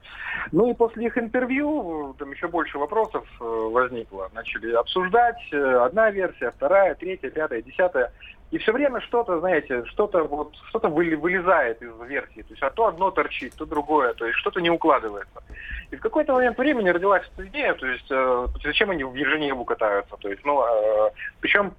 Ну 0.50 0.68
и 0.70 0.74
после 0.74 1.06
их 1.06 1.16
интервью 1.16 2.16
там 2.18 2.32
еще 2.32 2.48
больше 2.48 2.78
вопросов 2.78 3.24
э, 3.40 3.44
возникло. 3.44 4.28
Начали 4.34 4.72
обсуждать 4.72 5.52
одна 5.52 6.10
версия, 6.10 6.50
вторая, 6.50 6.96
третья, 6.96 7.30
пятая, 7.30 7.62
десятая. 7.62 8.12
И 8.56 8.58
все 8.58 8.72
время 8.72 9.02
что-то, 9.02 9.38
знаете, 9.40 9.84
что-то 9.84 10.24
вот 10.24 10.54
что-то 10.70 10.88
вылезает 10.88 11.82
из 11.82 11.92
версии. 12.08 12.40
То 12.40 12.52
есть 12.52 12.62
а 12.62 12.70
то 12.70 12.86
одно 12.86 13.10
торчит, 13.10 13.52
то 13.54 13.66
другое, 13.66 14.14
то 14.14 14.24
есть 14.24 14.38
что-то 14.38 14.60
не 14.60 14.70
укладывается. 14.70 15.42
И 15.90 15.96
в 15.96 16.00
какой-то 16.00 16.32
момент 16.32 16.56
времени 16.56 16.88
родилась 16.88 17.30
эта 17.34 17.46
идея, 17.48 17.74
то 17.74 17.86
есть 17.86 18.06
э, 18.08 18.46
зачем 18.64 18.90
они 18.92 19.04
в 19.04 19.14
Еженеву 19.14 19.66
катаются, 19.66 20.16
то 20.16 20.30
есть, 20.30 20.42
ну, 20.46 20.64
э, 20.64 21.10
причем 21.40 21.74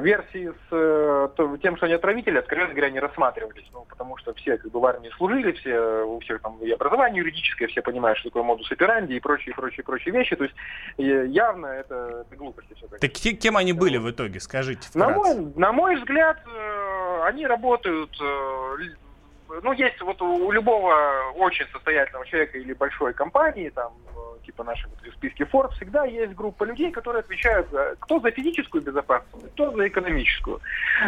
версии 0.00 0.52
с 0.68 0.72
э, 0.72 1.56
тем, 1.62 1.76
что 1.76 1.86
они 1.86 1.94
отравители, 1.94 2.38
откровенно 2.38 2.72
говоря, 2.72 2.90
не 2.90 3.00
рассматривались. 3.00 3.64
Ну, 3.72 3.86
потому 3.88 4.16
что 4.18 4.34
все 4.34 4.58
как 4.58 4.70
бы 4.70 4.80
в 4.80 4.86
армии 4.86 5.10
служили, 5.16 5.52
все, 5.52 6.04
у 6.04 6.20
всех 6.20 6.42
там 6.42 6.58
и 6.60 6.70
образование 6.70 7.20
юридическое, 7.20 7.68
все 7.68 7.80
понимают, 7.80 8.18
что 8.18 8.28
такое 8.28 8.42
модус 8.42 8.70
операнди 8.70 9.14
и 9.14 9.20
прочие, 9.20 9.54
прочие, 9.54 9.84
прочие 9.84 10.12
вещи. 10.12 10.36
То 10.36 10.44
есть 10.44 10.56
явно 10.98 11.66
это, 11.66 12.26
это 12.26 12.36
глупости 12.36 12.74
все 12.74 12.86
Так 12.88 13.12
кем 13.12 13.56
они 13.56 13.72
были 13.72 13.96
в 13.96 14.10
итоге, 14.10 14.40
скажите 14.40 14.88
вкратце. 14.88 14.98
На 14.98 15.08
мой, 15.08 15.52
на 15.56 15.72
мой 15.72 15.96
взгляд, 15.96 16.38
э, 16.46 17.22
они 17.24 17.46
работают 17.46 18.10
ну, 19.62 19.72
есть 19.72 20.00
вот 20.00 20.20
у 20.22 20.50
любого 20.52 20.94
очень 21.36 21.66
состоятельного 21.72 22.24
человека 22.26 22.58
или 22.58 22.72
большой 22.72 23.12
компании, 23.12 23.70
там, 23.70 23.92
типа 24.50 24.64
нашей 24.64 24.88
в 24.88 25.14
списке 25.14 25.44
Forbes, 25.44 25.72
всегда 25.76 26.04
есть 26.04 26.34
группа 26.34 26.64
людей, 26.64 26.90
которые 26.90 27.20
отвечают 27.20 27.68
кто 28.00 28.20
за 28.20 28.30
физическую 28.30 28.82
безопасность, 28.82 29.52
кто 29.52 29.70
за 29.70 29.86
экономическую. 29.86 30.60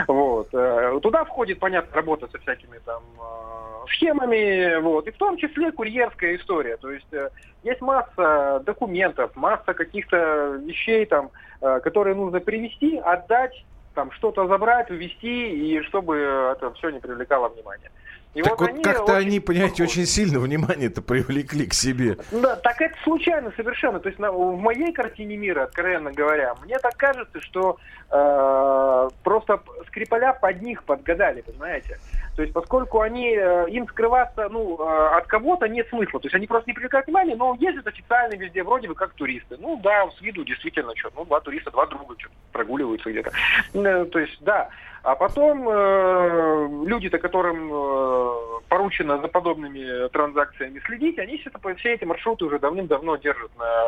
Вот. 0.07 0.49
Э, 0.53 0.99
туда 1.03 1.25
входит, 1.25 1.59
понятно, 1.59 1.95
работа 1.95 2.29
со 2.29 2.39
всякими 2.39 2.79
там 2.85 3.03
э, 3.19 3.87
схемами, 3.89 4.81
вот, 4.81 5.09
и 5.09 5.11
в 5.11 5.17
том 5.17 5.37
числе 5.37 5.73
курьерская 5.73 6.37
история. 6.37 6.77
То 6.77 6.91
есть 6.91 7.13
э, 7.13 7.31
есть 7.65 7.81
масса 7.81 8.63
документов, 8.65 9.35
масса 9.35 9.75
каких-то 9.75 10.61
вещей, 10.65 11.05
там, 11.07 11.31
которые 11.61 12.15
нужно 12.15 12.41
привести, 12.41 12.99
отдать, 12.99 13.65
там 13.95 14.11
что-то 14.13 14.47
забрать, 14.47 14.91
увезти, 14.91 15.51
и 15.51 15.83
чтобы 15.83 16.17
это 16.57 16.73
все 16.75 16.91
не 16.91 17.01
привлекало 17.01 17.49
внимания. 17.49 17.91
И 18.35 18.43
так 18.43 18.59
вот, 18.59 18.71
вот 18.71 18.83
как-то 18.83 19.17
они, 19.17 19.41
понимаете, 19.41 19.83
очень 19.83 20.07
сильно 20.07 20.39
внимание-то 20.39 21.03
привлекли 21.03 21.67
к 21.67 21.75
себе. 21.75 22.17
Да, 22.31 22.57
так 22.57 22.81
это 22.81 22.95
случайно 23.05 23.53
совершенно. 23.57 24.01
То 24.01 24.09
есть 24.09 24.19
на, 24.19 24.33
в 24.33 24.59
моей 24.59 24.93
картине 24.93 25.37
мира, 25.37 25.65
откровенно 25.65 26.13
говоря, 26.13 26.55
мне 26.65 26.79
так 26.79 26.97
кажется, 26.97 27.41
что 27.43 27.77
э, 28.11 29.09
просто 29.23 29.61
Скрипаля 29.89 30.33
под 30.33 30.63
них 30.63 30.83
подгадали, 30.85 31.43
понимаете? 31.43 31.99
То 32.37 32.43
есть 32.43 32.55
поскольку 32.55 33.03
они, 33.03 33.35
э, 33.37 33.67
им 33.69 33.87
скрываться 33.89 34.49
ну, 34.49 34.79
э, 34.81 35.17
от 35.17 35.27
кого-то 35.27 35.69
нет 35.69 35.89
смысла. 35.91 36.19
То 36.19 36.27
есть 36.27 36.35
они 36.35 36.47
просто 36.47 36.71
не 36.71 36.75
привлекают 36.75 37.07
внимания, 37.07 37.37
но 37.37 37.55
ездят 37.61 37.87
официально 37.87 38.35
везде, 38.35 38.63
вроде 38.63 38.89
бы 38.89 38.95
как 38.95 39.13
туристы. 39.13 39.59
Ну 39.59 39.79
да, 39.83 40.09
с 40.17 40.21
виду 40.23 40.43
действительно 40.43 40.97
что 40.97 41.11
ну 41.15 41.27
два 41.27 41.41
туриста, 41.41 41.71
два 41.71 41.85
друга 41.87 42.15
что 42.17 42.31
прогуливаются 42.53 43.11
где-то. 43.11 43.31
Э, 43.75 44.07
то 44.07 44.19
есть 44.19 44.39
да. 44.41 44.71
А 45.03 45.17
потом 45.17 45.69
э, 45.69 46.69
люди-то, 46.87 47.19
которым 47.19 47.71
э, 47.73 48.61
поручено 48.69 49.21
за 49.21 49.29
подобными 49.29 50.09
транзакциями 50.09 50.81
следить, 50.87 51.19
они 51.19 51.39
все, 51.39 51.51
все 51.77 51.95
эти 51.95 52.05
маршруты 52.05 52.45
уже 52.45 52.61
давным-давно 52.61 53.17
держат 53.17 53.51
на, 53.59 53.85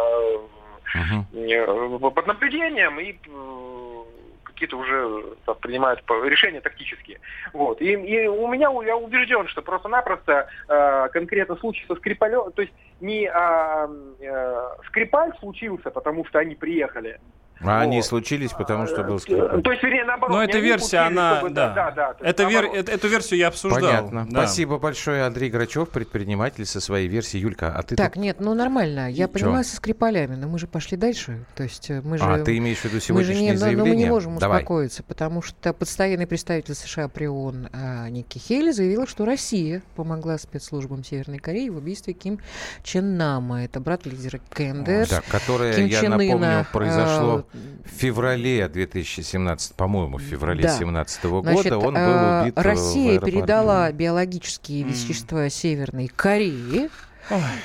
uh-huh. 0.95 2.11
под 2.11 2.27
наблюдением 2.27 2.99
и 2.99 3.13
э, 3.13 3.85
какие-то 4.55 4.77
уже 4.77 5.37
там, 5.45 5.57
принимают 5.57 6.03
решения 6.25 6.61
тактические. 6.61 7.21
Вот. 7.53 7.81
И, 7.81 7.93
и 7.93 8.27
у 8.27 8.49
меня 8.49 8.71
я 8.85 8.97
убежден, 8.97 9.47
что 9.49 9.63
просто-напросто 9.63 10.49
э, 10.69 11.09
конкретно 11.13 11.57
случай 11.57 11.85
со 11.87 11.97
Скрипалем, 11.97 12.53
то 12.53 12.63
есть 12.63 12.75
не 13.01 13.27
а, 13.27 13.89
э, 14.21 14.69
Скрипаль 14.87 15.33
случился, 15.41 15.91
потому 15.91 16.25
что 16.25 16.39
они 16.39 16.55
приехали, 16.55 17.21
а 17.61 17.65
вот. 17.65 17.83
они 17.83 18.03
случились, 18.03 18.53
потому 18.53 18.87
что 18.87 19.03
был 19.05 19.19
скрипаль. 19.19 19.63
То 19.63 19.71
есть, 19.71 19.83
вернее, 19.83 20.05
наоборот. 20.05 20.37
Но 20.37 20.43
эта 20.43 20.59
версия, 20.59 20.99
она, 20.99 21.37
чтобы, 21.37 21.55
да. 21.55 21.73
да, 21.73 21.91
да, 21.91 22.17
это 22.21 22.45
вер, 22.45 22.65
эту 22.65 23.09
версию 23.09 23.39
я 23.39 23.49
обсуждал. 23.49 23.81
Понятно. 23.81 24.27
Да. 24.31 24.47
Спасибо 24.47 24.79
большое, 24.79 25.25
Андрей 25.25 25.51
Грачев, 25.51 25.89
предприниматель 25.89 26.67
со 26.67 26.81
своей 26.81 27.09
версией. 27.09 27.43
Юлька, 27.43 27.75
а 27.77 27.83
ты 27.83 27.97
Так, 27.97 28.15
тут... 28.15 28.23
нет, 28.23 28.41
ну 28.41 28.55
нормально. 28.55 29.11
Я 29.11 29.27
Чё? 29.27 29.33
понимаю 29.33 29.65
со 29.65 29.77
Скрипалями, 29.77 30.35
но 30.35 30.49
мы 30.49 30.59
же 30.59 30.67
пошли 30.67 30.97
дальше. 30.97 31.45
То 31.55 31.63
есть 31.63 31.91
э, 31.91 32.01
мы 32.03 32.19
же... 32.19 32.25
А, 32.25 32.39
ты 32.43 32.57
имеешь 32.59 32.79
в 32.79 32.85
виду 32.85 33.01
сегодняшнее 33.01 33.37
мы 33.37 33.47
же 33.47 33.53
не, 33.53 33.57
заявление? 33.57 33.93
Ну, 33.93 33.99
мы 33.99 34.05
не 34.05 34.11
можем 34.11 34.39
Давай. 34.39 34.59
успокоиться, 34.59 35.03
потому 35.03 35.43
что 35.43 35.73
постоянный 35.73 36.27
представитель 36.27 36.75
США 36.75 37.09
при 37.09 37.27
ООН 37.27 37.69
а, 37.73 38.09
Ники 38.09 38.39
Хейли 38.39 38.71
заявила, 38.71 39.07
что 39.07 39.25
Россия 39.25 39.83
помогла 39.97 40.39
спецслужбам 40.39 41.05
Северной 41.05 41.39
Кореи 41.39 41.69
в 41.69 41.77
убийстве 41.77 42.15
Ким 42.15 42.41
Чен 42.83 43.17
Нама. 43.17 43.65
Это 43.65 43.81
брат 43.81 44.07
лидера 44.07 44.41
КНДР. 44.51 45.07
Да, 45.09 45.23
которое, 45.29 45.75
Ким 45.75 45.87
я 45.87 46.01
Чен 46.01 46.11
напомню, 46.11 46.61
а, 46.61 46.67
произошло 46.73 47.35
а, 47.39 47.44
в 47.53 47.89
феврале 47.89 48.35
феврале 48.35 48.69
2017, 48.69 49.75
по-моему, 49.75 50.19
в 50.19 50.23
феврале 50.23 50.63
2017 50.63 51.23
да. 51.23 51.29
года 51.29 51.53
Значит, 51.53 51.73
он 51.73 51.95
был 51.95 52.01
э, 52.01 52.43
убит 52.43 52.59
Россия 52.59 53.21
передала 53.21 53.91
биологические 53.93 54.85
вещества 54.85 55.49
Северной 55.49 56.09
Кореи 56.09 56.91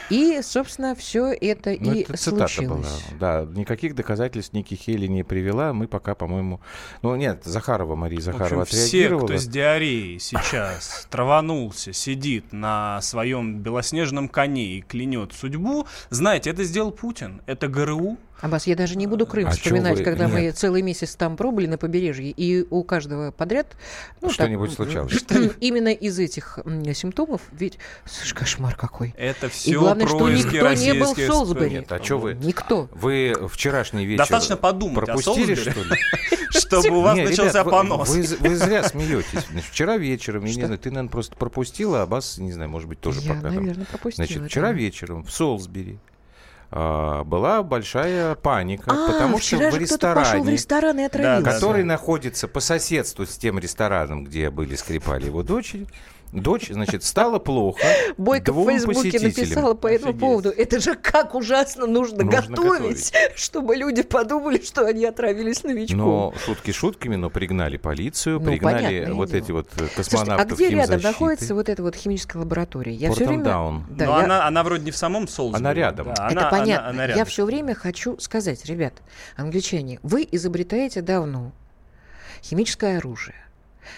и, 0.09 0.39
собственно, 0.41 0.95
все 0.95 1.33
это 1.33 1.75
ну, 1.79 1.93
и 1.93 2.01
это 2.01 2.17
случилось. 2.17 2.87
Была. 3.19 3.19
Да, 3.19 3.47
никаких 3.53 3.93
доказательств 3.93 4.53
Ники 4.53 4.75
Хейли 4.75 5.07
не 5.07 5.23
привела. 5.23 5.73
Мы 5.73 5.87
пока, 5.87 6.15
по-моему... 6.15 6.61
Ну, 7.01 7.15
нет, 7.15 7.43
Захарова, 7.43 7.95
Мария 7.95 8.21
Захарова 8.21 8.61
общем, 8.61 8.77
отреагировала. 8.77 9.27
все, 9.27 9.35
кто 9.35 9.37
с 9.37 9.47
диареей 9.47 10.19
сейчас 10.19 11.07
траванулся, 11.09 11.91
сидит 11.91 12.53
на 12.53 13.01
своем 13.01 13.59
белоснежном 13.59 14.29
коне 14.29 14.77
и 14.77 14.81
клянет 14.81 15.33
судьбу, 15.33 15.85
знаете, 16.09 16.49
это 16.49 16.63
сделал 16.63 16.91
Путин. 16.91 17.41
Это 17.45 17.67
ГРУ, 17.67 18.17
Аббас, 18.41 18.67
я 18.67 18.75
даже 18.75 18.95
не 18.95 19.07
буду 19.07 19.25
Крым 19.25 19.47
а 19.47 19.51
вспоминать, 19.51 19.97
вы... 19.97 20.03
когда 20.03 20.25
Нет. 20.25 20.33
мы 20.33 20.51
целый 20.51 20.81
месяц 20.81 21.15
там 21.15 21.35
пробыли 21.35 21.67
на 21.67 21.77
побережье, 21.77 22.29
и 22.29 22.65
у 22.69 22.83
каждого 22.83 23.31
подряд... 23.31 23.75
Ну, 24.21 24.31
Что-нибудь 24.31 24.73
случалось. 24.73 25.25
Именно 25.59 25.89
из 25.89 26.17
этих 26.19 26.59
симптомов, 26.93 27.41
ведь 27.51 27.77
кошмар 28.33 28.75
какой. 28.75 29.13
Это 29.17 29.49
все 29.49 29.71
и 29.71 29.75
главное, 29.75 30.07
что 30.07 30.29
никто 30.29 30.73
не 30.73 30.93
был 30.93 31.13
в 31.13 31.19
Солсбери. 31.19 31.71
Нет, 31.71 31.91
а 31.91 32.03
что 32.03 32.17
вы? 32.17 32.35
Никто. 32.35 32.89
Вы 32.93 33.35
вчерашний 33.51 34.05
вечер 34.05 34.19
Достаточно 34.19 34.57
подумать 34.57 35.05
пропустили, 35.05 35.55
что 35.55 35.71
ли? 35.71 35.97
Чтобы 36.49 36.97
у 36.97 37.01
вас 37.01 37.17
начался 37.17 37.63
понос. 37.63 38.09
Вы 38.09 38.55
зря 38.55 38.83
смеетесь. 38.83 39.45
Вчера 39.69 39.97
вечером, 39.97 40.45
я 40.45 40.55
не 40.55 40.65
знаю, 40.65 40.79
ты, 40.79 40.89
наверное, 40.89 41.11
просто 41.11 41.35
пропустила, 41.35 42.03
а 42.03 42.05
Бас, 42.05 42.37
не 42.37 42.51
знаю, 42.51 42.69
может 42.69 42.87
быть, 42.87 42.99
тоже 42.99 43.21
пока. 43.21 43.49
Я, 43.49 43.59
наверное, 43.59 43.85
пропустила. 43.85 44.25
Значит, 44.25 44.45
вчера 44.45 44.71
вечером 44.71 45.23
в 45.23 45.31
Солсбери 45.31 45.97
а, 45.97 46.18
была 46.71 47.63
большая 47.63 48.35
паника, 48.35 48.91
а, 48.91 49.11
потому 49.11 49.39
что 49.39 49.57
в 49.57 49.77
ресторане, 49.77 50.43
в 50.43 50.49
ресторан 50.49 50.99
и 50.99 51.03
отравился. 51.03 51.51
который 51.51 51.83
находится 51.83 52.47
по 52.47 52.59
соседству 52.59 53.25
с 53.25 53.37
тем 53.37 53.57
рестораном, 53.57 54.23
где 54.23 54.49
были 54.51 54.75
Скрипали 54.75 55.25
его 55.25 55.41
дочери, 55.41 55.87
Дочь, 56.31 56.69
значит, 56.69 57.03
стало 57.03 57.39
плохо. 57.39 57.81
Бойко 58.17 58.53
в 58.53 58.65
Фейсбуке 58.65 59.19
написала 59.19 59.73
по 59.73 59.87
этому 59.87 60.11
Офигеть. 60.11 60.21
поводу. 60.21 60.49
Это 60.49 60.79
же 60.79 60.95
как 60.95 61.33
ужасно 61.33 61.87
нужно, 61.87 62.23
нужно 62.23 62.41
готовить, 62.41 62.55
готовить, 62.55 63.13
чтобы 63.35 63.75
люди 63.75 64.03
подумали, 64.03 64.61
что 64.63 64.85
они 64.85 65.05
отравились 65.05 65.63
новичком. 65.63 65.97
Но 65.97 66.33
шутки 66.45 66.71
шутками, 66.71 67.15
но 67.15 67.29
пригнали 67.29 67.77
полицию, 67.77 68.39
ну, 68.39 68.45
пригнали 68.45 69.09
вот 69.11 69.29
дело. 69.29 69.41
эти 69.41 69.51
вот 69.51 69.69
космонавтов 69.95 70.05
Слушайте, 70.05 70.41
а 70.41 70.55
где 70.55 70.69
рядом 70.69 71.01
находится 71.01 71.55
вот 71.55 71.67
эта 71.67 71.81
вот 71.81 71.95
химическая 71.95 72.41
лаборатория? 72.41 72.93
Я 72.93 73.11
все 73.11 73.25
время... 73.25 73.43
Даун. 73.43 73.85
Да, 73.89 74.05
Но 74.05 74.19
я... 74.19 74.25
она, 74.25 74.47
она 74.47 74.63
вроде 74.63 74.85
не 74.85 74.91
в 74.91 74.97
самом 74.97 75.27
Солсбери. 75.27 75.61
Она 75.61 75.73
рядом. 75.73 76.07
Да, 76.07 76.29
Это 76.29 76.41
она, 76.41 76.49
понятно. 76.49 76.79
Она, 76.79 76.89
она 76.89 77.07
рядом. 77.07 77.19
Я 77.19 77.25
все 77.25 77.45
время 77.45 77.73
хочу 77.73 78.19
сказать, 78.19 78.65
ребят, 78.65 78.93
англичане, 79.35 79.99
вы 80.03 80.27
изобретаете 80.31 81.01
давно 81.01 81.53
химическое 82.43 82.97
оружие 82.97 83.35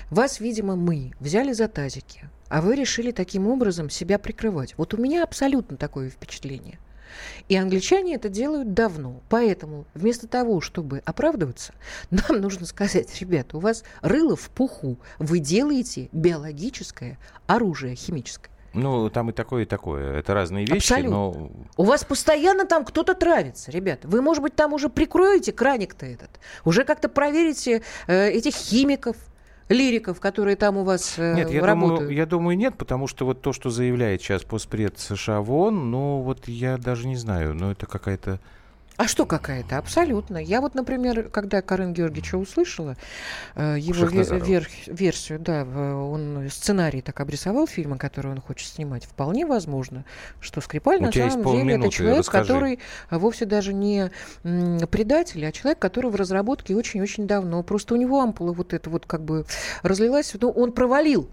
вас, 0.09 0.39
видимо, 0.39 0.75
мы 0.75 1.13
взяли 1.19 1.53
за 1.53 1.67
тазики, 1.67 2.29
а 2.49 2.61
вы 2.61 2.75
решили 2.75 3.11
таким 3.11 3.47
образом 3.47 3.89
себя 3.89 4.19
прикрывать. 4.19 4.75
Вот 4.77 4.93
у 4.93 4.97
меня 4.97 5.23
абсолютно 5.23 5.77
такое 5.77 6.09
впечатление. 6.09 6.79
И 7.49 7.55
англичане 7.55 8.15
это 8.15 8.29
делают 8.29 8.73
давно. 8.73 9.21
Поэтому 9.29 9.85
вместо 9.93 10.27
того, 10.27 10.61
чтобы 10.61 11.01
оправдываться, 11.05 11.73
нам 12.11 12.41
нужно 12.41 12.65
сказать, 12.65 13.19
ребята, 13.19 13.57
у 13.57 13.59
вас 13.59 13.83
рыло 14.01 14.35
в 14.35 14.49
пуху, 14.49 14.97
вы 15.19 15.39
делаете 15.39 16.09
биологическое 16.11 17.17
оружие 17.47 17.95
химическое. 17.95 18.51
Ну, 18.73 19.09
там 19.09 19.29
и 19.29 19.33
такое, 19.33 19.63
и 19.63 19.65
такое. 19.65 20.19
Это 20.19 20.33
разные 20.33 20.65
вещи, 20.65 20.93
Абсолютно. 20.93 21.11
но... 21.11 21.51
У 21.75 21.83
вас 21.83 22.05
постоянно 22.05 22.65
там 22.65 22.85
кто-то 22.85 23.13
травится, 23.15 23.69
ребят. 23.69 23.99
Вы, 24.03 24.21
может 24.21 24.41
быть, 24.41 24.55
там 24.55 24.73
уже 24.73 24.87
прикроете 24.87 25.51
краник-то 25.51 26.05
этот. 26.05 26.29
Уже 26.63 26.85
как-то 26.85 27.09
проверите 27.09 27.81
э, 28.07 28.29
этих 28.29 28.53
химиков, 28.53 29.17
лириков, 29.72 30.19
которые 30.19 30.55
там 30.55 30.78
у 30.78 30.84
вас 30.84 31.15
э, 31.17 31.36
нет, 31.36 31.49
я 31.49 31.65
работают? 31.65 32.01
Думаю, 32.01 32.15
я 32.15 32.26
думаю, 32.26 32.57
нет, 32.57 32.78
потому 32.78 33.07
что 33.07 33.26
вот 33.26 33.41
то, 33.41 33.53
что 33.53 33.69
заявляет 33.69 34.22
сейчас 34.22 34.43
постпред 34.43 34.99
США 34.99 35.41
в 35.41 35.51
ООН, 35.51 35.91
ну 35.91 36.22
вот 36.22 36.47
я 36.47 36.78
даже 36.78 37.07
не 37.07 37.15
знаю, 37.15 37.53
но 37.53 37.72
это 37.72 37.86
какая-то 37.86 38.39
А 39.01 39.07
что 39.07 39.25
какая-то? 39.25 39.79
Абсолютно. 39.79 40.37
Я 40.37 40.61
вот, 40.61 40.75
например, 40.75 41.29
когда 41.29 41.63
Карен 41.63 41.91
Георгиевича 41.91 42.35
услышала, 42.37 42.95
э, 43.55 43.77
его 43.79 44.05
вер- 44.05 44.39
вер- 44.39 44.67
версию, 44.85 45.39
да, 45.39 45.63
он 45.65 46.47
сценарий 46.51 47.01
так 47.01 47.19
обрисовал 47.19 47.65
фильма, 47.65 47.97
который 47.97 48.31
он 48.31 48.39
хочет 48.39 48.69
снимать, 48.69 49.05
вполне 49.05 49.47
возможно, 49.47 50.05
что 50.39 50.61
Скрипаль 50.61 50.99
У 50.99 51.05
на 51.05 51.11
самом 51.11 51.43
деле 51.51 51.77
это 51.77 51.89
человек, 51.89 52.19
расскажи. 52.19 52.43
который 52.43 52.79
вовсе 53.09 53.45
даже 53.45 53.73
не 53.73 54.11
предатель, 54.43 55.47
а 55.47 55.51
человек, 55.51 55.79
который 55.79 56.11
в 56.11 56.15
разработке 56.15 56.75
очень-очень 56.75 57.25
давно. 57.25 57.63
Просто 57.63 57.95
у 57.95 57.97
него 57.97 58.21
ампула 58.21 58.53
вот 58.53 58.71
это 58.71 58.91
вот 58.91 59.07
как 59.07 59.23
бы 59.23 59.45
разлилась, 59.81 60.31
ну, 60.39 60.51
он 60.51 60.73
провалил 60.73 61.27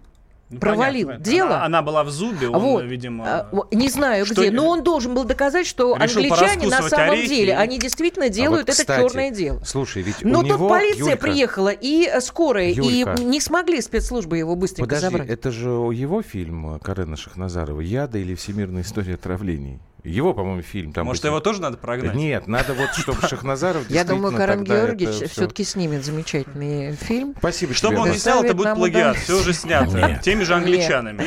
Ну, 0.50 0.60
провалил 0.60 1.08
понятно. 1.08 1.24
дело. 1.24 1.56
Она, 1.56 1.64
она 1.66 1.82
была 1.82 2.04
в 2.04 2.10
зубе, 2.10 2.48
он, 2.48 2.60
Вот. 2.62 2.84
видимо... 2.84 3.24
А, 3.26 3.50
Не 3.70 3.88
знаю 3.90 4.24
что- 4.24 4.34
где, 4.40 4.50
но 4.50 4.66
он 4.68 4.82
должен 4.82 5.14
был 5.14 5.24
доказать, 5.24 5.66
что 5.66 5.94
Решил 5.96 6.22
англичане 6.22 6.68
на 6.68 6.82
самом 6.88 7.10
орехи 7.10 7.28
деле, 7.28 7.56
они 7.56 7.78
действительно 7.78 8.26
А 8.26 8.28
делают 8.30 8.66
вот, 8.68 8.74
это 8.74 8.80
кстати, 8.82 9.02
черное 9.02 9.30
дело. 9.30 9.60
Слушай, 9.64 10.02
ведь 10.02 10.22
Но 10.22 10.38
у 10.38 10.42
тут 10.42 10.50
него, 10.52 10.68
полиция 10.68 11.10
Юлька, 11.10 11.16
приехала 11.18 11.68
и 11.68 12.06
э, 12.06 12.20
скорая, 12.22 12.70
Юлька. 12.70 13.14
и 13.20 13.24
не 13.24 13.40
смогли 13.40 13.82
спецслужбы 13.82 14.38
его 14.38 14.56
быстренько 14.56 14.88
Подожди, 14.88 15.04
забрать. 15.10 15.28
это 15.28 15.50
же 15.50 15.68
его 15.68 16.22
фильм 16.22 16.78
Карена 16.80 17.16
Шахназарова 17.16 17.80
«Яда» 17.82 18.18
или 18.18 18.34
«Всемирная 18.34 18.82
история 18.82 19.14
отравлений»? 19.14 19.80
Его, 20.04 20.32
по-моему, 20.32 20.62
фильм. 20.62 20.92
Там 20.92 21.06
Может, 21.06 21.22
быть- 21.22 21.28
его 21.28 21.40
тоже 21.40 21.60
надо 21.60 21.76
прогнать? 21.76 22.14
Нет, 22.14 22.46
надо 22.46 22.72
вот, 22.74 22.90
чтобы 22.94 23.20
Шахназаров 23.28 23.90
Я 23.90 24.04
думаю, 24.04 24.36
Карен 24.36 24.62
Георгиевич 24.62 25.28
все-таки 25.30 25.64
снимет 25.64 26.04
замечательный 26.04 26.94
фильм. 26.94 27.34
Спасибо 27.36 27.74
Чтобы 27.74 27.94
тебе, 27.94 28.00
он 28.02 28.06
не 28.06 28.10
Аббас. 28.12 28.22
снял, 28.22 28.44
это 28.44 28.54
будет 28.54 28.74
плагиат. 28.74 29.16
Все 29.16 29.38
уже 29.38 29.52
снято. 29.52 30.20
Теми 30.22 30.44
же 30.44 30.54
англичанами. 30.54 31.24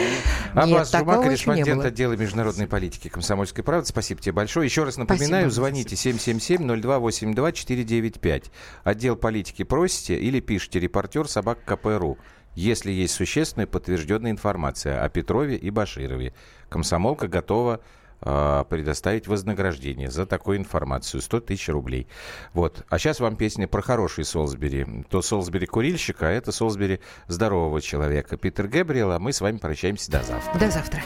Аббас 0.54 0.94
Нет, 0.94 1.02
Жума, 1.02 1.22
корреспондент 1.22 1.84
отдела 1.86 2.14
международной 2.14 2.68
политики 2.68 3.10
«Комсомольской 3.10 3.64
правды». 3.64 3.88
Спасибо 3.88 4.22
тебе 4.22 4.34
большое. 4.34 4.66
Еще 4.66 4.84
раз 4.84 4.98
напоминаю, 4.98 5.50
звоните 5.52 5.96
777-0282-495. 5.96 8.46
Отдел 8.84 9.16
политики 9.16 9.64
просите 9.64 10.18
или 10.18 10.40
пишите 10.40 10.80
репортер 10.80 11.28
собак 11.28 11.60
КПРУ, 11.66 12.18
если 12.56 12.92
есть 12.92 13.14
существенная 13.14 13.68
подтвержденная 13.68 14.32
информация 14.32 15.04
о 15.04 15.10
Петрове 15.10 15.56
и 15.56 15.70
Баширове. 15.70 16.34
Комсомолка 16.70 17.28
готова 17.28 17.82
предоставить 18.22 19.28
вознаграждение 19.28 20.10
за 20.10 20.26
такую 20.26 20.58
информацию. 20.58 21.22
100 21.22 21.42
тысяч 21.42 21.70
рублей. 21.70 22.08
Вот. 22.54 22.86
А 22.90 23.00
сейчас 23.00 23.20
вам 23.20 23.36
песня 23.36 23.68
про 23.68 23.82
хороший 23.82 24.26
Солсбери. 24.26 24.86
То 25.10 25.22
Солсбери 25.22 25.66
курильщика, 25.66 26.28
а 26.28 26.32
это 26.32 26.52
Солсбери 26.52 27.00
здорового 27.28 27.82
человека. 27.82 28.38
Питер 28.38 28.68
Гэбриэл, 28.68 29.12
а 29.12 29.20
мы 29.20 29.34
с 29.34 29.42
вами 29.42 29.58
прощаемся 29.58 30.12
до 30.12 30.24
завтра. 30.24 30.60
До 30.60 30.70
завтра. 30.70 31.02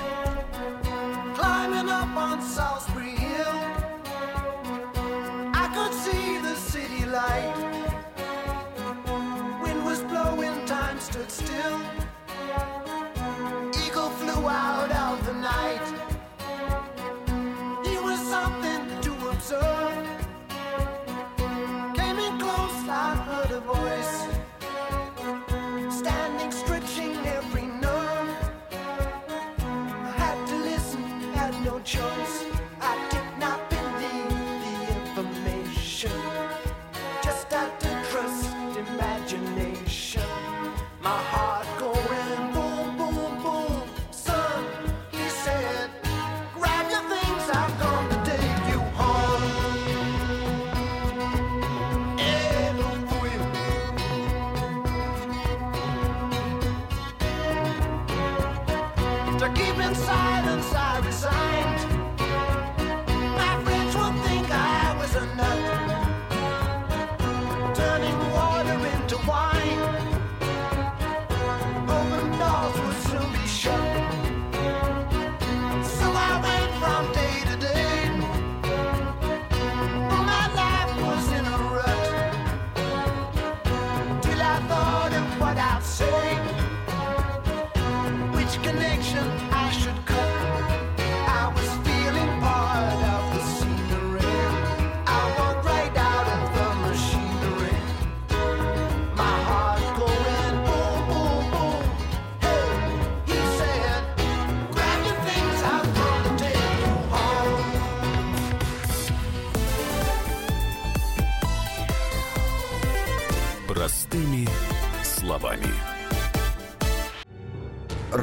To 59.40 59.50
keep 59.50 59.78
in 59.80 59.94